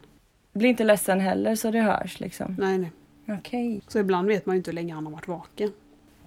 Blir 0.53 0.69
inte 0.69 0.85
ledsen 0.85 1.21
heller 1.21 1.55
så 1.55 1.71
det 1.71 1.81
hörs 1.81 2.21
liksom. 2.21 2.57
Nej, 2.59 2.79
nej. 2.79 2.91
Okej, 3.39 3.81
Så 3.89 3.99
ibland 3.99 4.29
vet 4.29 4.47
man 4.47 4.57
ju 4.57 4.59
inte 4.59 4.71
hur 4.71 4.75
länge 4.75 4.95
han 4.95 5.07
har 5.07 5.13
varit 5.13 5.29
vaken. 5.29 5.73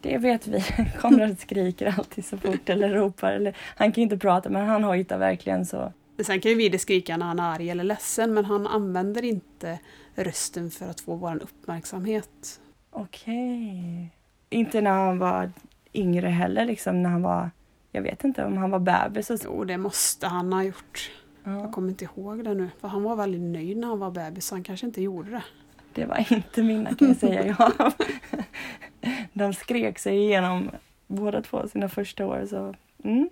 det 0.01 0.17
vet 0.17 0.47
vi. 0.47 0.63
Konrad 0.99 1.39
skriker 1.39 1.93
alltid 1.97 2.25
så 2.25 2.37
fort 2.37 2.69
eller 2.69 2.89
ropar. 2.89 3.31
Eller, 3.31 3.55
han 3.75 3.91
kan 3.91 4.01
ju 4.01 4.03
inte 4.03 4.17
prata 4.17 4.49
men 4.49 4.67
han 4.67 4.83
hojtar 4.83 5.17
verkligen 5.17 5.65
så. 5.65 5.93
Sen 6.23 6.41
kan 6.41 6.51
ju 6.51 6.57
Vide 6.57 6.79
skrika 6.79 7.17
när 7.17 7.25
han 7.25 7.39
är 7.39 7.53
arg 7.55 7.69
eller 7.69 7.83
ledsen, 7.83 8.33
men 8.33 8.45
han 8.45 8.67
använder 8.67 9.25
inte 9.25 9.79
rösten 10.15 10.71
för 10.71 10.89
att 10.89 11.01
få 11.01 11.15
vår 11.15 11.43
uppmärksamhet. 11.43 12.59
Okej. 12.91 14.09
Inte 14.49 14.81
när 14.81 14.91
han 14.91 15.19
var 15.19 15.51
yngre 15.93 16.27
heller 16.27 16.65
liksom 16.65 17.03
när 17.03 17.09
han 17.09 17.21
var, 17.21 17.51
jag 17.91 18.01
vet 18.01 18.23
inte 18.23 18.45
om 18.45 18.57
han 18.57 18.71
var 18.71 18.79
bebis 18.79 19.29
och. 19.29 19.39
Jo, 19.43 19.63
det 19.63 19.77
måste 19.77 20.27
han 20.27 20.53
ha 20.53 20.63
gjort. 20.63 21.11
Jag 21.43 21.53
Ja, 21.53 21.71
kommer 21.71 21.89
inte 21.89 22.05
ihåg 22.05 22.43
det 22.43 22.53
nu. 22.53 22.69
För 22.81 22.87
han 22.87 23.03
var 23.03 23.15
väldigt 23.15 23.41
nöjd 23.41 23.77
när 23.77 23.87
han 23.87 23.99
var 23.99 24.11
bebis, 24.11 24.45
så 24.45 24.55
han 24.55 24.63
kanske 24.63 24.85
inte 24.85 25.01
gjorde 25.01 25.31
det. 25.31 25.43
det 25.93 26.05
var 26.05 26.33
inte 26.33 26.63
mina 26.63 26.95
kan 26.95 27.07
jag 27.07 27.17
säga. 27.17 27.55
Ja. 27.59 27.91
De 29.33 29.53
skrek 29.53 29.99
sig 29.99 30.17
igenom 30.17 30.71
båda 31.07 31.41
två 31.41 31.67
sina 31.67 31.89
första 31.89 32.25
år 32.25 32.45
så. 32.49 32.75
Mm. 33.03 33.29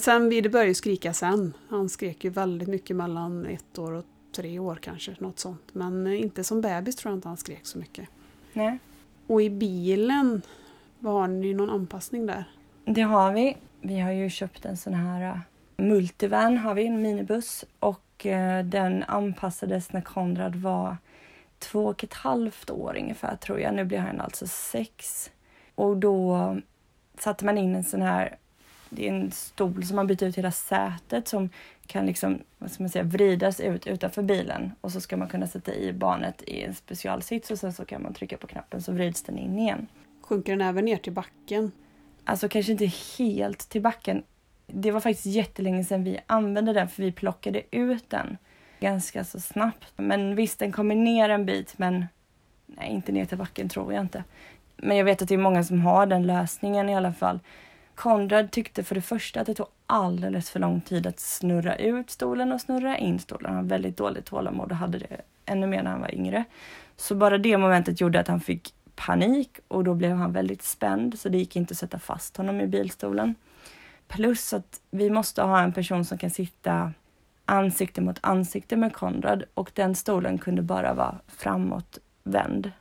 Sen 0.00 0.28
Vide 0.28 0.48
började 0.48 0.74
skrika 0.74 1.12
sen. 1.12 1.54
Han 1.68 1.88
skrek 1.88 2.24
ju 2.24 2.30
väldigt 2.30 2.68
mycket 2.68 2.96
mellan 2.96 3.46
ett 3.46 3.78
år 3.78 3.92
och 3.92 4.04
tre 4.32 4.58
år 4.58 4.78
kanske, 4.82 5.14
något 5.18 5.38
sånt. 5.38 5.62
Men 5.72 6.06
eh, 6.06 6.20
inte 6.20 6.44
som 6.44 6.60
bebis 6.60 6.96
tror 6.96 7.12
jag 7.12 7.16
inte 7.16 7.28
han 7.28 7.36
skrek 7.36 7.66
så 7.66 7.78
mycket. 7.78 8.08
Nej. 8.52 8.78
Och 9.26 9.42
i 9.42 9.50
bilen, 9.50 10.42
var 10.98 11.26
ni 11.26 11.54
någon 11.54 11.70
anpassning 11.70 12.26
där? 12.26 12.44
Det 12.84 13.02
har 13.02 13.32
vi. 13.32 13.56
Vi 13.80 14.00
har 14.00 14.10
ju 14.10 14.30
köpt 14.30 14.64
en 14.64 14.76
sån 14.76 14.94
här 14.94 15.32
uh, 15.32 15.40
multivan, 15.76 16.58
har 16.58 16.74
vi, 16.74 16.86
en 16.86 17.02
minibuss. 17.02 17.64
Och 17.78 18.26
eh, 18.26 18.64
den 18.64 19.02
anpassades 19.02 19.92
när 19.92 20.00
Konrad 20.00 20.56
var 20.56 20.96
två 21.58 21.86
och 21.86 22.04
ett 22.04 22.14
halvt 22.14 22.70
år 22.70 22.96
ungefär 23.00 23.36
tror 23.36 23.60
jag. 23.60 23.74
Nu 23.74 23.84
blir 23.84 23.98
han 23.98 24.20
alltså 24.20 24.46
sex. 24.46 25.30
Och 25.74 25.96
då 25.96 26.56
satte 27.18 27.44
man 27.44 27.58
in 27.58 27.74
en 27.74 27.84
sån 27.84 28.02
här, 28.02 28.36
det 28.90 29.08
är 29.08 29.12
en 29.12 29.30
stol 29.32 29.84
som 29.84 29.96
man 29.96 30.06
byter 30.06 30.24
ut 30.24 30.38
hela 30.38 30.50
sätet 30.50 31.28
som 31.28 31.50
kan 31.86 32.06
liksom, 32.06 32.38
vad 32.58 32.70
ska 32.70 32.82
man 32.82 32.90
säga, 32.90 33.04
vridas 33.04 33.60
ut 33.60 33.86
utanför 33.86 34.22
bilen. 34.22 34.72
Och 34.80 34.92
så 34.92 35.00
ska 35.00 35.16
man 35.16 35.28
kunna 35.28 35.46
sätta 35.46 35.74
i 35.74 35.92
barnet 35.92 36.42
i 36.46 36.62
en 36.62 36.74
specialsits 36.74 37.50
och 37.50 37.58
sen 37.58 37.72
så 37.72 37.84
kan 37.84 38.02
man 38.02 38.14
trycka 38.14 38.36
på 38.36 38.46
knappen 38.46 38.82
så 38.82 38.92
vrids 38.92 39.22
den 39.22 39.38
in 39.38 39.58
igen. 39.58 39.86
Sjunker 40.22 40.52
den 40.52 40.68
även 40.68 40.84
ner 40.84 40.96
till 40.96 41.12
backen? 41.12 41.72
Alltså 42.24 42.48
kanske 42.48 42.72
inte 42.72 42.92
helt 43.18 43.58
till 43.58 43.82
backen. 43.82 44.22
Det 44.66 44.90
var 44.90 45.00
faktiskt 45.00 45.26
jättelänge 45.26 45.84
sedan 45.84 46.04
vi 46.04 46.18
använde 46.26 46.72
den 46.72 46.88
för 46.88 47.02
vi 47.02 47.12
plockade 47.12 47.62
ut 47.70 48.10
den 48.10 48.36
ganska 48.80 49.24
så 49.24 49.40
snabbt. 49.40 49.92
Men 49.96 50.34
visst, 50.34 50.58
den 50.58 50.72
kommer 50.72 50.94
ner 50.94 51.28
en 51.28 51.46
bit 51.46 51.78
men 51.78 52.06
nej, 52.66 52.90
inte 52.90 53.12
ner 53.12 53.24
till 53.24 53.38
backen 53.38 53.68
tror 53.68 53.92
jag 53.92 54.04
inte. 54.04 54.24
Men 54.76 54.96
jag 54.96 55.04
vet 55.04 55.22
att 55.22 55.28
det 55.28 55.34
är 55.34 55.38
många 55.38 55.64
som 55.64 55.80
har 55.80 56.06
den 56.06 56.26
lösningen 56.26 56.88
i 56.88 56.96
alla 56.96 57.12
fall. 57.12 57.40
Konrad 57.98 58.50
tyckte 58.50 58.84
för 58.84 58.94
det 58.94 59.00
första 59.00 59.40
att 59.40 59.46
det 59.46 59.54
tog 59.54 59.66
alldeles 59.86 60.50
för 60.50 60.60
lång 60.60 60.80
tid 60.80 61.06
att 61.06 61.20
snurra 61.20 61.76
ut 61.76 62.10
stolen 62.10 62.52
och 62.52 62.60
snurra 62.60 62.98
in 62.98 63.18
stolen. 63.18 63.46
Han 63.46 63.56
hade 63.56 63.68
väldigt 63.68 63.96
dåligt 63.96 64.24
tålamod 64.24 64.70
och 64.70 64.76
hade 64.76 64.98
det 64.98 65.20
ännu 65.46 65.66
mer 65.66 65.82
när 65.82 65.90
han 65.90 66.00
var 66.00 66.14
yngre. 66.14 66.44
Så 66.96 67.14
bara 67.14 67.38
det 67.38 67.58
momentet 67.58 68.00
gjorde 68.00 68.20
att 68.20 68.28
han 68.28 68.40
fick 68.40 68.74
panik 68.94 69.58
och 69.68 69.84
då 69.84 69.94
blev 69.94 70.16
han 70.16 70.32
väldigt 70.32 70.62
spänd 70.62 71.18
så 71.18 71.28
det 71.28 71.38
gick 71.38 71.56
inte 71.56 71.72
att 71.72 71.78
sätta 71.78 71.98
fast 71.98 72.36
honom 72.36 72.60
i 72.60 72.66
bilstolen. 72.66 73.34
Plus 74.08 74.52
att 74.52 74.80
vi 74.90 75.10
måste 75.10 75.42
ha 75.42 75.60
en 75.60 75.72
person 75.72 76.04
som 76.04 76.18
kan 76.18 76.30
sitta 76.30 76.92
ansikte 77.44 78.00
mot 78.00 78.18
ansikte 78.20 78.76
med 78.76 78.92
Konrad 78.92 79.44
och 79.54 79.70
den 79.74 79.94
stolen 79.94 80.38
kunde 80.38 80.62
bara 80.62 80.94
vara 80.94 81.18
framåtvänd. 81.26 82.72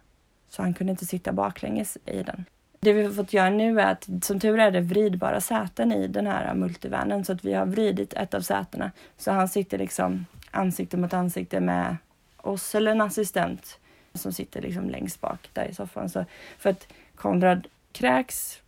Så 0.49 0.61
han 0.61 0.73
kunde 0.73 0.91
inte 0.91 1.05
sitta 1.05 1.31
baklänges 1.31 1.97
i 2.05 2.23
den. 2.23 2.45
Det 2.79 2.93
vi 2.93 3.03
har 3.03 3.11
fått 3.11 3.33
göra 3.33 3.49
nu 3.49 3.79
är 3.79 3.91
att 3.91 4.09
som 4.21 4.39
tur 4.39 4.59
är 4.59 4.71
det 4.71 4.81
vridbara 4.81 5.41
säten 5.41 5.91
i 5.91 6.07
den 6.07 6.27
här 6.27 6.53
multivanen 6.53 7.25
så 7.25 7.33
att 7.33 7.45
vi 7.45 7.53
har 7.53 7.65
vridit 7.65 8.13
ett 8.13 8.33
av 8.33 8.41
sätena 8.41 8.91
så 9.17 9.31
han 9.31 9.47
sitter 9.47 9.77
liksom 9.77 10.25
ansikte 10.51 10.97
mot 10.97 11.13
ansikte 11.13 11.59
med 11.59 11.97
oss 12.37 12.75
eller 12.75 12.91
en 12.91 13.01
assistent 13.01 13.79
som 14.13 14.33
sitter 14.33 14.61
liksom 14.61 14.89
längst 14.89 15.21
bak 15.21 15.49
där 15.53 15.65
i 15.65 15.73
soffan. 15.73 16.09
Så 16.09 16.25
för 16.57 16.69
att 16.69 16.87
Konrad 17.15 17.67
kräks 17.91 18.61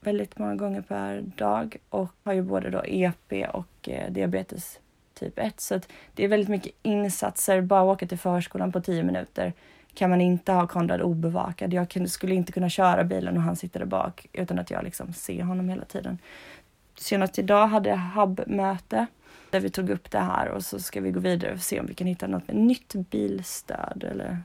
väldigt 0.00 0.38
många 0.38 0.54
gånger 0.54 0.80
per 0.80 1.20
dag 1.20 1.76
och 1.88 2.10
har 2.24 2.32
ju 2.32 2.42
både 2.42 2.70
då 2.70 2.82
EP 2.86 3.32
och 3.52 3.88
eh, 3.88 4.10
diabetes 4.10 4.78
typ 5.14 5.38
1. 5.38 5.60
Så 5.60 5.74
att 5.74 5.88
det 6.14 6.24
är 6.24 6.28
väldigt 6.28 6.48
mycket 6.48 6.72
insatser. 6.82 7.60
Bara 7.60 7.82
åka 7.82 8.06
till 8.06 8.18
förskolan 8.18 8.72
på 8.72 8.80
10 8.80 9.02
minuter 9.02 9.52
kan 9.94 10.10
man 10.10 10.20
inte 10.20 10.52
ha 10.52 10.66
Konrad 10.66 11.02
obevakad. 11.02 11.72
Jag 11.72 12.10
skulle 12.10 12.34
inte 12.34 12.52
kunna 12.52 12.68
köra 12.68 13.04
bilen 13.04 13.36
och 13.36 13.42
han 13.42 13.56
sitter 13.56 13.80
där 13.80 13.86
bak 13.86 14.26
utan 14.32 14.58
att 14.58 14.70
jag 14.70 14.84
liksom 14.84 15.12
ser 15.12 15.42
honom 15.42 15.68
hela 15.68 15.84
tiden. 15.84 16.18
Senast 16.98 17.38
idag 17.38 17.66
hade 17.66 17.88
jag 17.88 17.96
hubbmöte 17.96 19.06
där 19.50 19.60
vi 19.60 19.70
tog 19.70 19.90
upp 19.90 20.10
det 20.10 20.18
här 20.18 20.48
och 20.48 20.64
så 20.64 20.78
ska 20.78 21.00
vi 21.00 21.10
gå 21.10 21.20
vidare 21.20 21.52
och 21.52 21.60
se 21.60 21.80
om 21.80 21.86
vi 21.86 21.94
kan 21.94 22.06
hitta 22.06 22.26
något 22.26 22.48
nytt 22.48 22.94
bilstöd 22.94 24.04
eller 24.10 24.38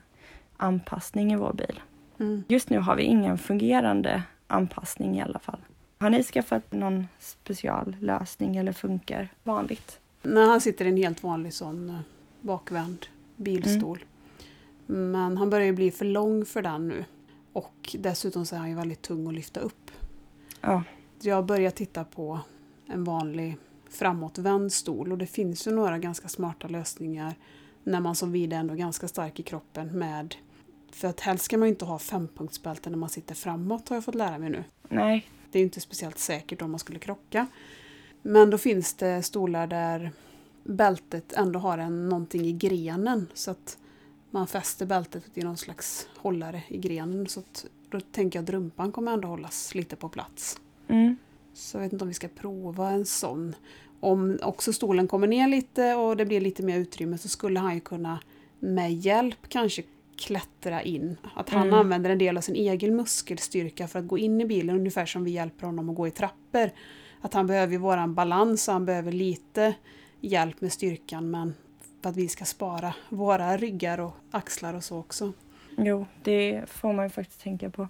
anpassning 0.56 1.32
i 1.32 1.36
vår 1.36 1.52
bil. 1.52 1.80
Mm. 2.18 2.44
Just 2.48 2.70
nu 2.70 2.78
har 2.78 2.96
vi 2.96 3.02
ingen 3.02 3.38
fungerande 3.38 4.22
anpassning 4.46 5.18
i 5.18 5.22
alla 5.22 5.38
fall. 5.38 5.60
Har 5.98 6.10
ni 6.10 6.22
skaffat 6.22 6.72
någon 6.72 7.08
speciallösning 7.18 8.56
eller 8.56 8.72
funkar 8.72 9.28
vanligt? 9.42 10.00
När 10.22 10.46
han 10.46 10.60
sitter 10.60 10.84
i 10.84 10.88
en 10.88 10.96
helt 10.96 11.22
vanlig 11.22 11.54
sån 11.54 11.90
eh, 11.90 11.96
bakvänd 12.40 13.06
bilstol. 13.36 13.98
Men 14.86 15.36
han 15.36 15.50
börjar 15.50 15.66
ju 15.66 15.72
bli 15.72 15.90
för 15.90 16.04
lång 16.04 16.44
för 16.44 16.62
den 16.62 16.88
nu. 16.88 17.04
Och 17.52 17.96
dessutom 17.98 18.46
så 18.46 18.54
är 18.54 18.58
han 18.58 18.68
ju 18.68 18.76
väldigt 18.76 19.02
tung 19.02 19.26
att 19.26 19.34
lyfta 19.34 19.60
upp. 19.60 19.90
Ja, 20.60 20.82
Jag 21.20 21.46
börjar 21.46 21.70
titta 21.70 22.04
på 22.04 22.40
en 22.86 23.04
vanlig 23.04 23.56
framåtvänd 23.90 24.72
stol 24.72 25.12
och 25.12 25.18
det 25.18 25.26
finns 25.26 25.66
ju 25.66 25.70
några 25.70 25.98
ganska 25.98 26.28
smarta 26.28 26.68
lösningar 26.68 27.34
när 27.84 28.00
man 28.00 28.14
som 28.14 28.32
vid 28.32 28.52
ändå 28.52 28.74
är 28.74 28.78
ganska 28.78 29.08
stark 29.08 29.40
i 29.40 29.42
kroppen 29.42 29.98
med 29.98 30.34
för 30.92 31.08
att 31.08 31.20
helst 31.20 31.44
ska 31.44 31.58
man 31.58 31.68
ju 31.68 31.72
inte 31.72 31.84
ha 31.84 31.98
fempunktsbälte 31.98 32.90
när 32.90 32.96
man 32.96 33.08
sitter 33.08 33.34
framåt 33.34 33.88
har 33.88 33.96
jag 33.96 34.04
fått 34.04 34.14
lära 34.14 34.38
mig 34.38 34.50
nu. 34.50 34.64
nej, 34.88 35.28
Det 35.50 35.58
är 35.58 35.60
ju 35.60 35.64
inte 35.64 35.80
speciellt 35.80 36.18
säkert 36.18 36.62
om 36.62 36.70
man 36.70 36.80
skulle 36.80 36.98
krocka. 36.98 37.46
Men 38.22 38.50
då 38.50 38.58
finns 38.58 38.94
det 38.94 39.22
stolar 39.22 39.66
där 39.66 40.12
bältet 40.64 41.32
ändå 41.32 41.58
har 41.58 41.78
en, 41.78 42.08
någonting 42.08 42.46
i 42.46 42.52
grenen 42.52 43.26
så 43.34 43.50
att 43.50 43.78
man 44.36 44.46
fäster 44.46 44.86
bältet 44.86 45.22
i 45.34 45.42
någon 45.42 45.56
slags 45.56 46.08
hållare 46.16 46.62
i 46.68 46.78
grenen. 46.78 47.26
Så 47.26 47.40
att, 47.40 47.66
då 47.90 48.00
tänker 48.00 48.38
jag 48.38 48.42
att 48.44 48.50
rumpan 48.50 48.92
kommer 48.92 49.12
ändå 49.12 49.28
hållas 49.28 49.74
lite 49.74 49.96
på 49.96 50.08
plats. 50.08 50.60
mm, 50.88 51.16
Så 51.54 51.76
jag 51.76 51.82
vet 51.82 51.92
inte 51.92 52.04
om 52.04 52.08
vi 52.08 52.14
ska 52.14 52.28
prova 52.28 52.90
en 52.90 53.06
sån. 53.06 53.54
Om 54.00 54.38
också 54.42 54.72
stolen 54.72 55.08
kommer 55.08 55.26
ner 55.26 55.48
lite 55.48 55.94
och 55.94 56.16
det 56.16 56.24
blir 56.26 56.40
lite 56.40 56.62
mer 56.62 56.78
utrymme 56.78 57.18
så 57.18 57.28
skulle 57.28 57.60
han 57.60 57.74
ju 57.74 57.80
kunna 57.80 58.20
med 58.58 58.92
hjälp 58.94 59.48
kanske 59.48 59.82
klättra 60.16 60.82
in. 60.82 61.16
Att 61.34 61.50
han 61.50 61.62
Mm. 61.66 61.74
använder 61.80 62.10
en 62.10 62.18
del 62.18 62.36
av 62.36 62.40
sin 62.40 62.54
egen 62.56 62.96
muskelstyrka 62.96 63.88
för 63.88 63.98
att 63.98 64.06
gå 64.06 64.18
in 64.18 64.40
i 64.40 64.44
bilen 64.44 64.76
ungefär 64.76 65.06
som 65.06 65.24
vi 65.24 65.30
hjälper 65.30 65.66
honom 65.66 65.90
att 65.90 65.96
gå 65.96 66.06
i 66.06 66.10
trappor. 66.10 66.70
Att 67.20 67.34
han 67.34 67.46
behöver 67.46 67.72
ju 67.72 67.78
våran 67.78 68.14
balans 68.14 68.68
och 68.68 68.74
han 68.74 68.84
behöver 68.84 69.12
lite 69.12 69.74
hjälp 70.20 70.60
med 70.60 70.72
styrkan 70.72 71.30
men 71.30 71.54
för 72.06 72.10
att 72.10 72.16
vi 72.16 72.28
ska 72.28 72.44
spara 72.44 72.94
våra 73.08 73.56
ryggar 73.56 74.00
och 74.00 74.12
axlar 74.30 74.74
och 74.74 74.84
så 74.84 74.98
också. 74.98 75.32
jo, 75.76 76.06
det 76.22 76.62
får 76.66 76.92
man 76.92 77.04
ju 77.04 77.10
faktiskt 77.10 77.40
tänka 77.42 77.70
på. 77.70 77.88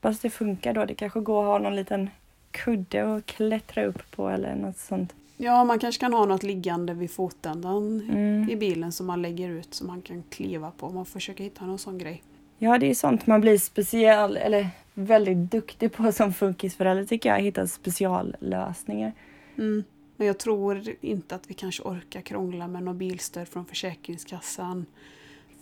Fast 0.00 0.22
det 0.22 0.30
funkar 0.30 0.72
då. 0.74 0.84
Det 0.84 0.94
kanske 0.94 1.20
går 1.20 1.40
att 1.42 1.46
ha 1.46 1.58
någon 1.58 1.76
liten 1.76 2.10
kudde 2.50 3.14
att 3.14 3.26
klättra 3.26 3.84
upp 3.84 4.10
på 4.10 4.28
eller 4.28 4.54
något 4.54 4.78
sånt. 4.78 5.14
Ja, 5.36 5.64
man 5.64 5.78
kanske 5.78 6.00
kan 6.00 6.12
ha 6.12 6.24
något 6.24 6.42
liggande 6.42 6.94
vid 6.94 7.10
fotändan 7.10 8.08
Mm. 8.10 8.50
i 8.50 8.56
bilen 8.56 8.92
som 8.92 9.06
man 9.06 9.22
lägger 9.22 9.48
ut 9.48 9.74
som 9.74 9.86
man 9.86 10.02
kan 10.02 10.22
kliva 10.30 10.70
på. 10.70 10.88
Man 10.90 11.04
får 11.04 11.12
försöka 11.12 11.42
hitta 11.42 11.66
någon 11.66 11.78
sån 11.78 11.98
grej. 11.98 12.22
Ja, 12.58 12.78
det 12.78 12.90
är 12.90 12.94
sånt 12.94 13.26
man 13.26 13.40
blir 13.40 13.58
speciell 13.58 14.36
eller 14.36 14.68
väldigt 14.94 15.50
duktig 15.50 15.92
på 15.92 16.12
som 16.12 16.32
funkisförälder 16.32 17.04
tycker 17.04 17.28
jag. 17.28 17.40
Hitta 17.40 17.66
speciallösningar. 17.66 19.12
Mm. 19.58 19.84
Men 20.20 20.26
jag 20.26 20.38
tror 20.38 20.82
inte 21.00 21.34
att 21.34 21.50
vi 21.50 21.54
kanske 21.54 21.82
orkar 21.82 22.20
krångla 22.20 22.68
med 22.68 22.82
något 22.82 22.96
bilstöd 22.96 23.48
från 23.48 23.66
Försäkringskassan. 23.66 24.86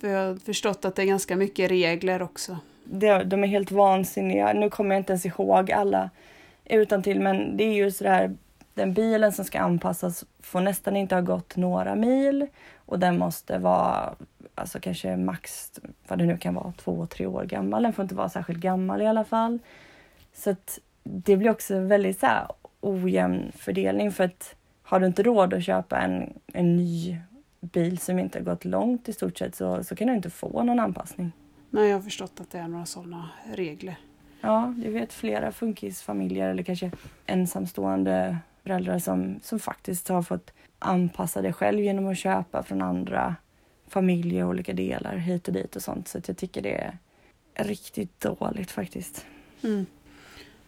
För 0.00 0.08
jag 0.08 0.28
har 0.28 0.36
förstått 0.36 0.84
att 0.84 0.96
det 0.96 1.02
är 1.02 1.06
ganska 1.06 1.36
mycket 1.36 1.70
regler 1.70 2.22
också. 2.22 2.58
Det, 2.84 3.24
de 3.24 3.44
är 3.44 3.48
helt 3.48 3.70
vansinniga. 3.70 4.52
Nu 4.52 4.70
kommer 4.70 4.94
jag 4.94 5.00
inte 5.00 5.12
ens 5.12 5.26
ihåg 5.26 5.72
alla 5.72 6.10
utan 6.64 7.02
till 7.02 7.20
men 7.20 7.56
det 7.56 7.64
är 7.64 7.72
ju 7.72 7.90
sådär 7.90 8.36
den 8.74 8.94
bilen 8.94 9.32
som 9.32 9.44
ska 9.44 9.60
anpassas 9.60 10.24
får 10.40 10.60
nästan 10.60 10.96
inte 10.96 11.14
ha 11.14 11.22
gått 11.22 11.56
några 11.56 11.94
mil 11.94 12.46
och 12.76 12.98
den 12.98 13.18
måste 13.18 13.58
vara 13.58 14.14
alltså 14.54 14.80
kanske 14.80 15.16
max 15.16 15.72
vad 16.08 16.18
det 16.18 16.24
nu 16.26 16.38
kan 16.38 16.54
vara, 16.54 16.72
två, 16.72 17.06
tre 17.06 17.26
år 17.26 17.44
gammal. 17.44 17.82
Den 17.82 17.92
får 17.92 18.02
inte 18.02 18.14
vara 18.14 18.28
särskilt 18.28 18.60
gammal 18.60 19.02
i 19.02 19.06
alla 19.06 19.24
fall. 19.24 19.58
Så 20.34 20.50
att 20.50 20.78
det 21.02 21.36
blir 21.36 21.50
också 21.50 21.80
väldigt 21.80 22.20
så 22.20 22.26
här 22.26 22.46
ojämn 22.80 23.52
fördelning 23.56 24.12
för 24.12 24.24
att 24.24 24.56
har 24.82 25.00
du 25.00 25.06
inte 25.06 25.22
råd 25.22 25.54
att 25.54 25.64
köpa 25.64 25.98
en, 25.98 26.38
en 26.52 26.76
ny 26.76 27.18
bil 27.60 27.98
som 27.98 28.18
inte 28.18 28.38
har 28.38 28.44
gått 28.44 28.64
långt 28.64 29.08
i 29.08 29.12
stort 29.12 29.38
sett 29.38 29.54
så, 29.54 29.84
så 29.84 29.96
kan 29.96 30.08
du 30.08 30.14
inte 30.14 30.30
få 30.30 30.62
någon 30.62 30.80
anpassning. 30.80 31.32
Nej, 31.70 31.88
jag 31.88 31.96
har 31.96 32.02
förstått 32.02 32.40
att 32.40 32.50
det 32.50 32.58
är 32.58 32.68
några 32.68 32.86
sådana 32.86 33.30
regler. 33.54 33.96
Ja, 34.40 34.74
jag 34.84 34.90
vet 34.90 35.12
flera 35.12 35.52
funkisfamiljer 35.52 36.48
eller 36.48 36.62
kanske 36.62 36.90
ensamstående 37.26 38.38
föräldrar 38.62 38.98
som, 38.98 39.40
som 39.42 39.58
faktiskt 39.58 40.08
har 40.08 40.22
fått 40.22 40.52
anpassa 40.78 41.42
det 41.42 41.52
själv 41.52 41.80
genom 41.80 42.06
att 42.06 42.18
köpa 42.18 42.62
från 42.62 42.82
andra 42.82 43.36
familjer 43.86 44.44
och 44.44 44.50
olika 44.50 44.72
delar 44.72 45.16
hit 45.16 45.48
och 45.48 45.54
dit 45.54 45.76
och 45.76 45.82
sånt. 45.82 46.08
Så 46.08 46.20
jag 46.26 46.36
tycker 46.36 46.62
det 46.62 46.74
är 47.54 47.64
riktigt 47.64 48.20
dåligt 48.20 48.70
faktiskt. 48.70 49.26
Mm. 49.62 49.86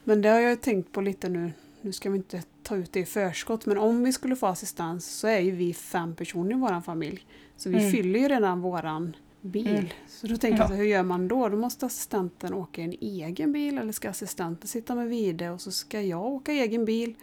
Men 0.05 0.23
det 0.23 0.29
har 0.29 0.41
jag 0.41 0.61
tänkt 0.61 0.93
på 0.93 1.01
lite 1.01 1.29
nu. 1.29 1.53
Nu 1.83 1.93
ska 1.93 2.11
vi 2.11 2.17
inte 2.17 2.43
ta 2.63 2.77
ut 2.77 2.93
det 2.93 3.01
i 3.01 3.05
förskott, 3.05 3.67
men 3.67 3.79
om 3.79 4.05
vi 4.05 4.13
skulle 4.13 4.37
få 4.37 4.47
assistans 4.47 5.07
så 5.07 5.27
är 5.27 5.39
ju 5.39 5.51
vi 5.51 5.75
fem 5.75 6.15
personer 6.15 6.51
i 6.51 6.55
vår 6.55 6.81
familj. 6.81 7.27
Så 7.57 7.69
vi 7.69 7.79
mm. 7.79 7.91
fyller 7.91 8.21
ju 8.21 8.29
redan 8.29 8.61
våran 8.61 9.17
bil. 9.41 9.69
Mm. 9.69 9.89
Så 10.09 10.27
då 10.27 10.37
tänker 10.37 10.63
ja. 10.63 10.71
jag, 10.71 10.77
hur 10.77 10.85
gör 10.85 11.03
man 11.03 11.29
då? 11.29 11.49
Då 11.49 11.57
måste 11.57 11.87
assistenten 11.87 12.55
åka 12.55 12.83
i 12.83 12.85
en 12.85 12.95
egen 13.01 13.53
bil 13.53 13.79
eller 13.79 13.93
ska 13.93 14.11
assistenten 14.11 14.69
sitta 14.69 14.95
med 14.95 15.09
vide 15.09 15.51
och 15.51 15.61
så 15.61 15.71
ska 15.71 16.01
jag 16.01 16.23
åka 16.23 16.53
i 16.53 16.59
egen 16.59 16.85
bil? 16.85 17.15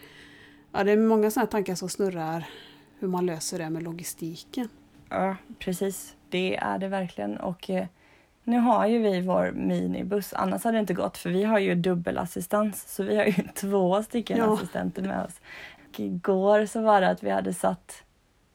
Ja, 0.71 0.83
det 0.83 0.91
är 0.91 0.97
många 0.97 1.31
sådana 1.31 1.47
tankar 1.47 1.75
som 1.75 1.89
snurrar 1.89 2.49
hur 2.99 3.07
man 3.07 3.25
löser 3.25 3.59
det 3.59 3.69
med 3.69 3.83
logistiken. 3.83 4.69
Ja, 5.09 5.35
precis. 5.59 6.15
Det 6.29 6.55
är 6.55 6.77
det 6.77 6.87
verkligen. 6.87 7.37
Och 7.37 7.69
eh, 7.69 7.87
nu 8.47 8.59
har 8.59 8.87
ju 8.87 8.99
vi 8.99 9.21
vår 9.21 9.51
minibuss, 9.51 10.33
annars 10.33 10.63
hade 10.63 10.77
det 10.77 10.79
inte 10.79 10.93
gått 10.93 11.17
för 11.17 11.29
vi 11.29 11.43
har 11.43 11.59
ju 11.59 11.75
dubbelassistans 11.75 12.95
så 12.95 13.03
vi 13.03 13.17
har 13.17 13.25
ju 13.25 13.33
två 13.55 14.03
stycken 14.03 14.37
ja. 14.37 14.53
assistenter 14.53 15.01
med 15.01 15.25
oss. 15.25 15.41
Och 15.89 15.99
igår 15.99 16.65
så 16.65 16.81
var 16.81 17.01
det 17.01 17.09
att 17.09 17.23
vi 17.23 17.29
hade 17.29 17.53
satt 17.53 18.03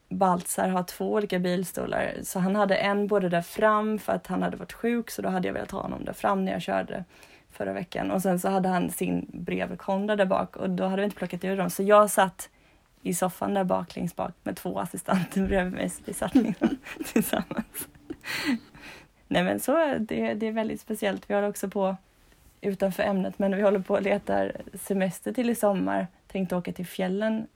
Baltzar 0.08 0.68
har 0.68 0.82
två 0.82 1.12
olika 1.12 1.38
bilstolar 1.38 2.14
så 2.22 2.38
han 2.38 2.56
hade 2.56 2.76
en 2.76 3.06
både 3.06 3.28
där 3.28 3.42
fram 3.42 3.98
för 3.98 4.12
att 4.12 4.26
han 4.26 4.42
hade 4.42 4.56
varit 4.56 4.72
sjuk 4.72 5.10
så 5.10 5.22
då 5.22 5.28
hade 5.28 5.48
jag 5.48 5.52
velat 5.52 5.70
ha 5.70 5.82
honom 5.82 6.04
där 6.04 6.12
fram 6.12 6.44
när 6.44 6.52
jag 6.52 6.62
körde 6.62 7.04
förra 7.50 7.72
veckan 7.72 8.10
och 8.10 8.22
sen 8.22 8.38
så 8.38 8.48
hade 8.48 8.68
han 8.68 8.90
sin 8.90 9.26
bredvid 9.32 9.78
Konrad 9.78 10.18
där 10.18 10.26
bak 10.26 10.56
och 10.56 10.70
då 10.70 10.84
hade 10.84 10.96
vi 10.96 11.04
inte 11.04 11.16
plockat 11.16 11.44
ur 11.44 11.56
dem 11.56 11.70
så 11.70 11.82
jag 11.82 12.10
satt 12.10 12.48
i 13.02 13.14
soffan 13.14 13.54
där 13.54 13.64
bak 13.64 13.96
längst 13.96 14.16
bak 14.16 14.32
med 14.42 14.56
två 14.56 14.78
assistenter 14.78 15.46
bredvid 15.46 15.72
mig 15.72 15.90
så 15.90 16.02
vi 16.04 16.14
satt 16.14 16.34
liksom 16.34 16.68
tillsammans. 17.12 17.88
Nej 19.32 19.44
men 19.44 19.60
så 19.60 19.72
det, 19.98 20.34
det 20.34 20.46
är 20.46 20.52
väldigt 20.52 20.80
speciellt. 20.80 21.30
Vi 21.30 21.34
håller 21.34 21.48
också 21.48 21.70
på, 21.70 21.96
utanför 22.60 23.02
ämnet, 23.02 23.38
men 23.38 23.56
vi 23.56 23.62
håller 23.62 23.78
på 23.78 23.96
att 23.96 24.02
leta 24.02 24.48
semester 24.74 25.32
till 25.32 25.50
i 25.50 25.54
sommar. 25.54 26.06
Tänkte 26.26 26.56
åka 26.56 26.72
till 26.72 26.86
fjällen 26.86 27.46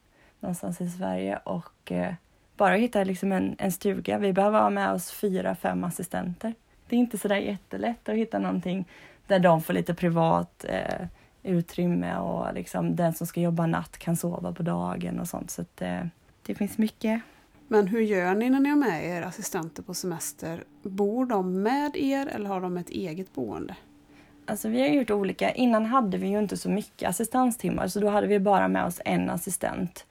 någonstans 0.41 0.81
i 0.81 0.89
Sverige 0.89 1.37
och 1.37 1.93
eh, 1.93 2.15
bara 2.57 2.75
hitta 2.75 3.05
liksom 3.05 3.33
en, 3.33 3.57
en 3.59 3.73
stuga. 3.73 4.19
Vi 4.19 4.33
behöver 4.33 4.61
ha 4.61 4.71
med 4.71 4.93
oss 4.93 5.13
fyra, 5.13 5.55
fem 5.55 5.85
assistenter. 5.85 6.55
Det 6.89 6.97
är 6.97 7.01
inte 7.01 7.19
sådär 7.19 7.37
jättelätt 7.37 8.09
att 8.09 8.15
hitta 8.15 8.39
någonting 8.39 8.85
där 9.27 9.39
de 9.39 9.63
får 9.63 9.73
lite 9.73 9.95
privat 9.95 10.65
eh, 10.69 11.07
utrymme 11.43 12.17
och 12.17 12.55
liksom 12.55 12.97
den 12.97 13.15
som 13.15 13.27
ska 13.27 13.41
jobba 13.41 13.67
natt 13.67 13.99
kan 13.99 14.17
sova 14.17 14.53
på 14.53 14.63
dagen 14.63 15.21
och 15.21 15.29
sånt. 15.29 15.51
Så 15.51 15.63
att, 15.63 15.83
eh, 15.83 16.01
det 16.47 16.55
finns 16.55 16.79
mycket. 16.79 17.23
Men 17.69 17.87
hur 17.87 18.01
gör 18.01 18.35
ni 18.35 18.51
när 18.51 18.61
ni 18.61 18.69
har 18.69 18.77
med 18.77 19.05
er 19.05 19.23
assistenter 19.23 19.83
på 19.83 19.95
semester? 19.95 20.65
Bor 20.83 21.27
de 21.27 21.63
med 21.63 21.97
er 21.97 22.27
eller 22.27 22.49
har 22.49 22.61
de 22.61 22.77
ett 22.77 22.91
eget 22.91 23.35
boende? 23.35 23.77
Alltså 24.47 24.69
vi 24.69 24.81
har 24.81 24.89
gjort 24.89 25.11
olika. 25.11 25.51
Innan 25.51 25.87
hade 25.87 26.19
vi 26.19 26.29
ju 26.29 26.39
inte 26.39 26.57
så 26.57 26.71
mycket 26.71 27.09
assistanstimmar 27.09 27.89
så 27.89 28.01
då 28.01 28.09
hade 28.09 28.27
vi 28.27 28.41
bara 28.41 28.69
med 28.69 28.85
oss 28.85 29.01
en 29.05 29.31
assistent. 29.31 30.07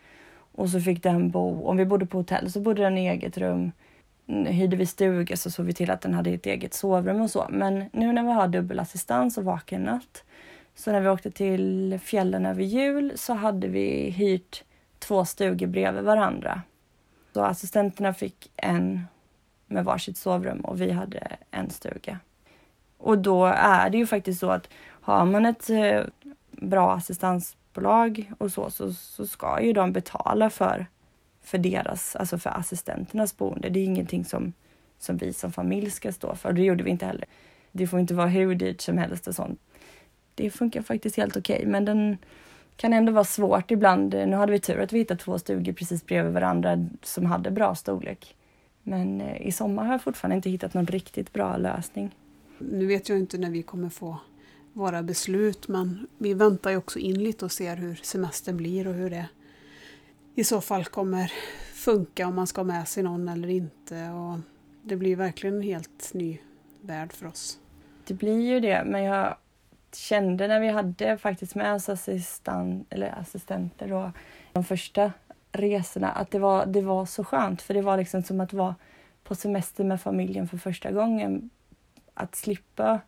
Och 0.52 0.70
så 0.70 0.80
fick 0.80 1.04
den 1.04 1.32
bo, 1.32 1.66
om 1.66 1.78
vi 1.78 1.86
bodde 1.86 2.06
på 2.06 2.18
hotell 2.18 2.52
så 2.52 2.60
bodde 2.60 2.82
den 2.82 2.98
i 2.98 3.08
eget 3.08 3.38
rum. 3.38 3.72
Hyrde 4.28 4.76
vi 4.76 4.86
stuga 4.86 5.38
så 5.38 5.52
såg 5.52 5.66
vi 5.66 5.74
till 5.74 5.92
att 5.92 6.02
den 6.02 6.14
hade 6.14 6.30
ett 6.30 6.46
eget 6.46 6.74
sovrum 6.74 7.22
och 7.22 7.32
så. 7.32 7.48
Men 7.50 7.86
nu 7.92 8.14
när 8.14 8.24
vi 8.24 8.32
har 8.32 8.48
dubbelassistans 8.48 9.38
och 9.38 9.44
vaken 9.44 9.82
natt 9.82 10.24
så 10.76 10.92
när 10.92 11.02
vi 11.02 11.10
åkte 11.10 11.32
till 11.32 12.00
fjällen 12.04 12.46
över 12.46 12.64
jul 12.64 13.12
så 13.16 13.34
hade 13.34 13.68
vi 13.68 14.10
hyrt 14.10 14.64
två 15.00 15.26
stugor 15.26 15.68
bredvid 15.68 16.04
varandra. 16.04 16.62
Så 17.36 17.44
assistenterna 17.44 18.14
fick 18.14 18.52
en 18.56 19.08
med 19.68 19.86
varsitt 19.86 20.18
sovrum 20.18 20.60
och 20.60 20.82
vi 20.82 20.92
hade 20.92 21.38
en 21.52 21.70
stuga. 21.70 22.20
Och 22.98 23.18
då 23.18 23.46
är 23.46 23.90
det 23.90 23.98
ju 23.98 24.08
faktiskt 24.08 24.40
så 24.40 24.50
att 24.50 24.70
har 24.86 25.26
man 25.26 25.46
ett 25.46 25.70
eh, 25.70 26.02
bra 26.52 26.92
assistansbolag 26.92 28.32
och 28.38 28.52
så, 28.52 28.70
så, 28.70 28.94
så 28.94 29.28
ska 29.28 29.62
ju 29.62 29.74
de 29.74 29.92
betala 29.94 30.50
för, 30.50 30.88
för 31.42 31.58
deras, 31.58 32.16
alltså 32.16 32.38
för 32.38 32.50
assistenternas 32.50 33.38
boende. 33.38 33.70
Det 33.70 33.80
är 33.80 33.86
ingenting 33.86 34.26
som, 34.26 34.54
som 35.00 35.18
vi 35.18 35.34
som 35.34 35.52
familj 35.52 35.92
ska 35.92 36.12
stå 36.12 36.36
för. 36.36 36.54
Det 36.54 36.62
gjorde 36.62 36.84
vi 36.84 36.90
inte 36.90 37.06
heller. 37.06 37.26
Det 37.72 37.88
får 37.88 38.00
inte 38.00 38.14
vara 38.14 38.28
hur 38.28 38.56
dyrt 38.56 38.82
som 38.82 38.98
helst 38.98 39.28
och 39.28 39.36
sånt 39.36 39.60
det 40.36 40.50
funkar 40.50 40.82
faktiskt 40.82 41.18
helt 41.18 41.38
okej. 41.38 41.56
Okay, 41.56 41.72
men 41.72 41.86
den 41.86 42.18
kan 42.78 42.94
ändå 42.94 43.12
vara 43.12 43.24
svårt 43.24 43.72
ibland. 43.72 44.14
Nu 44.14 44.36
hade 44.36 44.52
vi 44.52 44.60
tur 44.60 44.80
att 44.80 44.94
vi 44.94 44.98
hittade 44.98 45.20
två 45.20 45.40
stugor 45.40 45.74
precis 45.74 46.06
bredvid 46.06 46.34
varandra 46.34 46.88
som 47.04 47.26
hade 47.26 47.52
bra 47.52 47.76
storlek. 47.76 48.36
Men 48.84 49.22
eh, 49.22 49.48
i 49.48 49.52
sommar 49.52 49.86
har 49.86 49.92
jag 49.92 50.02
fortfarande 50.02 50.36
inte 50.36 50.50
hittat 50.50 50.74
någon 50.74 50.88
riktigt 50.88 51.34
bra 51.34 51.58
lösning. 51.58 52.16
Nu 52.58 52.86
vet 52.86 53.10
jag 53.10 53.18
inte 53.18 53.38
när 53.38 53.50
vi 53.50 53.64
kommer 53.64 53.90
få 53.90 54.18
våra 54.74 55.04
beslut 55.04 55.68
men 55.68 56.08
vi 56.18 56.34
väntar 56.34 56.72
ju 56.72 56.78
också 56.78 57.00
in 57.00 57.24
lite 57.24 57.46
och 57.46 57.52
ser 57.52 57.76
hur 57.76 57.96
semestern 57.96 58.58
blir 58.58 58.88
och 58.88 58.94
hur 58.94 59.10
det 59.10 59.30
i 60.36 60.44
så 60.44 60.62
fall 60.62 60.86
kommer 60.86 61.32
funka 61.74 62.28
om 62.28 62.36
man 62.36 62.48
ska 62.48 62.62
ha 62.62 62.66
med 62.66 62.88
sig 62.88 63.04
någon 63.04 63.30
eller 63.30 63.48
inte. 63.48 64.10
Och 64.10 64.40
det 64.82 64.96
blir 64.96 65.16
verkligen 65.16 65.56
en 65.56 65.62
helt 65.62 66.14
ny 66.14 66.38
värld 66.82 67.14
för 67.14 67.26
oss. 67.26 67.60
Det 68.08 68.14
blir 68.14 68.42
ju 68.42 68.60
det, 68.60 68.84
men 68.86 69.04
jag 69.04 69.36
kände 69.96 70.48
när 70.48 70.60
vi 70.60 70.70
hade 70.70 71.18
faktiskt 71.18 71.56
med 71.56 71.74
oss 71.74 71.90
assistent, 71.90 72.88
eller 72.90 73.20
assistenter 73.20 73.88
då, 73.88 74.12
de 74.54 74.64
första 74.64 75.12
resorna 75.52 76.12
att 76.12 76.32
det 76.32 76.40
var, 76.40 76.66
det 76.66 76.82
var 76.82 77.06
så 77.06 77.24
skönt 77.24 77.62
för 77.62 77.74
det 77.74 77.82
var 77.82 77.98
liksom 77.98 78.24
som 78.24 78.40
att 78.40 78.54
vara 78.54 78.76
på 79.24 79.36
semester 79.36 79.84
med 79.84 80.02
familjen 80.02 80.48
för 80.48 80.58
första 80.58 80.92
gången. 80.92 81.50
Att 82.14 82.36
slippa 82.36 83.00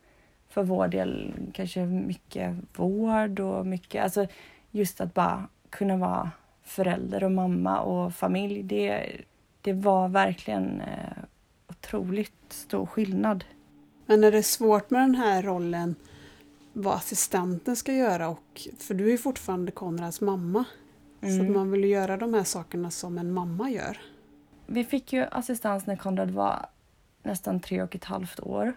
för 0.49 0.63
vår 0.63 0.87
del 0.87 1.33
kanske 1.53 1.85
mycket 1.85 2.55
vård 2.75 3.39
och 3.39 3.65
mycket, 3.65 4.03
alltså 4.03 4.27
just 4.71 5.01
att 5.01 5.13
bara 5.13 5.47
kunna 5.69 5.97
vara 5.97 6.31
förälder 6.63 7.23
och 7.23 7.31
mamma 7.31 7.79
och 7.79 8.13
familj. 8.13 8.63
Det, 8.63 9.11
det 9.61 9.73
var 9.73 10.09
verkligen 10.09 10.81
eh, 10.81 11.23
otroligt 11.67 12.33
stor 12.49 12.85
skillnad. 12.85 13.43
Men 14.05 14.23
är 14.23 14.31
det 14.31 14.43
svårt 14.43 14.89
med 14.89 15.01
den 15.01 15.15
här 15.15 15.41
rollen 15.41 15.95
vad 16.77 16.95
assistenten 16.95 17.75
ska 17.75 17.93
göra. 17.93 18.29
Och, 18.29 18.67
för 18.77 18.93
du 18.93 19.13
är 19.13 19.17
fortfarande 19.17 19.71
Konrads 19.71 20.21
mamma. 20.21 20.65
Mm. 21.21 21.37
Så 21.37 21.53
man 21.53 21.71
vill 21.71 21.83
göra 21.83 22.17
de 22.17 22.33
här 22.33 22.43
sakerna 22.43 22.91
som 22.91 23.17
en 23.17 23.33
mamma 23.33 23.69
gör. 23.69 23.97
Vi 24.65 24.83
fick 24.83 25.13
ju 25.13 25.25
assistans 25.31 25.85
när 25.85 25.95
Konrad 25.95 26.31
var 26.31 26.65
nästan 27.23 27.59
tre 27.59 27.81
och 27.81 27.95
ett 27.95 28.03
halvt 28.03 28.39
år. 28.39 28.73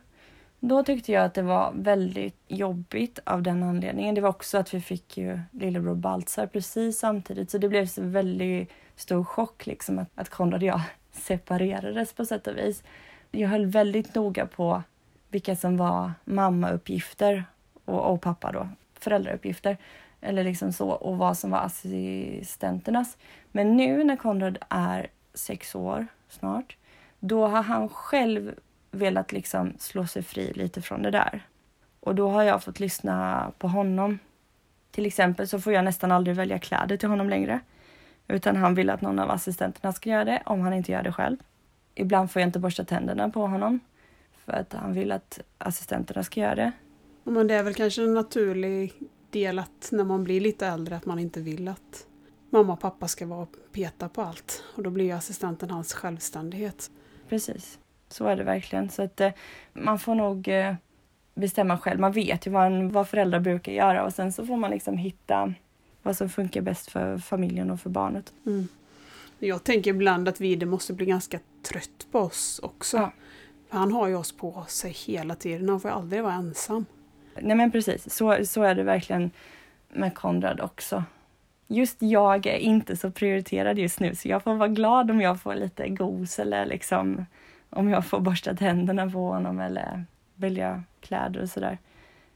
Då 0.60 0.82
tyckte 0.82 1.12
jag 1.12 1.24
att 1.24 1.34
det 1.34 1.42
var 1.42 1.72
väldigt 1.76 2.40
jobbigt 2.48 3.18
av 3.24 3.42
den 3.42 3.62
anledningen. 3.62 4.14
Det 4.14 4.20
var 4.20 4.28
också 4.28 4.58
att 4.58 4.74
vi 4.74 4.80
fick 4.80 5.16
ju 5.18 5.40
lillebror 5.52 5.94
Baltzar 5.94 6.46
precis 6.46 6.98
samtidigt 6.98 7.50
så 7.50 7.58
det 7.58 7.68
blev 7.68 7.88
en 7.98 8.12
väldigt 8.12 8.70
stor 8.96 9.24
chock 9.24 9.66
liksom 9.66 9.98
att, 9.98 10.08
att 10.14 10.28
Konrad 10.28 10.62
och 10.62 10.68
jag 10.68 10.80
separerades 11.12 12.12
på 12.12 12.24
sätt 12.24 12.46
och 12.46 12.56
vis. 12.56 12.82
Jag 13.30 13.48
höll 13.48 13.66
väldigt 13.66 14.14
noga 14.14 14.46
på 14.46 14.82
vilka 15.28 15.56
som 15.56 15.76
var 15.76 16.12
mammauppgifter 16.24 17.44
och, 17.84 18.12
och 18.12 18.20
pappa 18.20 18.52
då, 18.52 18.68
föräldrauppgifter 18.94 19.76
eller 20.20 20.44
liksom 20.44 20.72
så 20.72 20.90
och 20.90 21.18
vad 21.18 21.38
som 21.38 21.50
var 21.50 21.58
assistenternas. 21.58 23.16
Men 23.52 23.76
nu 23.76 24.04
när 24.04 24.16
Konrad 24.16 24.58
är 24.68 25.06
sex 25.34 25.74
år 25.74 26.06
snart, 26.28 26.76
då 27.20 27.46
har 27.46 27.62
han 27.62 27.88
själv 27.88 28.54
velat 28.90 29.32
liksom 29.32 29.72
slå 29.78 30.06
sig 30.06 30.22
fri 30.22 30.52
lite 30.52 30.82
från 30.82 31.02
det 31.02 31.10
där. 31.10 31.42
Och 32.00 32.14
då 32.14 32.28
har 32.30 32.42
jag 32.42 32.62
fått 32.62 32.80
lyssna 32.80 33.52
på 33.58 33.68
honom. 33.68 34.18
Till 34.90 35.06
exempel 35.06 35.48
så 35.48 35.60
får 35.60 35.72
jag 35.72 35.84
nästan 35.84 36.12
aldrig 36.12 36.36
välja 36.36 36.58
kläder 36.58 36.96
till 36.96 37.08
honom 37.08 37.30
längre. 37.30 37.60
Utan 38.28 38.56
han 38.56 38.74
vill 38.74 38.90
att 38.90 39.00
någon 39.00 39.18
av 39.18 39.30
assistenterna 39.30 39.92
ska 39.92 40.10
göra 40.10 40.24
det 40.24 40.42
om 40.46 40.60
han 40.60 40.72
inte 40.72 40.92
gör 40.92 41.02
det 41.02 41.12
själv. 41.12 41.36
Ibland 41.94 42.30
får 42.30 42.40
jag 42.40 42.48
inte 42.48 42.58
borsta 42.58 42.84
tänderna 42.84 43.30
på 43.30 43.46
honom. 43.46 43.80
För 44.44 44.52
att 44.52 44.72
han 44.72 44.92
vill 44.92 45.12
att 45.12 45.40
assistenterna 45.58 46.22
ska 46.22 46.40
göra 46.40 46.54
det. 46.54 46.72
Men 47.30 47.46
det 47.46 47.54
är 47.54 47.62
väl 47.62 47.74
kanske 47.74 48.02
en 48.02 48.14
naturlig 48.14 48.92
del 49.30 49.58
att 49.58 49.88
när 49.92 50.04
man 50.04 50.24
blir 50.24 50.40
lite 50.40 50.66
äldre 50.66 50.96
att 50.96 51.06
man 51.06 51.18
inte 51.18 51.40
vill 51.40 51.68
att 51.68 52.06
mamma 52.50 52.72
och 52.72 52.80
pappa 52.80 53.08
ska 53.08 53.26
vara 53.26 53.46
peta 53.72 54.08
på 54.08 54.22
allt. 54.22 54.64
Och 54.74 54.82
då 54.82 54.90
blir 54.90 55.04
ju 55.04 55.12
assistenten 55.12 55.70
hans 55.70 55.92
självständighet. 55.92 56.90
Precis, 57.28 57.78
så 58.08 58.26
är 58.26 58.36
det 58.36 58.44
verkligen. 58.44 58.90
Så 58.90 59.02
att 59.02 59.20
eh, 59.20 59.30
man 59.72 59.98
får 59.98 60.14
nog 60.14 60.48
eh, 60.48 60.74
bestämma 61.34 61.78
själv. 61.78 62.00
Man 62.00 62.12
vet 62.12 62.46
ju 62.46 62.50
vad, 62.50 62.92
vad 62.92 63.08
föräldrar 63.08 63.40
brukar 63.40 63.72
göra 63.72 64.04
och 64.04 64.12
sen 64.12 64.32
så 64.32 64.46
får 64.46 64.56
man 64.56 64.70
liksom 64.70 64.96
hitta 64.98 65.54
vad 66.02 66.16
som 66.16 66.28
funkar 66.28 66.60
bäst 66.60 66.90
för 66.90 67.18
familjen 67.18 67.70
och 67.70 67.80
för 67.80 67.90
barnet. 67.90 68.32
Mm. 68.46 68.68
Jag 69.38 69.64
tänker 69.64 69.90
ibland 69.90 70.28
att 70.28 70.40
vi 70.40 70.56
det 70.56 70.66
måste 70.66 70.92
bli 70.92 71.06
ganska 71.06 71.38
trött 71.62 72.06
på 72.10 72.18
oss 72.18 72.60
också. 72.62 72.96
Ja. 72.96 73.12
För 73.68 73.78
han 73.78 73.92
har 73.92 74.08
ju 74.08 74.16
oss 74.16 74.32
på 74.32 74.64
sig 74.68 74.90
hela 74.90 75.34
tiden. 75.34 75.68
Han 75.68 75.80
får 75.80 75.88
aldrig 75.88 76.22
vara 76.22 76.34
ensam. 76.34 76.86
Nej 77.38 77.56
men 77.56 77.70
precis, 77.70 78.14
så, 78.14 78.44
så 78.44 78.62
är 78.62 78.74
det 78.74 78.82
verkligen 78.82 79.30
med 79.88 80.14
Konrad 80.14 80.60
också. 80.60 81.04
Just 81.66 82.02
jag 82.02 82.46
är 82.46 82.56
inte 82.56 82.96
så 82.96 83.10
prioriterad 83.10 83.78
just 83.78 84.00
nu 84.00 84.14
så 84.14 84.28
jag 84.28 84.42
får 84.42 84.54
vara 84.54 84.68
glad 84.68 85.10
om 85.10 85.20
jag 85.20 85.40
får 85.40 85.54
lite 85.54 85.88
gos 85.88 86.38
eller 86.38 86.66
liksom 86.66 87.26
om 87.70 87.88
jag 87.88 88.06
får 88.06 88.20
borsta 88.20 88.54
tänderna 88.54 89.10
på 89.10 89.28
honom 89.28 89.60
eller 89.60 90.04
välja 90.34 90.82
kläder 91.00 91.42
och 91.42 91.50
sådär. 91.50 91.78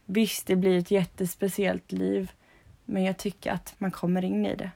Visst, 0.05 0.47
det 0.47 0.57
blir 0.57 0.79
ett 0.79 0.91
jättespeciellt 0.91 1.93
liv 1.93 2.33
men 2.85 3.05
jag 3.05 3.17
tycker 3.17 3.53
att 3.53 3.75
man 3.79 3.91
kommer 3.91 4.25
in 4.25 4.47
i 4.47 4.55
det. 4.55 4.71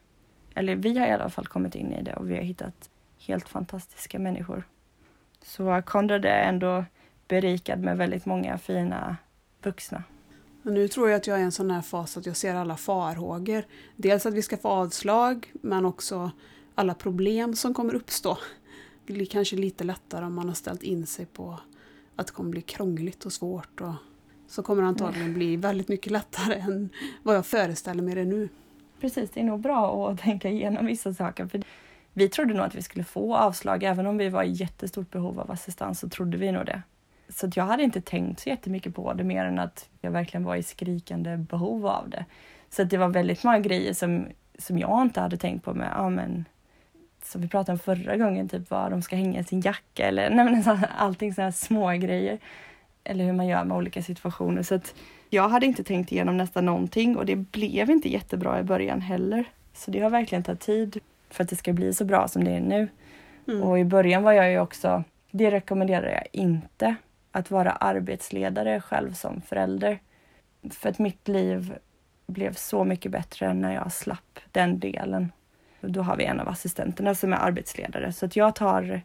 Eller 0.55 0.77
vi 0.77 0.99
har 0.99 1.07
i 1.07 1.11
alla 1.11 1.31
fall 1.31 1.47
kommit 1.47 1.75
in 1.75 1.93
i 1.93 2.03
det 2.03 2.15
och 2.15 2.31
vi 2.31 2.37
har 2.37 2.43
hittat 2.43 2.91
helt 3.19 3.49
fantastiska 3.49 4.19
människor. 4.19 4.63
Så 5.43 5.83
Konrad 5.83 6.25
är 6.25 6.43
ändå 6.43 6.85
berikad 7.29 7.81
med 7.81 7.97
väldigt 7.97 8.27
många 8.27 8.59
fina 8.59 9.17
vuxna. 9.63 10.03
Nu 10.63 10.89
tror 10.89 11.09
jag 11.09 11.17
att 11.17 11.27
jag 11.27 11.37
är 11.37 11.41
i 11.41 11.45
en 11.45 11.53
sån 11.53 11.71
här 11.71 11.83
fas 11.83 12.17
att 12.17 12.27
jag 12.27 12.37
ser 12.37 12.55
alla 12.55 12.77
farhågor. 12.77 13.65
Dels 13.97 14.27
att 14.27 14.35
vi 14.35 14.43
ska 14.43 14.57
få 14.57 14.69
avslag 14.69 15.53
men 15.63 15.85
också 15.85 16.31
alla 16.75 16.95
problem 16.95 17.57
som 17.57 17.75
kommer 17.75 17.95
uppstå. 17.95 18.39
Det 19.07 19.13
blir 19.13 19.27
kanske 19.27 19.57
lite 19.57 19.85
lättare 19.85 20.25
om 20.25 20.35
man 20.35 20.49
har 20.49 20.55
ställt 20.55 20.83
in 20.83 21.07
sig 21.07 21.27
på 21.27 21.61
att 22.17 22.27
det 22.27 22.33
kommer 22.33 22.51
bli 22.51 22.63
krångligt 22.63 23.27
och 23.27 23.33
svårt. 23.33 23.81
Och 23.81 23.93
så 24.49 24.63
kommer 24.63 24.83
det 24.83 24.89
antagligen 24.89 25.35
bli 25.35 25.57
väldigt 25.57 25.89
mycket 25.89 26.13
lättare 26.13 26.55
än 26.55 26.91
vad 27.23 27.37
jag 27.37 27.47
föreställer 27.47 28.03
mig 28.03 28.15
det 28.15 28.25
nu. 28.25 28.49
Precis, 29.01 29.31
det 29.31 29.41
är 29.41 29.45
nog 29.45 29.61
bra 29.61 30.11
att 30.11 30.21
tänka 30.21 30.49
igenom 30.49 30.87
vissa 30.87 31.15
saker. 31.15 31.47
För 31.47 31.63
vi 32.13 32.29
trodde 32.29 32.55
nog 32.55 32.67
att 32.67 32.75
vi 32.75 32.83
skulle 32.83 33.05
få 33.05 33.37
avslag, 33.37 33.83
även 33.83 34.07
om 34.07 34.19
vi 34.19 34.29
var 34.29 34.43
i 34.43 34.51
jättestort 34.51 35.11
behov 35.11 35.41
av 35.41 35.51
assistans 35.51 36.01
så 36.01 36.09
trodde 36.09 36.37
vi 36.37 36.53
nog 36.53 36.67
det. 36.67 36.83
Så 37.29 37.51
jag 37.55 37.65
hade 37.65 37.83
inte 37.83 38.01
tänkt 38.01 38.41
så 38.41 38.49
jättemycket 38.49 38.95
på 38.95 39.13
det 39.13 39.25
mer 39.25 39.45
än 39.45 39.59
att 39.59 39.89
jag 40.01 40.11
verkligen 40.11 40.45
var 40.45 40.57
i 40.57 40.63
skrikande 40.63 41.37
behov 41.37 41.87
av 41.87 42.11
det. 42.11 42.25
Så 42.71 42.85
det 42.85 42.97
var 42.97 43.09
väldigt 43.09 43.45
många 43.45 43.59
grejer 43.59 43.93
som, 43.93 44.27
som 44.59 44.79
jag 44.79 45.03
inte 45.03 45.21
hade 45.21 45.37
tänkt 45.37 45.65
på 45.65 45.75
med, 45.75 45.93
ja 45.97 46.11
men 46.11 46.45
som 47.25 47.41
vi 47.41 47.49
pratade 47.49 47.73
om 47.73 47.79
förra 47.79 48.17
gången, 48.17 48.49
typ 48.49 48.71
var 48.71 48.91
de 48.91 49.03
ska 49.03 49.17
hänga 49.17 49.45
sin 49.45 49.61
jacka 49.61 50.07
eller 50.07 50.31
nej, 50.31 50.45
men 50.45 50.63
så, 50.65 50.79
allting 50.97 51.35
sådana 51.35 51.47
här 51.47 51.53
små 51.53 51.91
grejer 51.91 52.39
Eller 53.05 53.25
hur 53.25 53.33
man 53.33 53.47
gör 53.47 53.65
med 53.65 53.77
olika 53.77 54.03
situationer. 54.03 54.63
Så 54.63 54.75
att 54.75 54.95
jag 55.31 55.49
hade 55.49 55.67
inte 55.67 55.85
tänkt 55.85 56.13
igenom 56.13 56.37
nästan 56.37 56.67
någonting 56.67 57.17
och 57.17 57.27
det 57.27 57.37
blev 57.37 57.91
inte 57.91 58.13
jättebra 58.13 58.61
i 58.61 58.63
början 58.63 59.01
heller. 59.01 59.45
Så 59.75 59.91
det 59.91 60.01
har 60.01 60.11
verkligen 60.11 60.43
tagit 60.43 60.61
tid 60.61 61.01
för 61.31 61.45
att 61.45 61.51
det 61.51 61.57
ska 61.57 61.73
bli 61.73 61.95
så 61.95 62.05
bra 62.05 62.29
som 62.29 62.45
det 62.45 62.51
är 62.51 62.61
nu. 62.61 62.89
Mm. 63.49 63.63
Och 63.63 63.79
i 63.79 63.85
början 63.85 64.23
var 64.23 64.33
jag 64.33 64.51
ju 64.51 64.61
också, 64.61 65.05
det 65.31 65.51
rekommenderar 65.51 66.11
jag 66.11 66.27
inte, 66.33 66.97
att 67.33 67.51
vara 67.51 67.73
arbetsledare 67.73 68.81
själv 68.81 69.13
som 69.13 69.41
förälder. 69.41 69.99
För 70.71 70.89
att 70.89 70.99
mitt 70.99 71.29
liv 71.29 71.79
blev 72.27 72.55
så 72.55 72.85
mycket 72.85 73.13
bättre 73.13 73.55
när 73.55 73.75
jag 73.75 73.93
slapp 73.93 74.41
den 74.53 74.79
delen. 74.79 75.33
Då 75.81 76.03
har 76.03 76.17
vi 76.17 76.25
en 76.25 76.41
av 76.41 76.49
assistenterna 76.49 77.15
som 77.15 77.33
är 77.33 77.37
arbetsledare 77.37 78.13
så 78.13 78.27
att 78.27 78.37
jag 78.37 78.55
tar, 78.55 79.03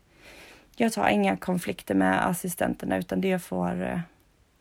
jag 0.75 0.93
tar 0.93 1.09
inga 1.09 1.37
konflikter 1.37 1.95
med 1.95 2.27
assistenterna 2.27 2.97
utan 2.97 3.21
det 3.21 3.39
får, 3.39 4.01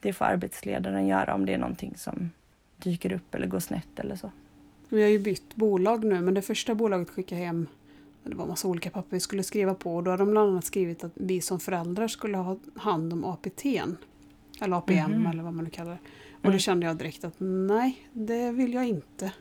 det 0.00 0.12
får 0.12 0.24
arbetsledaren 0.24 1.06
göra 1.06 1.34
om 1.34 1.46
det 1.46 1.54
är 1.54 1.58
någonting 1.58 1.94
som 1.96 2.30
dyker 2.76 3.12
upp 3.12 3.34
eller 3.34 3.46
går 3.46 3.60
snett 3.60 3.98
eller 3.98 4.16
så. 4.16 4.30
Vi 4.88 5.02
har 5.02 5.08
ju 5.08 5.18
bytt 5.18 5.54
bolag 5.54 6.04
nu 6.04 6.20
men 6.20 6.34
det 6.34 6.42
första 6.42 6.74
bolaget 6.74 7.10
skickade 7.10 7.40
hem 7.40 7.66
det 8.24 8.36
var 8.36 8.46
massa 8.46 8.68
olika 8.68 8.90
papper 8.90 9.08
vi 9.10 9.20
skulle 9.20 9.42
skriva 9.42 9.74
på 9.74 9.96
och 9.96 10.02
då 10.02 10.10
har 10.10 10.18
de 10.18 10.30
bland 10.30 10.50
annat 10.50 10.64
skrivit 10.64 11.04
att 11.04 11.12
vi 11.14 11.40
som 11.40 11.60
föräldrar 11.60 12.08
skulle 12.08 12.36
ha 12.36 12.56
hand 12.76 13.12
om 13.12 13.24
APT. 13.24 13.64
Eller 14.60 14.76
APM 14.76 15.10
Mhm. 15.12 15.26
eller 15.26 15.42
vad 15.42 15.54
man 15.54 15.64
nu 15.64 15.70
kallar 15.70 15.90
det. 15.90 15.98
Och 16.32 16.44
Mm. 16.44 16.52
då 16.52 16.58
kände 16.58 16.86
jag 16.86 16.96
direkt 16.96 17.24
att 17.24 17.34
nej, 17.38 18.08
det 18.12 18.50
vill 18.52 18.74
jag 18.74 18.88
inte. 18.88 19.32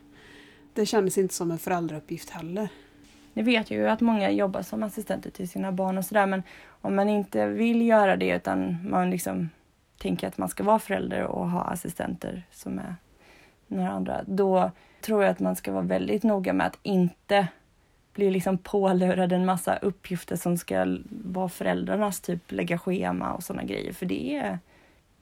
Det 0.73 0.85
kändes 0.85 1.17
inte 1.17 1.33
som 1.33 1.51
en 1.51 1.57
föräldrauppgift 1.57 2.29
heller. 2.29 2.69
Nu 3.33 3.43
vet 3.43 3.71
ju 3.71 3.87
att 3.87 4.01
många 4.01 4.31
jobbar 4.31 4.61
som 4.61 4.83
assistenter 4.83 5.29
till 5.31 5.49
sina 5.49 5.71
barn 5.71 5.97
och 5.97 6.05
sådär 6.05 6.25
men 6.27 6.43
om 6.67 6.95
man 6.95 7.09
inte 7.09 7.47
vill 7.47 7.81
göra 7.81 8.15
det 8.15 8.35
utan 8.35 8.77
man 8.89 9.09
liksom 9.09 9.49
tänker 9.97 10.27
att 10.27 10.37
man 10.37 10.49
ska 10.49 10.63
vara 10.63 10.79
förälder 10.79 11.23
och 11.23 11.49
ha 11.49 11.61
assistenter 11.61 12.43
som 12.51 12.79
är 12.79 12.95
några 13.67 13.91
andra, 13.91 14.23
då 14.27 14.71
tror 15.01 15.23
jag 15.23 15.31
att 15.31 15.39
man 15.39 15.55
ska 15.55 15.71
vara 15.71 15.83
väldigt 15.83 16.23
noga 16.23 16.53
med 16.53 16.67
att 16.67 16.77
inte 16.83 17.47
bli 18.13 18.31
liksom 18.31 18.57
pålurad 18.57 19.31
en 19.31 19.45
massa 19.45 19.75
uppgifter 19.75 20.35
som 20.35 20.57
ska 20.57 20.97
vara 21.09 21.49
föräldrarnas, 21.49 22.21
typ 22.21 22.51
lägga 22.51 22.77
schema 22.77 23.33
och 23.33 23.43
sådana 23.43 23.63
grejer. 23.63 23.93
För 23.93 24.05
det 24.05 24.35
är, 24.35 24.59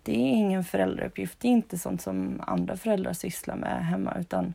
det 0.04 0.12
är 0.12 0.34
ingen 0.34 0.64
föräldrauppgift. 0.64 1.40
Det 1.40 1.48
är 1.48 1.52
inte 1.52 1.78
sånt 1.78 2.02
som 2.02 2.42
andra 2.48 2.78
föräldrar 2.78 3.14
sysslar 3.14 3.56
med 3.56 3.86
hemma 3.86 4.18
utan 4.20 4.54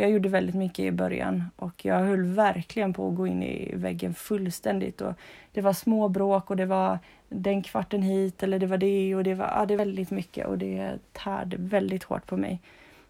jag 0.00 0.10
gjorde 0.10 0.28
väldigt 0.28 0.54
mycket 0.54 0.78
i 0.78 0.92
början 0.92 1.44
och 1.56 1.84
jag 1.84 1.98
höll 1.98 2.22
verkligen 2.22 2.92
på 2.92 3.08
att 3.08 3.14
gå 3.14 3.26
in 3.26 3.42
i 3.42 3.72
väggen 3.74 4.14
fullständigt. 4.14 5.00
Och 5.00 5.14
det 5.52 5.60
var 5.60 5.72
små 5.72 6.08
bråk 6.08 6.50
och 6.50 6.56
det 6.56 6.66
var 6.66 6.98
den 7.28 7.62
kvarten 7.62 8.02
hit 8.02 8.42
eller 8.42 8.58
det 8.58 8.66
var 8.66 8.78
det 8.78 9.14
och 9.14 9.24
det 9.24 9.34
var 9.34 9.46
ja, 9.46 9.66
det 9.66 9.76
väldigt 9.76 10.10
mycket 10.10 10.46
och 10.46 10.58
det 10.58 10.98
tärde 11.12 11.56
väldigt 11.58 12.04
hårt 12.04 12.26
på 12.26 12.36
mig. 12.36 12.60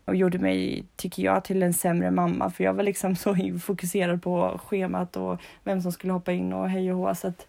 Och 0.07 0.16
gjorde 0.16 0.38
mig, 0.38 0.84
tycker 0.96 1.22
jag, 1.22 1.44
till 1.44 1.62
en 1.62 1.72
sämre 1.72 2.11
mamma 2.11 2.50
för 2.50 2.64
jag 2.64 2.74
var 2.74 2.82
liksom 2.82 3.16
så 3.16 3.36
fokuserad 3.61 4.22
på 4.22 4.61
schemat 4.64 5.16
och 5.16 5.40
vem 5.64 5.82
som 5.82 5.92
skulle 5.92 6.12
hoppa 6.12 6.32
in 6.32 6.52
och 6.52 6.70
hej 6.70 6.92
och 6.92 6.98
hå 6.98 7.14
så 7.14 7.28
att 7.28 7.46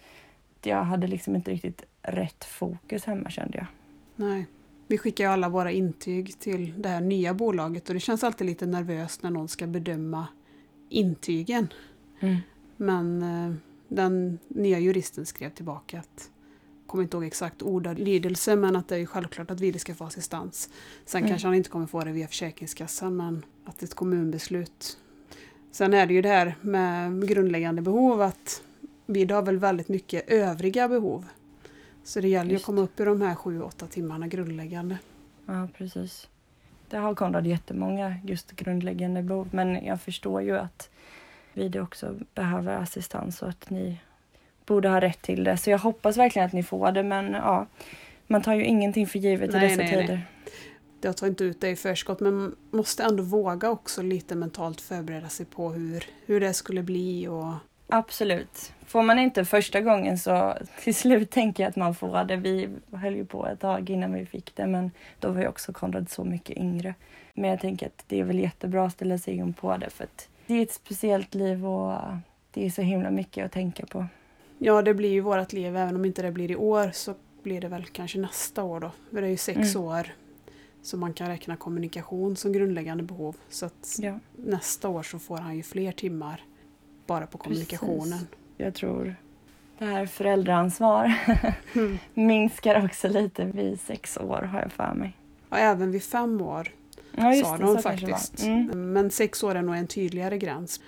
jag 0.64 0.84
hade 0.84 1.08
liksom 1.08 1.36
inte 1.36 1.52
riktigt 1.52 1.84
rätt 2.02 2.46
fokus 2.46 3.06
hemma 3.06 3.30
kände 3.30 3.58
jag. 3.58 3.68
Nej. 4.16 4.46
Vi 4.88 4.98
skickar 4.98 5.24
ju 5.24 5.30
alla 5.30 5.50
våra 5.50 5.72
intyg 5.72 6.40
till 6.40 6.82
det 6.82 6.90
här 6.90 7.02
nya 7.02 7.34
bolaget 7.34 7.88
och 7.88 7.94
det 7.94 8.00
känns 8.00 8.24
alltid 8.24 8.48
lite 8.48 8.66
nervöst 8.66 9.24
när 9.24 9.30
någon 9.30 9.48
ska 9.48 9.68
bedöma 9.68 10.28
intygen. 10.90 11.68
Men 12.78 13.22
eh, 13.22 13.56
den 13.88 14.40
nya 14.48 14.80
juristen 14.80 15.26
skrev 15.26 15.50
tillbaka 15.50 16.00
att 16.00 16.32
kommer 16.88 17.04
inte 17.04 17.18
ihåg 17.18 17.26
exakt 17.26 17.62
ordalydelse 17.62 18.56
men 18.56 18.76
att 18.76 18.88
det 18.88 18.96
är 18.98 19.06
självklart 19.06 19.52
att 19.52 19.60
vi 19.60 19.80
ska 19.80 19.96
få 19.96 20.06
assistans. 20.06 20.70
Sen 21.06 21.20
Mm. 21.20 21.30
kanske 21.30 21.48
han 21.48 21.56
inte 21.56 21.70
kommer 21.70 21.88
få 21.88 22.02
det 22.04 22.12
via 22.12 22.28
Försäkringskassan 22.28 23.18
men 23.18 23.46
att 23.66 23.80
det 23.80 23.84
är 23.84 23.88
ett 23.88 23.96
kommunbeslut. 23.96 24.98
Sen 25.72 25.94
är 25.94 26.06
det 26.06 26.14
ju 26.14 26.22
det 26.22 26.30
här 26.30 26.56
med 26.62 27.28
grundläggande 27.28 27.82
behov 27.82 28.22
att 28.22 28.62
vi 29.06 29.26
har 29.26 29.42
väl 29.42 29.58
väldigt 29.58 29.88
mycket 29.88 30.30
övriga 30.30 30.88
behov. 30.88 31.26
Så 32.04 32.22
det 32.22 32.28
gäller 32.28 32.52
ju 32.52 32.56
att 32.58 32.64
komma 32.64 32.82
upp 32.82 33.00
i 33.00 33.04
de 33.04 33.22
här 33.22 33.36
sju, 33.36 33.62
åtta 33.62 33.88
timmarna 33.88 34.28
grundläggande. 34.28 34.98
Ja, 35.46 35.68
precis. 35.78 36.28
Det 36.90 36.98
har 36.98 37.16
Konrad 37.16 37.48
jättemånga 37.48 38.16
just 38.24 38.52
grundläggande 38.52 39.24
behov, 39.24 39.50
men 39.52 39.86
jag 39.86 40.02
förstår 40.02 40.42
ju 40.42 40.58
att 40.58 40.90
vi 41.54 41.80
också 41.80 42.16
behöver 42.34 42.76
assistans 42.76 43.42
och 43.42 43.50
att 43.50 43.70
ni 43.70 44.00
borde 44.68 44.90
ha 44.90 45.02
rätt 45.02 45.22
till 45.22 45.44
det. 45.44 45.58
Så 45.58 45.70
jag 45.70 45.78
hoppas 45.78 46.18
verkligen 46.18 46.46
att 46.46 46.54
ni 46.54 46.64
får 46.64 46.92
det, 46.92 47.04
men 47.04 47.34
ja, 47.34 47.68
man 48.28 48.42
tar 48.42 48.54
ju 48.54 48.66
ingenting 48.66 49.08
för 49.08 49.20
givet 49.20 49.52
Nej, 49.52 49.66
i 49.66 49.68
dessa 49.68 49.82
nej, 49.82 49.96
nej. 49.96 50.08
tider. 50.08 50.22
Jag 51.02 51.18
tar 51.18 51.28
inte 51.28 51.44
ut 51.44 51.62
det 51.62 51.70
i 51.70 51.76
förskott 51.76 52.20
men 52.20 52.56
måste 52.72 53.04
ändå 53.04 53.24
våga 53.24 53.70
också 53.70 54.02
lite 54.02 54.36
mentalt 54.36 54.82
förbereda 54.82 55.30
sig 55.30 55.46
på 55.46 55.70
hur, 55.70 56.04
hur 56.26 56.40
det 56.40 56.54
skulle 56.54 56.84
bli 56.84 57.28
och 57.28 57.54
Absolut. 57.90 58.74
Får 58.86 59.02
man 59.02 59.20
inte 59.20 59.46
första 59.46 59.82
gången 59.82 60.18
så 60.18 60.58
till 60.84 60.96
slut 60.96 61.32
tänker 61.32 61.64
jag 61.64 61.70
att 61.70 61.76
man 61.76 61.96
får 61.96 62.24
det. 62.24 62.36
Vi 62.36 62.70
höll 62.92 63.16
ju 63.16 63.26
på 63.26 63.48
ett 63.48 63.60
tag 63.60 63.90
innan 63.90 64.14
vi 64.14 64.26
fick 64.26 64.56
det, 64.56 64.68
men 64.68 64.92
då 65.20 65.32
var 65.32 65.42
ju 65.42 65.48
också 65.48 65.74
Konrad 65.74 66.10
så 66.10 66.24
mycket 66.24 66.58
yngre. 66.58 66.94
Men 67.34 67.50
jag 67.50 67.60
tänker 67.60 67.86
att 67.86 68.04
det 68.08 68.20
är 68.20 68.24
väl 68.24 68.40
jättebra 68.40 68.86
att 68.86 68.94
ställa 68.94 69.18
sig 69.18 69.36
in 69.36 69.54
på 69.54 69.78
det 69.78 69.90
för 69.90 70.04
att 70.04 70.30
det 70.46 70.54
är 70.54 70.62
ett 70.62 70.74
speciellt 70.74 71.36
liv 71.36 71.68
och 71.68 72.02
det 72.52 72.66
är 72.66 72.70
så 72.70 72.82
himla 72.82 73.12
mycket 73.12 73.46
att 73.46 73.52
tänka 73.52 73.86
på. 73.86 74.06
Ja, 74.58 74.82
det 74.82 74.94
blir 74.94 75.10
ju 75.10 75.20
vårt 75.22 75.54
liv. 75.54 75.76
Även 75.78 75.96
om 75.96 76.06
inte 76.06 76.22
det 76.22 76.32
blir 76.32 76.52
i 76.52 76.56
år 76.56 76.92
så 76.94 77.16
blir 77.44 77.62
det 77.62 77.68
väl 77.68 77.86
kanske 77.86 78.20
nästa 78.20 78.64
år 78.64 78.80
då. 78.80 78.92
För 79.12 79.22
det 79.22 79.28
är 79.28 79.32
ju 79.32 79.38
sex 79.38 79.76
Mm. 79.76 79.88
år 79.88 80.08
som 80.82 81.00
man 81.00 81.14
kan 81.14 81.28
räkna 81.28 81.56
kommunikation 81.56 82.36
som 82.36 82.52
grundläggande 82.52 83.04
behov. 83.04 83.36
Så 83.50 83.66
att 83.66 83.96
Ja, 84.00 84.20
nästa 84.36 84.90
år 84.90 85.04
så 85.04 85.20
får 85.20 85.38
han 85.38 85.56
ju 85.56 85.64
fler 85.64 85.92
timmar 85.92 86.44
bara 87.06 87.28
på 87.28 87.38
kommunikationen. 87.38 88.10
Precis. 88.20 88.28
jag 88.58 88.74
tror 88.74 89.16
det 89.80 89.86
här 89.86 90.06
föräldraansvar 90.06 91.14
Mm. 91.76 91.98
minskar 92.14 92.86
också 92.86 93.08
lite 93.08 93.46
vid 93.46 93.80
sex 93.82 94.18
år 94.18 94.42
har 94.42 94.62
jag 94.62 94.72
för 94.72 94.94
mig. 94.94 95.14
Och 95.50 95.58
även 95.58 95.92
vid 95.92 96.04
fem 96.04 96.42
år 96.42 96.72
Ja, 97.12 97.34
sa 97.44 97.58
det, 97.58 97.64
de 97.64 97.82
faktiskt. 97.82 98.44
Mm. 98.44 98.94
Men 98.94 99.12
sex 99.12 99.44
år 99.44 99.56
är 99.56 99.62
nog 99.62 99.76
en 99.76 99.88
tydligare 99.88 100.38
gräns. 100.38 100.82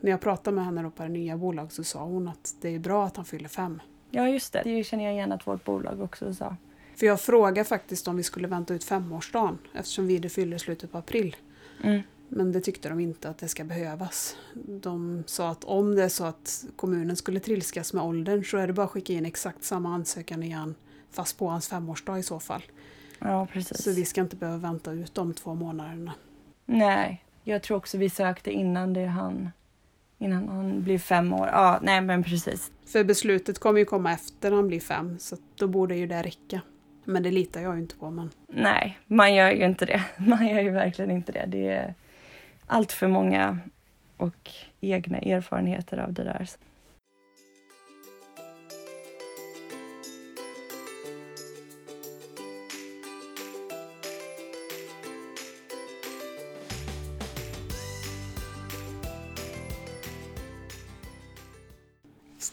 När 0.00 0.10
jag 0.10 0.20
pratade 0.20 0.54
med 0.54 0.64
henne 0.64 0.82
då 0.82 0.90
på 0.90 1.02
det 1.02 1.08
nya 1.08 1.36
bolaget 1.36 1.72
så 1.72 1.84
sa 1.84 2.04
hon 2.04 2.28
att 2.28 2.54
det 2.60 2.74
är 2.74 2.78
bra 2.78 3.06
att 3.06 3.16
han 3.16 3.24
fyller 3.24 3.48
fem. 3.48 3.82
Ja, 4.10 4.28
just 4.28 4.52
det. 4.52 4.62
Det 4.64 4.84
känner 4.84 5.04
jag 5.04 5.12
igen 5.12 5.32
att 5.32 5.46
vårt 5.46 5.64
bolag 5.64 6.00
också 6.00 6.34
sa. 6.34 6.56
För 6.96 7.06
jag 7.06 7.20
frågade 7.20 7.64
faktiskt 7.64 8.08
om 8.08 8.16
vi 8.16 8.22
skulle 8.22 8.48
vänta 8.48 8.74
ut 8.74 8.84
femårsdagen 8.84 9.58
eftersom 9.74 10.06
vi 10.06 10.28
fyller 10.28 10.58
slutet 10.58 10.92
på 10.92 10.98
april. 10.98 11.36
Mm. 11.84 12.02
Men 12.28 12.52
det 12.52 12.60
tyckte 12.60 12.88
de 12.88 13.00
inte 13.00 13.28
att 13.28 13.38
det 13.38 13.48
ska 13.48 13.64
behövas. 13.64 14.36
De 14.54 15.24
sa 15.26 15.50
att 15.50 15.64
om 15.64 15.94
det 15.94 16.04
är 16.04 16.08
så 16.08 16.24
att 16.24 16.64
kommunen 16.76 17.16
skulle 17.16 17.40
trilskas 17.40 17.92
med 17.92 18.04
åldern 18.04 18.44
så 18.44 18.56
är 18.56 18.66
det 18.66 18.72
bara 18.72 18.84
att 18.84 18.90
skicka 18.90 19.12
in 19.12 19.26
exakt 19.26 19.64
samma 19.64 19.94
ansökan 19.94 20.42
igen 20.42 20.74
fast 21.10 21.38
på 21.38 21.48
hans 21.48 21.68
femårsdag 21.68 22.18
i 22.18 22.22
så 22.22 22.40
fall. 22.40 22.62
Ja, 23.18 23.46
precis. 23.52 23.82
Så 23.82 23.92
vi 23.92 24.04
ska 24.04 24.20
inte 24.20 24.36
behöva 24.36 24.58
vänta 24.58 24.92
ut 24.92 25.14
de 25.14 25.34
två 25.34 25.54
månaderna. 25.54 26.12
Nej, 26.66 27.24
jag 27.44 27.62
tror 27.62 27.76
också 27.76 27.98
vi 27.98 28.10
sökte 28.10 28.50
innan 28.50 28.92
det 28.92 29.06
han 29.06 29.50
innan 30.18 30.48
han 30.48 30.82
blir 30.82 30.98
fem 30.98 31.32
år. 31.32 31.48
Ja, 31.52 31.78
nej 31.82 32.00
men 32.00 32.22
precis. 32.22 32.72
För 32.86 33.04
beslutet 33.04 33.58
kommer 33.58 33.78
ju 33.78 33.84
komma 33.84 34.12
efter 34.12 34.52
han 34.52 34.68
blir 34.68 34.80
fem 34.80 35.18
så 35.18 35.36
då 35.54 35.66
borde 35.68 35.96
ju 35.96 36.06
det 36.06 36.22
räcka. 36.22 36.60
Men 37.04 37.22
det 37.22 37.30
litar 37.30 37.60
jag 37.60 37.74
ju 37.74 37.80
inte 37.80 37.96
på. 37.96 38.10
Men... 38.10 38.30
Nej, 38.48 38.98
man 39.06 39.34
gör 39.34 39.50
ju 39.50 39.64
inte 39.64 39.86
det. 39.86 40.04
Man 40.26 40.46
gör 40.46 40.60
ju 40.60 40.70
verkligen 40.70 41.10
inte 41.10 41.32
det. 41.32 41.44
Det 41.46 41.68
är 41.68 41.94
allt 42.66 42.92
för 42.92 43.08
många 43.08 43.58
och 44.16 44.50
egna 44.80 45.18
erfarenheter 45.18 45.98
av 45.98 46.12
det 46.12 46.24
där. 46.24 46.48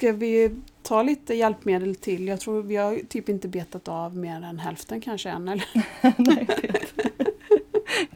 Ska 0.03 0.11
vi 0.11 0.55
ta 0.81 1.03
lite 1.03 1.33
hjälpmedel 1.33 1.95
till? 1.95 2.27
Jag 2.27 2.39
tror 2.39 2.63
vi 2.63 2.75
har 2.75 2.95
typ 3.09 3.29
inte 3.29 3.47
betat 3.47 3.87
av 3.87 4.17
mer 4.17 4.41
än 4.41 4.59
hälften 4.59 5.01
kanske 5.01 5.29
än. 5.29 5.47
Eller? 5.47 5.65
Nej, 6.17 6.47
vet. 6.61 6.93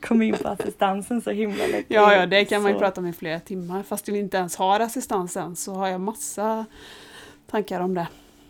Kom 0.01 0.21
in 0.21 0.35
på 0.37 0.47
assistansen 0.47 1.21
så 1.21 1.31
himla 1.31 1.67
lätt. 1.67 1.85
Ja, 1.87 2.13
ja, 2.13 2.25
det 2.25 2.45
kan 2.45 2.61
man 2.61 2.71
ju 2.71 2.75
Så- 2.75 2.79
prata 2.79 3.01
om 3.01 3.07
i 3.07 3.13
flera 3.13 3.39
timmar. 3.39 3.83
Fast 3.83 4.09
vi 4.09 4.19
inte 4.19 4.37
ens 4.37 4.55
har 4.55 4.79
assistans 4.79 5.37
än 5.37 5.55
så 5.55 5.73
har 5.73 5.87
jag 5.87 6.01
massa 6.01 6.65
tankar 7.51 7.79
om 7.79 7.93
det. 7.93 8.07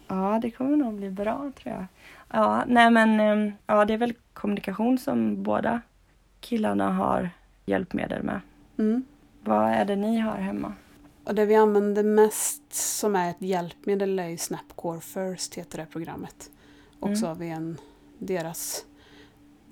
Ja, 0.07 0.39
det 0.41 0.51
kommer 0.51 0.77
nog 0.77 0.93
bli 0.93 1.09
bra 1.09 1.51
tror 1.61 1.75
jag. 1.75 1.85
Ja, 2.31 2.63
nej 2.67 2.91
men 2.91 3.19
ehm, 3.19 3.51
ja, 3.67 3.85
det 3.85 3.93
är 3.93 3.97
väl 3.97 4.13
kommunikation 4.33 4.97
som 4.97 5.43
båda 5.43 5.81
killarna 6.39 6.91
har 6.93 7.29
hjälpmedel 7.65 8.23
med. 8.23 8.41
Mm. 8.79 9.05
Vad 9.43 9.69
är 9.71 9.85
det 9.85 9.95
ni 9.95 10.19
har 10.19 10.37
hemma? 10.37 10.73
Och 11.27 11.35
det 11.35 11.45
vi 11.45 11.55
använder 11.55 12.03
mest 12.03 12.73
som 12.73 13.15
är 13.15 13.29
ett 13.29 13.41
hjälpmedel 13.41 14.19
är 14.19 14.27
ju 14.27 14.37
Snapcore 14.37 15.01
First 15.01 15.55
heter 15.55 15.77
det 15.77 15.85
programmet. 15.85 16.51
Och 16.99 17.17
så 17.17 17.25
Mm. 17.25 17.27
har 17.27 17.35
vi 17.35 17.49
en, 17.49 17.77
deras, 18.19 18.85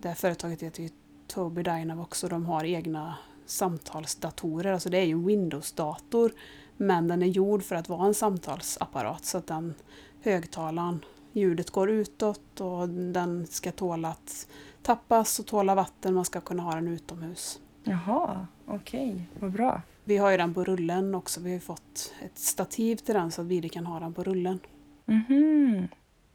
det 0.02 0.08
här 0.08 0.16
företaget 0.16 0.64
heter 0.64 0.84
ju 0.84 0.90
Tobii 1.28 1.64
Dynavox 1.64 2.24
och 2.24 2.30
de 2.30 2.46
har 2.46 2.64
egna 2.64 3.16
samtalsdatorer. 3.46 4.74
Alltså 4.74 4.90
det 4.90 4.98
är 4.98 5.04
ju 5.06 5.12
en 5.12 5.26
Windows-dator 5.26 6.32
men 6.78 7.08
den 7.08 7.22
är 7.22 7.28
gjord 7.28 7.64
för 7.64 7.76
att 7.76 7.90
vara 7.90 8.06
en 8.08 8.14
samtalsapparat 8.14 9.26
så 9.26 9.38
att 9.38 9.48
den 9.48 9.74
högtalaren, 10.22 11.06
ljudet 11.34 11.70
går 11.72 11.90
utåt 11.90 12.62
och 12.62 12.90
den 12.90 13.48
ska 13.48 13.72
tåla 13.72 14.08
att 14.10 14.48
tappas 14.84 15.40
och 15.40 15.46
tåla 15.46 15.76
vatten. 15.76 16.14
Man 16.14 16.26
ska 16.26 16.42
kunna 16.42 16.64
ha 16.64 16.76
den 16.76 16.88
utomhus. 16.88 17.60
Jaha, 17.84 18.48
okej, 18.68 19.30
vad 19.40 19.52
bra. 19.52 19.82
Vi 20.08 20.18
har 20.18 20.32
ju 20.32 20.38
den 20.38 20.54
på 20.54 20.64
rullen 20.64 21.16
också. 21.16 21.42
Vi 21.42 21.54
har 21.54 21.60
fått 21.60 22.14
ett 22.26 22.40
stativ 22.40 22.96
till 22.96 23.16
den 23.16 23.32
så 23.32 23.42
att 23.42 23.48
vi 23.48 23.70
kan 23.70 23.86
ha 23.86 24.00
den 24.00 24.14
på 24.14 24.24
rullen. 24.24 24.60
Mhm. 25.06 25.88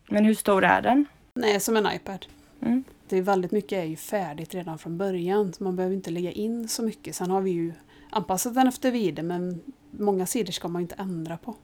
Men 0.08 0.24
hur 0.24 0.34
stor 0.34 0.64
är 0.64 0.82
den? 0.82 1.06
Nej, 1.34 1.60
som 1.60 1.76
en 1.76 1.86
iPad. 1.94 2.26
Mm. 2.62 2.84
Det 3.08 3.16
är 3.16 3.22
väldigt 3.22 3.52
mycket 3.52 3.72
är 3.72 3.84
ju 3.84 3.96
färdigt 3.96 4.54
redan 4.54 4.78
från 4.78 4.98
början 4.98 5.52
så 5.52 5.64
man 5.64 5.76
behöver 5.76 5.96
inte 5.96 6.10
lägga 6.10 6.32
in 6.32 6.68
så 6.68 6.82
mycket. 6.82 7.16
Sen 7.16 7.30
har 7.30 7.40
vi 7.40 7.50
ju 7.50 7.72
anpassat 8.10 8.54
den 8.54 8.66
efter 8.66 8.90
vide 8.90 9.22
men 9.22 9.60
många 9.90 10.26
sidor 10.26 10.52
ska 10.52 10.68
man 10.68 10.82
inte 10.82 10.94
ändra 10.94 11.36
på. 11.36 11.54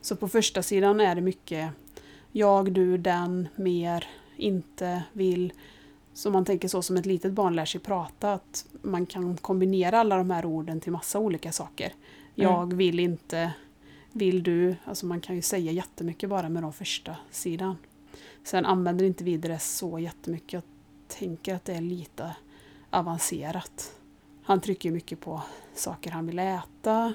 Så 0.00 0.16
på 0.16 0.28
första 0.28 0.62
sidan 0.62 1.00
är 1.00 1.14
det 1.14 1.20
mycket 1.20 1.70
jag, 2.32 2.72
du, 2.72 2.98
den, 2.98 3.48
mer, 3.56 4.06
inte, 4.36 5.02
vill. 5.12 5.52
Så 6.14 6.30
man 6.30 6.44
tänker 6.44 6.68
så 6.68 6.82
som 6.82 6.96
ett 6.96 7.06
litet 7.06 7.32
barn 7.32 7.56
lär 7.56 7.64
sig 7.64 7.80
prata 7.80 8.32
att 8.32 8.66
man 8.82 9.06
kan 9.06 9.36
kombinera 9.36 10.00
alla 10.00 10.16
de 10.16 10.30
här 10.30 10.44
orden 10.46 10.80
till 10.80 10.92
massa 10.92 11.18
olika 11.18 11.52
saker. 11.52 11.92
Jag 12.34 12.74
vill 12.74 12.98
inte, 12.98 13.52
vill 14.12 14.42
du. 14.42 14.76
Alltså 14.84 15.06
man 15.06 15.20
kan 15.20 15.36
ju 15.36 15.42
säga 15.42 15.72
jättemycket 15.72 16.30
bara 16.30 16.48
med 16.48 16.62
de 16.62 16.72
första 16.72 17.16
sidan. 17.30 17.76
Sen 18.44 18.66
använder 18.66 19.04
inte 19.04 19.24
vi 19.24 19.36
det 19.36 19.58
så 19.58 19.98
jättemycket. 19.98 20.52
Jag 20.52 20.62
tänker 21.18 21.54
att 21.54 21.64
det 21.64 21.74
är 21.74 21.80
lite 21.80 22.36
avancerat. 22.90 23.96
Han 24.42 24.60
trycker 24.60 24.90
mycket 24.90 25.20
på 25.20 25.42
saker 25.74 26.10
han 26.10 26.26
vill 26.26 26.38
äta, 26.38 27.14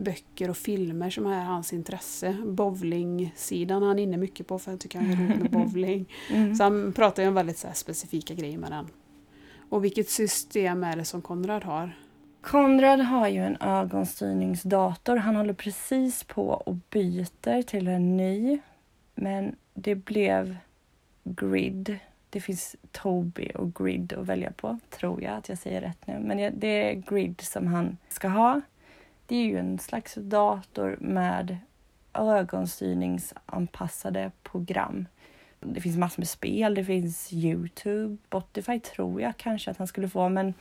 böcker 0.00 0.50
och 0.50 0.56
filmer 0.56 1.10
som 1.10 1.26
är 1.26 1.44
hans 1.44 1.72
intresse. 1.72 2.36
Bowlingsidan 2.44 3.82
är 3.82 3.86
han 3.86 3.98
inne 3.98 4.16
mycket 4.16 4.46
på 4.46 4.58
för 4.58 4.70
jag 4.70 4.80
tycker 4.80 4.98
han 4.98 5.10
är 5.10 5.16
roligt 5.16 5.42
med 5.42 5.50
bowling. 5.50 6.08
Mm. 6.30 6.54
Så 6.54 6.62
han 6.62 6.92
pratar 6.92 7.22
ju 7.22 7.28
om 7.28 7.34
väldigt 7.34 7.58
så 7.58 7.68
specifika 7.74 8.34
grejer 8.34 8.58
med 8.58 8.70
den. 8.72 8.86
Och 9.68 9.84
vilket 9.84 10.10
system 10.10 10.84
är 10.84 10.96
det 10.96 11.04
som 11.04 11.22
Konrad 11.22 11.64
har? 11.64 11.92
Konrad 12.40 13.00
har 13.00 13.28
ju 13.28 13.44
en 13.44 13.56
ögonstyrningsdator. 13.60 15.16
Han 15.16 15.36
håller 15.36 15.54
precis 15.54 16.24
på 16.24 16.48
och 16.48 16.74
byter 16.90 17.62
till 17.62 17.88
en 17.88 18.16
ny. 18.16 18.58
Men 19.14 19.56
det 19.74 19.94
blev 19.94 20.56
Grid. 21.24 21.98
Det 22.30 22.40
finns 22.40 22.76
Tobii 22.92 23.52
och 23.54 23.74
Grid 23.74 24.12
att 24.12 24.26
välja 24.26 24.52
på, 24.52 24.78
tror 24.90 25.22
jag 25.22 25.34
att 25.34 25.48
jag 25.48 25.58
säger 25.58 25.80
rätt 25.80 26.06
nu. 26.06 26.18
Men 26.18 26.58
det 26.60 26.90
är 26.90 26.94
Grid 26.94 27.40
som 27.40 27.66
han 27.66 27.96
ska 28.08 28.28
ha. 28.28 28.60
Det 29.30 29.36
är 29.36 29.44
ju 29.44 29.58
en 29.58 29.78
slags 29.78 30.14
dator 30.14 30.96
med 31.00 31.58
ögonstyrningsanpassade 32.14 34.30
program. 34.42 35.08
Det 35.60 35.80
finns 35.80 35.96
massor 35.96 36.20
med 36.20 36.28
spel, 36.28 36.74
det 36.74 36.84
finns 36.84 37.32
Youtube, 37.32 38.16
Spotify 38.26 38.80
tror 38.80 39.20
jag 39.20 39.36
kanske 39.36 39.70
att 39.70 39.78
han 39.78 39.86
skulle 39.86 40.08
få. 40.08 40.28
Men... 40.28 40.54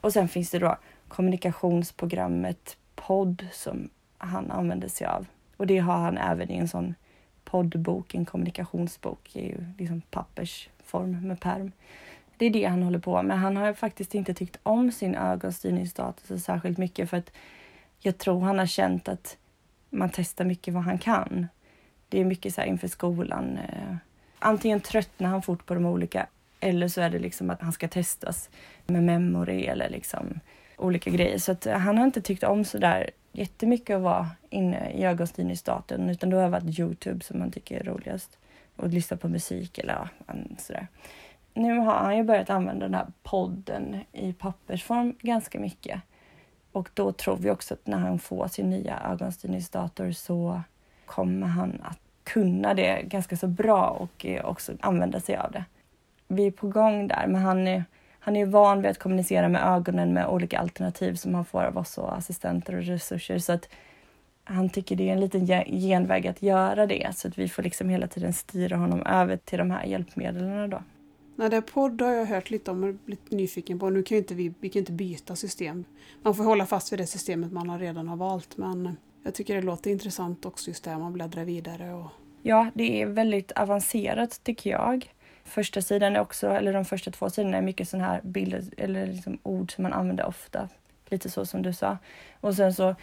Och 0.00 0.12
sen 0.12 0.28
finns 0.28 0.50
det 0.50 0.58
då 0.58 0.76
kommunikationsprogrammet 1.08 2.76
Podd 2.94 3.46
som 3.52 3.90
han 4.18 4.50
använder 4.50 4.88
sig 4.88 5.06
av. 5.06 5.26
Och 5.56 5.66
det 5.66 5.78
har 5.78 5.98
han 5.98 6.18
även 6.18 6.50
i 6.50 6.56
en 6.56 6.68
sån 6.68 6.94
poddbok, 7.44 8.14
en 8.14 8.24
kommunikationsbok 8.24 9.36
i 9.36 9.56
liksom 9.78 10.00
pappersform 10.00 11.28
med 11.28 11.40
perm. 11.40 11.72
Det 12.36 12.46
är 12.46 12.50
det 12.50 12.64
han 12.64 12.82
håller 12.82 12.98
på 12.98 13.22
med. 13.22 13.40
Han 13.40 13.56
har 13.56 13.72
faktiskt 13.72 14.14
inte 14.14 14.34
tyckt 14.34 14.58
om 14.62 14.92
sin 14.92 15.14
ögonstyrningsdator 15.14 16.26
så 16.26 16.38
särskilt 16.38 16.78
mycket 16.78 17.10
för 17.10 17.16
att 17.16 17.32
jag 18.00 18.18
tror 18.18 18.40
han 18.40 18.58
har 18.58 18.66
känt 18.66 19.08
att 19.08 19.36
man 19.90 20.10
testar 20.12 20.44
mycket 20.44 20.74
vad 20.74 20.82
han 20.82 20.98
kan. 20.98 21.48
Det 22.08 22.20
är 22.20 22.24
mycket 22.24 22.54
så 22.54 22.60
här 22.60 22.68
inför 22.68 22.88
skolan. 22.88 23.58
Eh, 23.58 23.96
antingen 24.38 24.80
tröttnar 24.80 25.28
han 25.28 25.42
fort 25.42 25.66
på 25.66 25.74
de 25.74 25.86
olika 25.86 26.26
eller 26.60 26.88
så 26.88 27.00
är 27.00 27.10
det 27.10 27.18
liksom 27.18 27.50
att 27.50 27.60
han 27.60 27.72
ska 27.72 27.88
testas 27.88 28.50
med 28.86 29.02
memory 29.02 29.64
eller 29.64 29.88
liksom 29.88 30.40
olika 30.76 31.10
grejer. 31.10 31.38
Så 31.38 31.52
att 31.52 31.66
eh, 31.66 31.78
han 31.78 31.98
har 31.98 32.04
inte 32.04 32.20
tyckt 32.20 32.44
om 32.44 32.64
så 32.64 32.78
där 32.78 33.10
jättemycket 33.32 33.96
att 33.96 34.02
vara 34.02 34.30
inne 34.50 34.90
i 34.90 35.04
ögonstyrningsdatorn 35.04 36.10
utan 36.10 36.30
då 36.30 36.36
har 36.36 36.44
det 36.44 36.50
varit 36.50 36.78
Youtube 36.78 37.24
som 37.24 37.40
han 37.40 37.50
tycker 37.50 37.80
är 37.80 37.84
roligast. 37.84 38.38
Och 38.76 38.88
lyssna 38.88 39.16
på 39.16 39.28
musik 39.28 39.78
eller 39.78 39.92
ja, 39.94 40.34
sådär. 40.58 40.86
Nu 41.54 41.78
har 41.78 41.94
han 41.94 42.16
ju 42.16 42.22
börjat 42.22 42.50
använda 42.50 42.86
den 42.86 42.94
här 42.94 43.06
podden 43.22 43.96
i 44.12 44.32
pappersform 44.32 45.14
ganska 45.20 45.60
mycket. 45.60 46.02
Och 46.78 46.90
då 46.94 47.12
tror 47.12 47.36
vi 47.36 47.50
också 47.50 47.74
att 47.74 47.86
när 47.86 47.98
han 47.98 48.18
får 48.18 48.48
sin 48.48 48.70
nya 48.70 49.00
ögonstyrningsdator 49.00 50.12
så 50.12 50.62
kommer 51.06 51.46
han 51.46 51.80
att 51.84 51.98
kunna 52.24 52.74
det 52.74 53.02
ganska 53.02 53.36
så 53.36 53.46
bra 53.46 53.88
och 53.88 54.26
eh, 54.26 54.44
också 54.44 54.72
använda 54.80 55.20
sig 55.20 55.36
av 55.36 55.52
det. 55.52 55.64
Vi 56.28 56.46
är 56.46 56.50
på 56.50 56.68
gång 56.68 57.08
där, 57.08 57.26
men 57.26 57.42
han 57.42 57.68
är, 57.68 57.84
han 58.18 58.36
är 58.36 58.46
van 58.46 58.82
vid 58.82 58.90
att 58.90 58.98
kommunicera 58.98 59.48
med 59.48 59.62
ögonen 59.62 60.12
med 60.12 60.26
olika 60.26 60.58
alternativ 60.58 61.14
som 61.14 61.34
han 61.34 61.44
får 61.44 61.62
av 61.62 61.78
oss 61.78 61.98
och 61.98 62.16
assistenter 62.16 62.74
och 62.74 62.82
resurser. 62.82 63.38
Så 63.38 63.52
att 63.52 63.68
han 64.44 64.68
tycker 64.68 64.96
det 64.96 65.08
är 65.08 65.12
en 65.12 65.20
liten 65.20 65.46
genväg 65.66 66.26
att 66.26 66.42
göra 66.42 66.86
det 66.86 67.16
så 67.16 67.28
att 67.28 67.38
vi 67.38 67.48
får 67.48 67.62
liksom 67.62 67.88
hela 67.88 68.06
tiden 68.06 68.32
styra 68.32 68.76
honom 68.76 69.02
över 69.06 69.36
till 69.36 69.58
de 69.58 69.70
här 69.70 69.84
hjälpmedlen 69.84 70.70
då. 70.70 70.82
Nej, 71.38 71.50
det 71.50 71.56
är 71.56 71.60
podd 71.60 72.02
har 72.02 72.12
jag 72.12 72.26
hört 72.26 72.50
lite 72.50 72.70
om 72.70 72.84
och 72.84 72.94
blivit 72.94 73.30
nyfiken 73.30 73.78
på. 73.78 73.90
Nu 73.90 74.02
kan 74.02 74.14
ju 74.14 74.18
inte 74.18 74.34
vi, 74.34 74.54
vi 74.60 74.68
kan 74.68 74.80
inte 74.80 74.92
byta 74.92 75.36
system. 75.36 75.84
Man 76.22 76.34
får 76.34 76.44
hålla 76.44 76.66
fast 76.66 76.92
vid 76.92 76.98
det 76.98 77.06
systemet 77.06 77.52
man 77.52 77.78
redan 77.78 78.08
har 78.08 78.16
valt 78.16 78.56
men 78.56 78.96
jag 79.22 79.34
tycker 79.34 79.54
det 79.54 79.62
låter 79.62 79.90
intressant 79.90 80.46
också 80.46 80.70
just 80.70 80.84
där 80.84 80.98
man 80.98 81.12
bläddrar 81.12 81.44
vidare 81.44 81.94
och 81.94 82.10
Ja, 82.42 82.70
det 82.74 83.02
är 83.02 83.06
väldigt 83.06 83.52
avancerat 83.52 84.40
tycker 84.44 84.70
jag. 84.70 85.12
Första 85.44 85.82
sidan 85.82 86.16
är 86.16 86.20
också, 86.20 86.48
eller 86.48 86.72
de 86.72 86.84
första 86.84 87.10
två 87.10 87.30
sidorna 87.30 87.56
är 87.56 87.62
mycket 87.62 87.88
sådana 87.88 88.06
här 88.06 88.20
bilder 88.24 88.64
eller 88.76 89.06
liksom 89.06 89.38
ord 89.42 89.74
som 89.74 89.82
man 89.82 89.92
använder 89.92 90.26
ofta 90.26 90.68
lite 91.10 91.30
så 91.30 91.46
som 91.46 91.62
du 91.62 91.72
sa. 91.72 91.98
Och 92.40 92.54
sen 92.54 92.74
så 92.74 92.94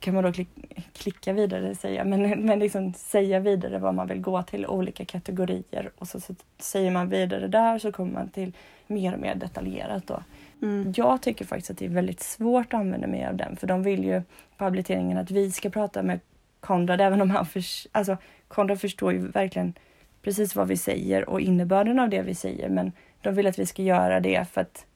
kan 0.00 0.14
man 0.14 0.24
då 0.24 0.32
klick, 0.32 0.48
klicka 0.92 1.32
vidare, 1.32 1.74
säga, 1.74 2.04
men, 2.04 2.30
men 2.46 2.58
liksom 2.58 2.92
säga 2.92 3.40
vidare 3.40 3.78
vad 3.78 3.94
man 3.94 4.06
vill 4.06 4.20
gå 4.20 4.42
till, 4.42 4.66
olika 4.66 5.04
kategorier 5.04 5.90
och 5.98 6.08
så, 6.08 6.20
så 6.20 6.34
säger 6.58 6.90
man 6.90 7.08
vidare 7.08 7.48
där 7.48 7.78
så 7.78 7.92
kommer 7.92 8.12
man 8.12 8.28
till 8.28 8.52
mer 8.86 9.14
och 9.14 9.20
mer 9.20 9.34
detaljerat 9.34 10.06
då. 10.06 10.22
Mm. 10.62 10.92
Jag 10.96 11.22
tycker 11.22 11.44
faktiskt 11.44 11.70
att 11.70 11.78
det 11.78 11.84
är 11.84 11.88
väldigt 11.88 12.20
svårt 12.20 12.74
att 12.74 12.80
använda 12.80 13.06
mig 13.06 13.26
av 13.26 13.36
den 13.36 13.56
för 13.56 13.66
de 13.66 13.82
vill 13.82 14.04
ju 14.04 14.22
på 14.56 14.64
habiliteringen 14.64 15.18
att 15.18 15.30
vi 15.30 15.50
ska 15.50 15.70
prata 15.70 16.02
med 16.02 16.20
Konrad 16.60 17.00
även 17.00 17.20
om 17.20 17.30
han 17.30 17.46
för, 17.46 17.62
alltså 17.92 18.16
Konrad 18.48 18.80
förstår 18.80 19.12
ju 19.12 19.18
verkligen 19.28 19.74
precis 20.22 20.56
vad 20.56 20.68
vi 20.68 20.76
säger 20.76 21.28
och 21.28 21.40
innebörden 21.40 21.98
av 21.98 22.08
det 22.08 22.22
vi 22.22 22.34
säger 22.34 22.68
men 22.68 22.92
de 23.20 23.34
vill 23.34 23.46
att 23.46 23.58
vi 23.58 23.66
ska 23.66 23.82
göra 23.82 24.20
det 24.20 24.48
för 24.48 24.60
att 24.60 24.86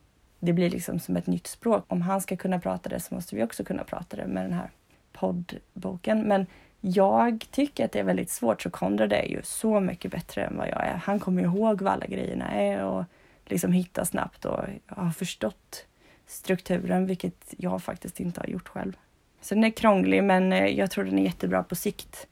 det 0.41 0.53
blir 0.53 0.71
liksom 0.71 0.99
som 0.99 1.17
ett 1.17 1.27
nytt 1.27 1.47
språk. 1.47 1.85
Om 1.89 2.03
han 2.03 2.21
ska 2.21 2.37
kunna 2.37 2.59
prata 2.59 2.89
det 2.89 3.01
så 3.01 3.15
måste 3.15 3.37
vi 3.37 3.43
också 3.43 3.65
kunna 3.65 3.85
prata 3.85 4.17
det 4.17 4.27
med 4.27 4.45
den 4.45 4.53
här 4.53 4.71
poddboken. 5.13 6.23
Men 6.23 6.47
jag 6.81 7.47
tycker 7.51 7.85
att 7.85 7.93
det 7.93 7.99
är 7.99 8.05
väldigt 8.05 8.31
svårt 8.31 8.63
så 8.63 8.71
Konrad 8.71 9.13
är 9.13 9.25
ju 9.25 9.43
så 9.43 9.81
mycket 9.81 10.11
bättre 10.11 10.45
än 10.45 10.57
vad 10.57 10.69
jag 10.69 10.87
är. 10.87 10.95
Han 10.95 11.21
kommer 11.21 11.43
ihåg 11.43 11.83
vad 11.83 11.93
alla 11.93 12.07
grejerna 12.07 12.51
är 12.51 12.85
och 12.85 13.05
liksom 13.47 13.73
hittar 13.73 14.05
snabbt 14.05 14.45
och 14.45 14.61
har 14.87 15.11
förstått 15.11 15.87
strukturen, 16.27 17.07
vilket 17.07 17.55
jag 17.57 17.83
faktiskt 17.83 18.21
inte 18.21 18.41
har 18.41 18.47
gjort 18.47 18.69
själv. 18.69 18.97
Så 19.41 19.55
den 19.55 19.65
är 19.65 19.71
krånglig, 19.71 20.25
men 20.25 20.53
eh, 20.53 20.67
jag 20.67 20.91
tror 20.91 21.05
den 21.05 21.19
är 21.19 21.23
jättebra 21.23 21.63
på 21.63 21.75
sikt. 21.75 22.27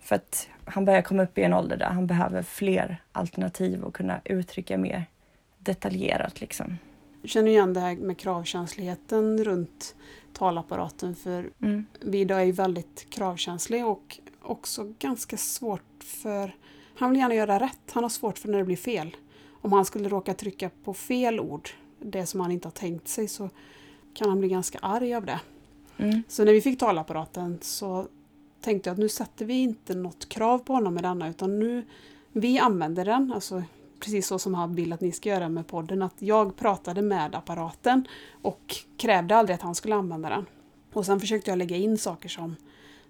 För 0.00 0.16
att 0.16 0.48
han 0.64 0.84
börjar 0.84 1.02
komma 1.02 1.22
upp 1.22 1.38
i 1.38 1.42
en 1.42 1.54
ålder 1.54 1.76
där 1.76 1.86
han 1.86 2.06
behöver 2.06 2.42
fler 2.42 2.96
alternativ 3.12 3.82
och 3.82 3.94
kunna 3.94 4.20
uttrycka 4.24 4.78
mer 4.78 5.04
detaljerat 5.58 6.40
liksom. 6.40 6.78
Jag 7.22 7.30
känner 7.30 7.50
igen 7.50 7.74
det 7.74 7.80
här 7.80 7.96
med 7.96 8.18
kravkänsligheten 8.18 9.44
runt 9.44 9.94
talapparaten 10.32 11.14
för 11.14 11.50
Mm. 11.62 11.86
Vida 12.00 12.42
är 12.44 12.52
väldigt 12.52 13.06
kravkänslig 13.10 13.86
och 13.86 14.18
också 14.42 14.92
ganska 14.98 15.36
svårt 15.36 16.04
för... 16.04 16.56
Han 16.94 17.10
vill 17.10 17.18
gärna 17.20 17.34
göra 17.34 17.60
rätt, 17.60 17.90
han 17.92 18.04
har 18.04 18.10
svårt 18.10 18.38
för 18.38 18.48
när 18.48 18.58
det 18.58 18.64
blir 18.64 18.76
fel. 18.76 19.16
Om 19.60 19.72
han 19.72 19.84
skulle 19.84 20.08
råka 20.08 20.34
trycka 20.34 20.70
på 20.84 20.94
fel 20.94 21.40
ord, 21.40 21.70
det 21.98 22.26
som 22.26 22.40
han 22.40 22.50
inte 22.50 22.68
har 22.68 22.72
tänkt 22.72 23.08
sig, 23.08 23.28
så 23.28 23.50
kan 24.14 24.28
han 24.28 24.38
bli 24.38 24.48
ganska 24.48 24.78
arg 24.78 25.14
av 25.14 25.24
det. 25.24 25.40
Mm. 25.96 26.22
Så 26.28 26.44
när 26.44 26.52
vi 26.52 26.60
fick 26.60 26.78
talapparaten 26.78 27.58
så 27.60 28.06
tänkte 28.60 28.88
jag 28.88 28.94
att 28.94 28.98
nu 28.98 29.08
sätter 29.08 29.44
vi 29.44 29.54
inte 29.54 29.94
något 29.94 30.28
krav 30.28 30.58
på 30.58 30.72
honom 30.72 30.94
med 30.94 31.02
denna 31.02 31.28
utan 31.28 31.58
nu 31.58 31.84
vi 32.32 32.58
använder 32.58 33.04
den, 33.04 33.32
alltså 33.32 33.62
precis 34.00 34.26
så 34.26 34.38
som 34.38 34.54
han 34.54 34.74
vill 34.74 34.92
att 34.92 35.00
ni 35.00 35.12
ska 35.12 35.28
göra 35.28 35.48
med 35.48 35.66
podden, 35.66 36.02
att 36.02 36.22
jag 36.22 36.56
pratade 36.56 37.02
med 37.02 37.34
apparaten 37.34 38.08
och 38.42 38.76
krävde 38.96 39.36
aldrig 39.36 39.54
att 39.54 39.62
han 39.62 39.74
skulle 39.74 39.94
använda 39.94 40.28
den. 40.28 40.46
Och 40.92 41.06
sen 41.06 41.20
försökte 41.20 41.50
jag 41.50 41.58
lägga 41.58 41.76
in 41.76 41.98
saker 41.98 42.28
som, 42.28 42.56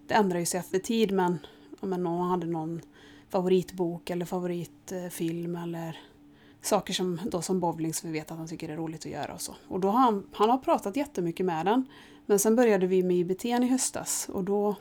det 0.06 0.14
ändrar 0.14 0.38
ju 0.38 0.46
sig 0.46 0.60
efter 0.60 0.78
tid 0.78 1.12
men 1.12 1.38
om 1.80 1.90
någon 1.90 2.30
hade 2.30 2.46
någon 2.46 2.80
favoritbok 3.28 4.10
eller 4.10 4.26
favoritfilm 4.26 5.56
eller 5.56 5.98
saker 6.62 6.92
som, 6.92 7.20
då 7.24 7.42
som 7.42 7.60
bowling 7.60 7.94
som 7.94 8.12
vi 8.12 8.18
vet 8.18 8.30
att 8.30 8.38
han 8.38 8.48
tycker 8.48 8.68
är 8.68 8.76
roligt 8.76 9.06
att 9.06 9.12
göra 9.12 9.34
och 9.34 9.40
så. 9.40 9.54
Och 9.68 9.80
då 9.80 9.88
har 9.88 10.00
han, 10.00 10.26
han 10.32 10.50
har 10.50 10.58
pratat 10.58 10.96
jättemycket 10.96 11.46
med 11.46 11.66
den. 11.66 11.86
Men 12.26 12.38
sen 12.38 12.56
började 12.56 12.86
vi 12.86 13.02
med 13.02 13.16
IBT 13.16 13.44
i 13.44 13.66
höstas 13.66 14.28
och 14.32 14.44
då 14.44 14.76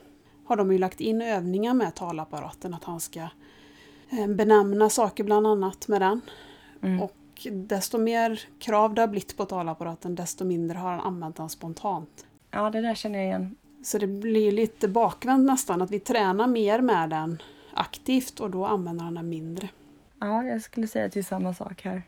har 0.46 0.56
de 0.56 0.72
ju 0.72 0.78
lagt 0.78 1.02
in 1.02 1.22
övningar 1.22 1.74
med 1.74 1.96
talapparaten 1.96 2.74
att 2.74 2.84
han 2.84 3.00
ska 3.00 3.28
benämna 4.28 4.90
saker 4.90 5.24
bland 5.24 5.48
annat 5.48 5.88
med 5.88 6.02
den. 6.02 6.22
Mm. 6.82 7.02
Och 7.02 7.48
desto 7.52 7.98
mer 7.98 8.42
krav 8.60 8.94
det 8.94 9.02
har 9.02 9.08
blivit 9.08 9.38
på 9.38 9.46
talapparaten 9.46 10.16
desto 10.16 10.46
mindre 10.46 10.78
har 10.78 10.92
han 10.92 11.00
använt 11.00 11.36
den 11.36 11.50
spontant. 11.50 12.26
Ja, 12.52 12.70
det 12.70 12.82
där 12.82 12.96
känner 12.96 13.20
jag 13.20 13.28
igen. 13.28 13.56
Så 13.84 13.98
det 13.98 14.08
blir 14.08 14.52
lite 14.52 14.88
bakvänt 14.88 15.46
nästan 15.46 15.82
att 15.82 15.92
vi 15.92 16.00
tränar 16.00 16.48
mer 16.48 16.82
med 16.82 17.10
den 17.10 17.42
aktivt 17.74 18.40
och 18.40 18.52
då 18.52 18.66
använder 18.66 19.04
han 19.04 19.14
den 19.14 19.30
mindre. 19.30 19.70
Ja, 20.20 20.44
jag 20.44 20.62
skulle 20.62 20.88
säga 20.88 21.06
att 21.06 21.12
det 21.12 21.20
är 21.20 21.24
samma 21.24 21.54
sak 21.54 21.82
här. 21.82 22.04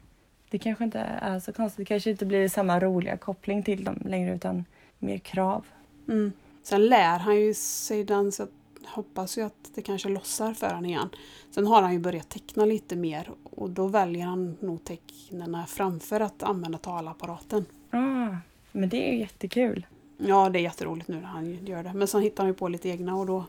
Det 0.49 0.59
kanske 0.59 0.83
inte 0.83 0.99
är 0.99 1.39
så 1.39 1.53
konstigt. 1.53 1.77
Det 1.77 1.85
kanske 1.85 2.09
inte 2.09 2.25
blir 2.25 2.49
samma 2.49 2.79
roliga 2.79 3.17
koppling 3.17 3.63
till 3.63 3.83
dem 3.83 4.01
längre 4.05 4.35
utan 4.35 4.65
mer 4.99 5.17
krav. 5.17 5.65
Mm. 6.07 6.31
Sen 6.63 6.85
lär 6.85 7.19
han 7.19 7.41
ju 7.41 7.53
sig 7.53 8.03
den 8.03 8.31
så 8.31 8.43
jag 8.43 8.49
hoppas 8.85 9.37
ju 9.37 9.41
att 9.41 9.71
det 9.75 9.81
kanske 9.81 10.09
lossar 10.09 10.53
för 10.53 10.67
han 10.67 10.85
igen. 10.85 11.09
Sen 11.51 11.67
har 11.67 11.81
han 11.81 11.93
ju 11.93 11.99
börjat 11.99 12.29
teckna 12.29 12.65
lite 12.65 12.95
mer 12.95 13.31
och 13.43 13.69
då 13.69 13.87
väljer 13.87 14.25
han 14.25 14.57
nog 14.59 14.83
tecknena 14.83 15.65
framför 15.65 16.19
att 16.19 16.43
använda 16.43 16.77
talapparaten. 16.77 17.65
Ah, 17.91 18.35
men 18.71 18.89
det 18.89 19.09
är 19.09 19.11
ju 19.13 19.19
jättekul. 19.19 19.85
Ja, 20.17 20.49
det 20.49 20.59
är 20.59 20.63
jätteroligt 20.63 21.07
nu 21.07 21.15
när 21.15 21.27
han 21.27 21.65
gör 21.65 21.83
det. 21.83 21.93
Men 21.93 22.07
sen 22.07 22.21
hittar 22.21 22.43
han 22.43 22.47
ju 22.47 22.53
på 22.53 22.67
lite 22.67 22.89
egna 22.89 23.15
och 23.15 23.25
då 23.25 23.45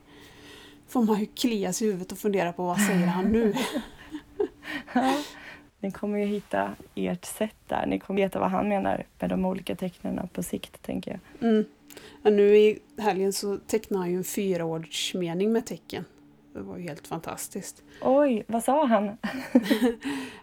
får 0.89 1.03
man 1.03 1.20
ju 1.20 1.26
klia 1.26 1.72
sig 1.72 1.87
i 1.87 1.91
huvudet 1.91 2.12
och 2.12 2.18
fundera 2.18 2.53
på 2.53 2.64
vad 2.64 2.81
säger 2.81 3.07
han 3.07 3.24
nu? 3.24 3.55
Ni 5.81 5.91
kommer 5.91 6.18
ju 6.18 6.24
hitta 6.24 6.74
ert 6.95 7.24
sätt 7.24 7.57
där. 7.66 7.87
Ni 7.87 8.01
kommer 8.01 8.20
veta 8.20 8.41
vad 8.41 8.51
han 8.51 8.68
menar 8.68 9.07
med 9.18 9.31
de 9.31 9.45
olika 9.45 9.76
tecknen 9.76 10.28
på 10.33 10.43
sikt, 10.43 10.83
tänker 10.83 11.11
jag. 11.11 11.51
Mm. 11.51 11.64
Nu 12.22 12.57
i 12.57 12.78
helgen 12.99 13.32
så 13.32 13.57
tecknade 13.57 14.03
han 14.03 14.11
ju 14.11 14.16
en 14.16 14.24
fyraordsmening 14.24 15.53
med 15.53 15.66
tecken. 15.66 16.05
Det 16.53 16.61
var 16.61 16.76
ju 16.76 16.82
helt 16.82 17.07
fantastiskt. 17.07 17.82
Oj, 18.03 18.45
vad 18.47 18.64
sa 18.64 18.86
han? 18.86 19.05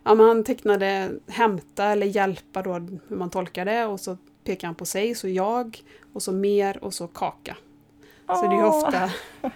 Ja, 0.04 0.16
men 0.16 0.28
han 0.28 0.44
tecknade 0.44 1.12
hämta 1.28 1.86
eller 1.86 2.08
hjälpa 2.08 2.62
då, 2.62 2.74
hur 3.08 3.16
man 3.16 3.30
tolkar 3.30 3.66
det 3.66 3.86
och 3.86 4.00
så 4.00 4.18
pekar 4.44 4.68
han 4.68 4.76
på 4.76 4.86
sig, 4.86 5.16
så 5.16 5.28
jag 5.28 5.82
och 6.14 6.24
så 6.24 6.32
mer 6.32 6.84
och 6.84 6.94
så 6.94 7.08
kaka. 7.08 7.58
Så 8.28 8.48
det 8.48 8.56
är 8.56 8.66
ofta... 8.66 9.12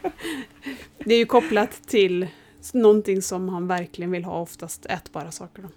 Det 1.06 1.14
är 1.14 1.18
ju 1.18 1.26
kopplat 1.26 1.72
till 1.88 2.28
någonting 2.74 3.22
som 3.22 3.50
han 3.50 3.68
verkligen 3.68 4.12
vill 4.12 4.24
ha, 4.24 4.42
oftast 4.42 4.86
ätbara 4.86 5.32
saker. 5.32 5.62
Då. 5.62 5.70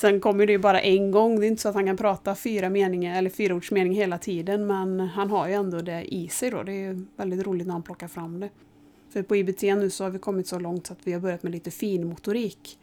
Sen 0.00 0.20
kommer 0.20 0.46
det 0.46 0.52
ju 0.52 0.58
bara 0.58 0.80
en 0.80 1.10
gång, 1.10 1.40
det 1.40 1.46
är 1.46 1.48
inte 1.48 1.62
så 1.62 1.68
att 1.68 1.74
han 1.74 1.86
kan 1.86 1.96
prata 1.96 2.34
fyra 2.34 2.70
meningar 2.70 3.18
eller 3.18 3.30
fyraordsmening 3.30 3.92
hela 3.92 4.18
tiden, 4.18 4.66
men 4.66 5.00
han 5.00 5.30
har 5.30 5.48
ju 5.48 5.54
ändå 5.54 5.80
det 5.80 6.14
i 6.14 6.28
sig 6.28 6.50
då. 6.50 6.62
Det 6.62 6.72
är 6.72 7.04
väldigt 7.16 7.46
roligt 7.46 7.66
när 7.66 7.72
han 7.72 7.82
plockar 7.82 8.08
fram 8.08 8.40
det. 8.40 8.48
För 9.12 9.22
på 9.22 9.36
IBT 9.36 9.62
nu 9.62 9.90
så 9.90 10.04
har 10.04 10.10
vi 10.10 10.18
kommit 10.18 10.46
så 10.46 10.58
långt 10.58 10.86
så 10.86 10.92
att 10.92 10.98
vi 11.04 11.12
har 11.12 11.20
börjat 11.20 11.42
med 11.42 11.52
lite 11.52 11.70
finmotorik. 11.70 12.78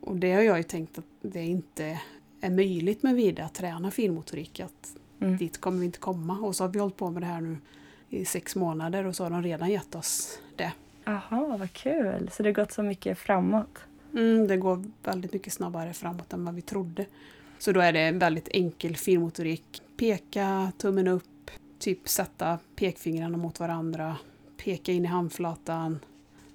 Och 0.00 0.16
det 0.16 0.32
har 0.32 0.42
jag 0.42 0.56
ju 0.56 0.62
tänkt 0.62 0.98
att 0.98 1.04
det 1.22 1.42
inte 1.44 2.00
är 2.40 2.50
möjligt 2.50 3.02
med 3.02 3.14
vida 3.14 3.44
att 3.44 3.54
träna 3.54 3.90
finmotorik. 3.90 4.60
Att 4.60 4.96
Mm. 5.20 5.36
dit 5.36 5.60
kommer 5.60 5.78
vi 5.78 5.84
inte 5.86 5.98
komma. 5.98 6.38
Och 6.38 6.56
så 6.56 6.64
har 6.64 6.68
vi 6.68 6.78
hållit 6.78 6.96
på 6.96 7.10
med 7.10 7.22
det 7.22 7.26
här 7.26 7.40
nu 7.40 7.56
i 8.08 8.24
sex 8.24 8.56
månader 8.56 9.06
och 9.06 9.16
så 9.16 9.22
har 9.24 9.30
de 9.30 9.42
redan 9.42 9.70
gett 9.70 9.94
oss 9.94 10.38
det. 10.56 10.72
Aha, 11.04 11.56
vad 11.60 11.72
kul. 11.72 12.30
Så 12.32 12.42
det 12.42 12.48
har 12.48 12.54
gått 12.54 12.72
så 12.72 12.82
mycket 12.82 13.18
framåt. 13.18 13.78
Mm, 14.14 14.46
det 14.46 14.56
går 14.56 14.84
väldigt 15.02 15.32
mycket 15.32 15.52
snabbare 15.52 15.92
framåt 15.92 16.32
än 16.32 16.44
vad 16.44 16.54
vi 16.54 16.62
trodde. 16.62 17.06
Så 17.58 17.72
då 17.72 17.80
är 17.80 17.92
det 17.92 18.10
väldigt 18.12 18.48
enkel 18.52 18.96
finmotorik. 18.96 19.82
Peka, 19.96 20.72
tummen 20.78 21.08
upp, 21.08 21.50
typ 21.78 22.08
sätta 22.08 22.58
pekfingrarna 22.76 23.38
mot 23.38 23.60
varandra, 23.60 24.16
peka 24.64 24.92
in 24.92 25.04
i 25.04 25.08
handflatan. 25.08 25.98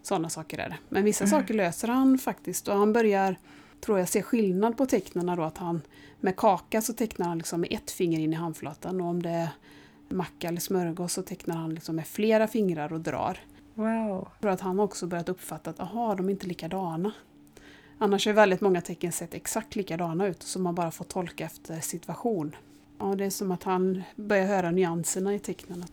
Sådana 0.02 0.30
saker 0.30 0.58
är 0.58 0.70
det. 0.70 0.78
Men 0.90 1.04
vissa 1.04 1.24
Mm. 1.24 1.40
saker 1.40 1.54
löser 1.54 1.88
han 1.88 2.18
faktiskt 2.18 2.68
och 2.68 2.78
han 2.78 2.94
börjar, 2.94 3.36
tror 3.82 4.00
jag, 4.00 4.10
se 4.10 4.22
skillnad 4.22 4.78
på 4.78 4.86
tecknarna 4.86 5.36
då 5.36 5.44
att 5.44 5.58
han 5.58 5.82
med 6.20 6.36
kaka 6.36 6.82
så 6.82 6.94
tecknar 6.94 7.28
han 7.28 7.38
liksom 7.38 7.62
med 7.62 7.74
ett 7.74 7.92
finger 7.92 8.20
in 8.20 8.34
i 8.34 8.36
handflatan 8.36 9.02
och 9.02 9.08
om 9.08 9.22
det 9.24 9.30
är 9.30 9.50
macka 10.10 10.48
eller 10.48 10.60
smörgås 10.62 11.14
så 11.14 11.22
tecknar 11.22 11.56
han 11.56 11.74
liksom 11.74 11.96
med 11.96 12.08
flera 12.08 12.48
fingrar 12.48 12.94
och 12.94 13.02
drar. 13.02 13.40
Wow. 13.74 14.28
Jag 14.32 14.42
tror 14.42 14.52
att 14.52 14.62
han 14.62 14.80
också 14.80 15.08
börjat 15.08 15.30
uppfatta 15.30 15.70
att 15.70 15.80
aha, 15.80 16.16
de 16.16 16.28
är 16.28 16.32
inte 16.32 16.48
likadana. 16.48 17.12
Annars 18.00 18.26
har 18.26 18.34
väldigt 18.34 18.62
många 18.62 18.82
tecken 18.82 19.12
sett 19.12 19.34
exakt 19.34 19.76
likadana 19.76 20.28
ut 20.28 20.44
som 20.44 20.64
man 20.64 20.76
bara 20.76 20.92
får 20.92 21.06
tolka 21.06 21.46
efter 21.46 21.80
situation. 21.80 22.56
Ja, 23.00 23.06
det 23.06 23.26
är 23.26 23.30
som 23.30 23.52
att 23.52 23.64
han 23.64 24.04
börjar 24.16 24.46
höra 24.46 24.72
nyanserna 24.72 25.36
i 25.36 25.40
tecknen. 25.40 25.86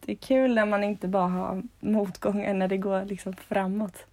Det 0.00 0.12
är 0.12 0.16
kul 0.16 0.54
när 0.54 0.66
man 0.66 0.84
inte 0.84 1.08
bara 1.08 1.28
har 1.28 1.62
motgångar, 1.80 2.54
när 2.54 2.68
det 2.68 2.76
går 2.76 3.04
liksom 3.04 3.32
framåt. 3.32 4.06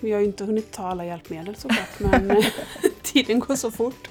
Vi 0.00 0.12
har 0.12 0.20
ju 0.20 0.26
inte 0.26 0.44
hunnit 0.44 0.72
ta 0.72 0.82
alla 0.82 1.04
hjälpmedel 1.04 1.56
såklart, 1.56 2.00
men 2.00 2.42
tiden 3.12 3.38
går 3.40 3.56
så 3.56 3.70
fort. 3.70 4.08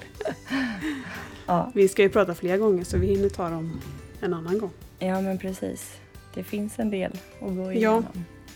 Ja, 1.46 1.70
Vi 1.74 1.88
ska 1.88 2.02
ju 2.02 2.08
prata 2.08 2.34
fler 2.34 2.56
gånger 2.56 2.84
så 2.84 2.98
vi 2.98 3.06
hinner 3.06 3.28
ta 3.28 3.48
dem 3.48 3.80
en 4.20 4.34
annan 4.34 4.58
gång. 4.58 4.70
ja 4.98 5.20
men 5.20 5.38
precis. 5.38 5.96
Det 6.34 6.44
finns 6.44 6.78
en 6.78 6.90
del 6.90 7.12
att 7.40 7.56
gå 7.56 7.72
igenom. 7.72 8.04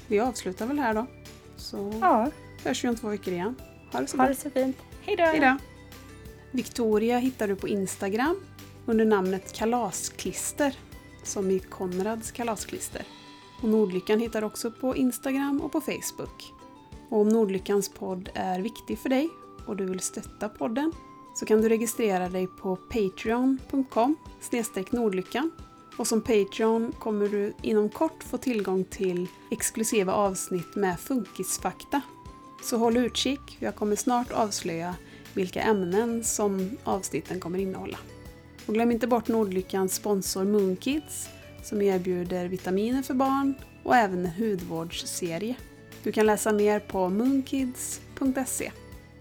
Vi 0.06 0.20
avslutar 0.20 0.66
väl 0.66 0.78
här 0.78 0.94
då. 0.94 1.06
Så 1.56 1.92
Ja, 2.00 2.30
hörs 2.64 2.84
vi 2.84 2.88
om 2.88 2.96
två 2.96 3.08
veckor 3.08 3.32
igen. 3.34 3.54
Ha 3.92 4.00
det 4.00 4.06
så 4.06 4.16
ha 4.16 4.24
bra. 4.24 4.28
det 4.34 4.40
så 4.40 4.50
fint. 4.50 4.76
Hej 5.02 5.16
då! 5.16 5.24
Hej 5.24 5.40
då! 5.40 5.56
Victoria 6.50 7.18
hittar 7.18 7.48
du 7.48 7.56
på 7.56 7.68
Instagram 7.68 8.36
under 8.86 9.04
namnet 9.04 9.52
Kalasklister. 9.52 10.76
som 11.24 11.50
i 11.50 11.58
Konrads 11.58 12.30
kalasklister. 12.32 13.02
Och 13.62 13.68
Nordlyckan 13.68 14.20
hittar 14.20 14.40
du 14.40 14.46
också 14.46 14.70
på 14.70 14.96
Instagram 14.96 15.60
och 15.60 15.72
på 15.72 15.80
Facebook. 15.80 16.52
Och 17.08 17.20
om 17.20 17.28
Nordlyckans 17.28 17.88
podd 17.88 18.28
är 18.34 18.60
viktig 18.60 18.98
för 18.98 19.08
dig 19.08 19.28
och 19.66 19.76
du 19.76 19.86
vill 19.86 20.00
stötta 20.00 20.48
podden 20.48 20.92
så 21.34 21.46
kan 21.46 21.60
du 21.60 21.68
registrera 21.68 22.28
dig 22.28 22.46
på 22.46 22.76
patreon.com 22.76 24.16
nordlyckan 24.90 25.50
och 25.96 26.06
som 26.06 26.20
Patreon 26.20 26.92
kommer 26.98 27.28
du 27.28 27.52
inom 27.62 27.88
kort 27.88 28.24
få 28.24 28.38
tillgång 28.38 28.84
till 28.84 29.26
exklusiva 29.50 30.12
avsnitt 30.12 30.76
med 30.76 31.00
funkisfakta. 31.00 32.00
Så 32.62 32.76
håll 32.76 32.96
utkik, 32.96 33.56
jag 33.58 33.76
kommer 33.76 33.96
snart 33.96 34.32
avslöja 34.32 34.94
vilka 35.34 35.62
ämnen 35.62 36.24
som 36.24 36.70
avsnitten 36.84 37.40
kommer 37.40 37.58
innehålla. 37.58 37.98
Och 38.66 38.74
glöm 38.74 38.90
inte 38.90 39.06
bort 39.06 39.28
Nordlyckans 39.28 39.94
sponsor 39.94 40.44
Moonkids 40.44 41.28
som 41.62 41.82
erbjuder 41.82 42.48
vitaminer 42.48 43.02
för 43.02 43.14
barn 43.14 43.54
och 43.82 43.96
även 43.96 44.26
en 44.26 44.32
hudvårdsserie. 44.32 45.54
Du 46.02 46.12
kan 46.12 46.26
läsa 46.26 46.52
mer 46.52 46.80
på 46.80 47.08
moonkids.se. 47.08 48.72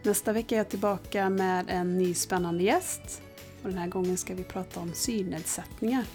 Nästa 0.04 0.34
vecka 0.34 0.56
är 0.56 0.60
jag 0.60 0.70
tillbaka 0.70 1.30
med 1.30 1.66
en 1.70 1.98
ny 1.98 2.14
spännande 2.14 2.64
gäst 2.64 3.22
och 3.64 3.70
den 3.70 3.78
här 3.78 3.88
gången 3.88 4.18
ska 4.18 4.34
vi 4.34 4.44
prata 4.44 4.80
om 4.80 4.94
synnedsättningar. 4.94 6.06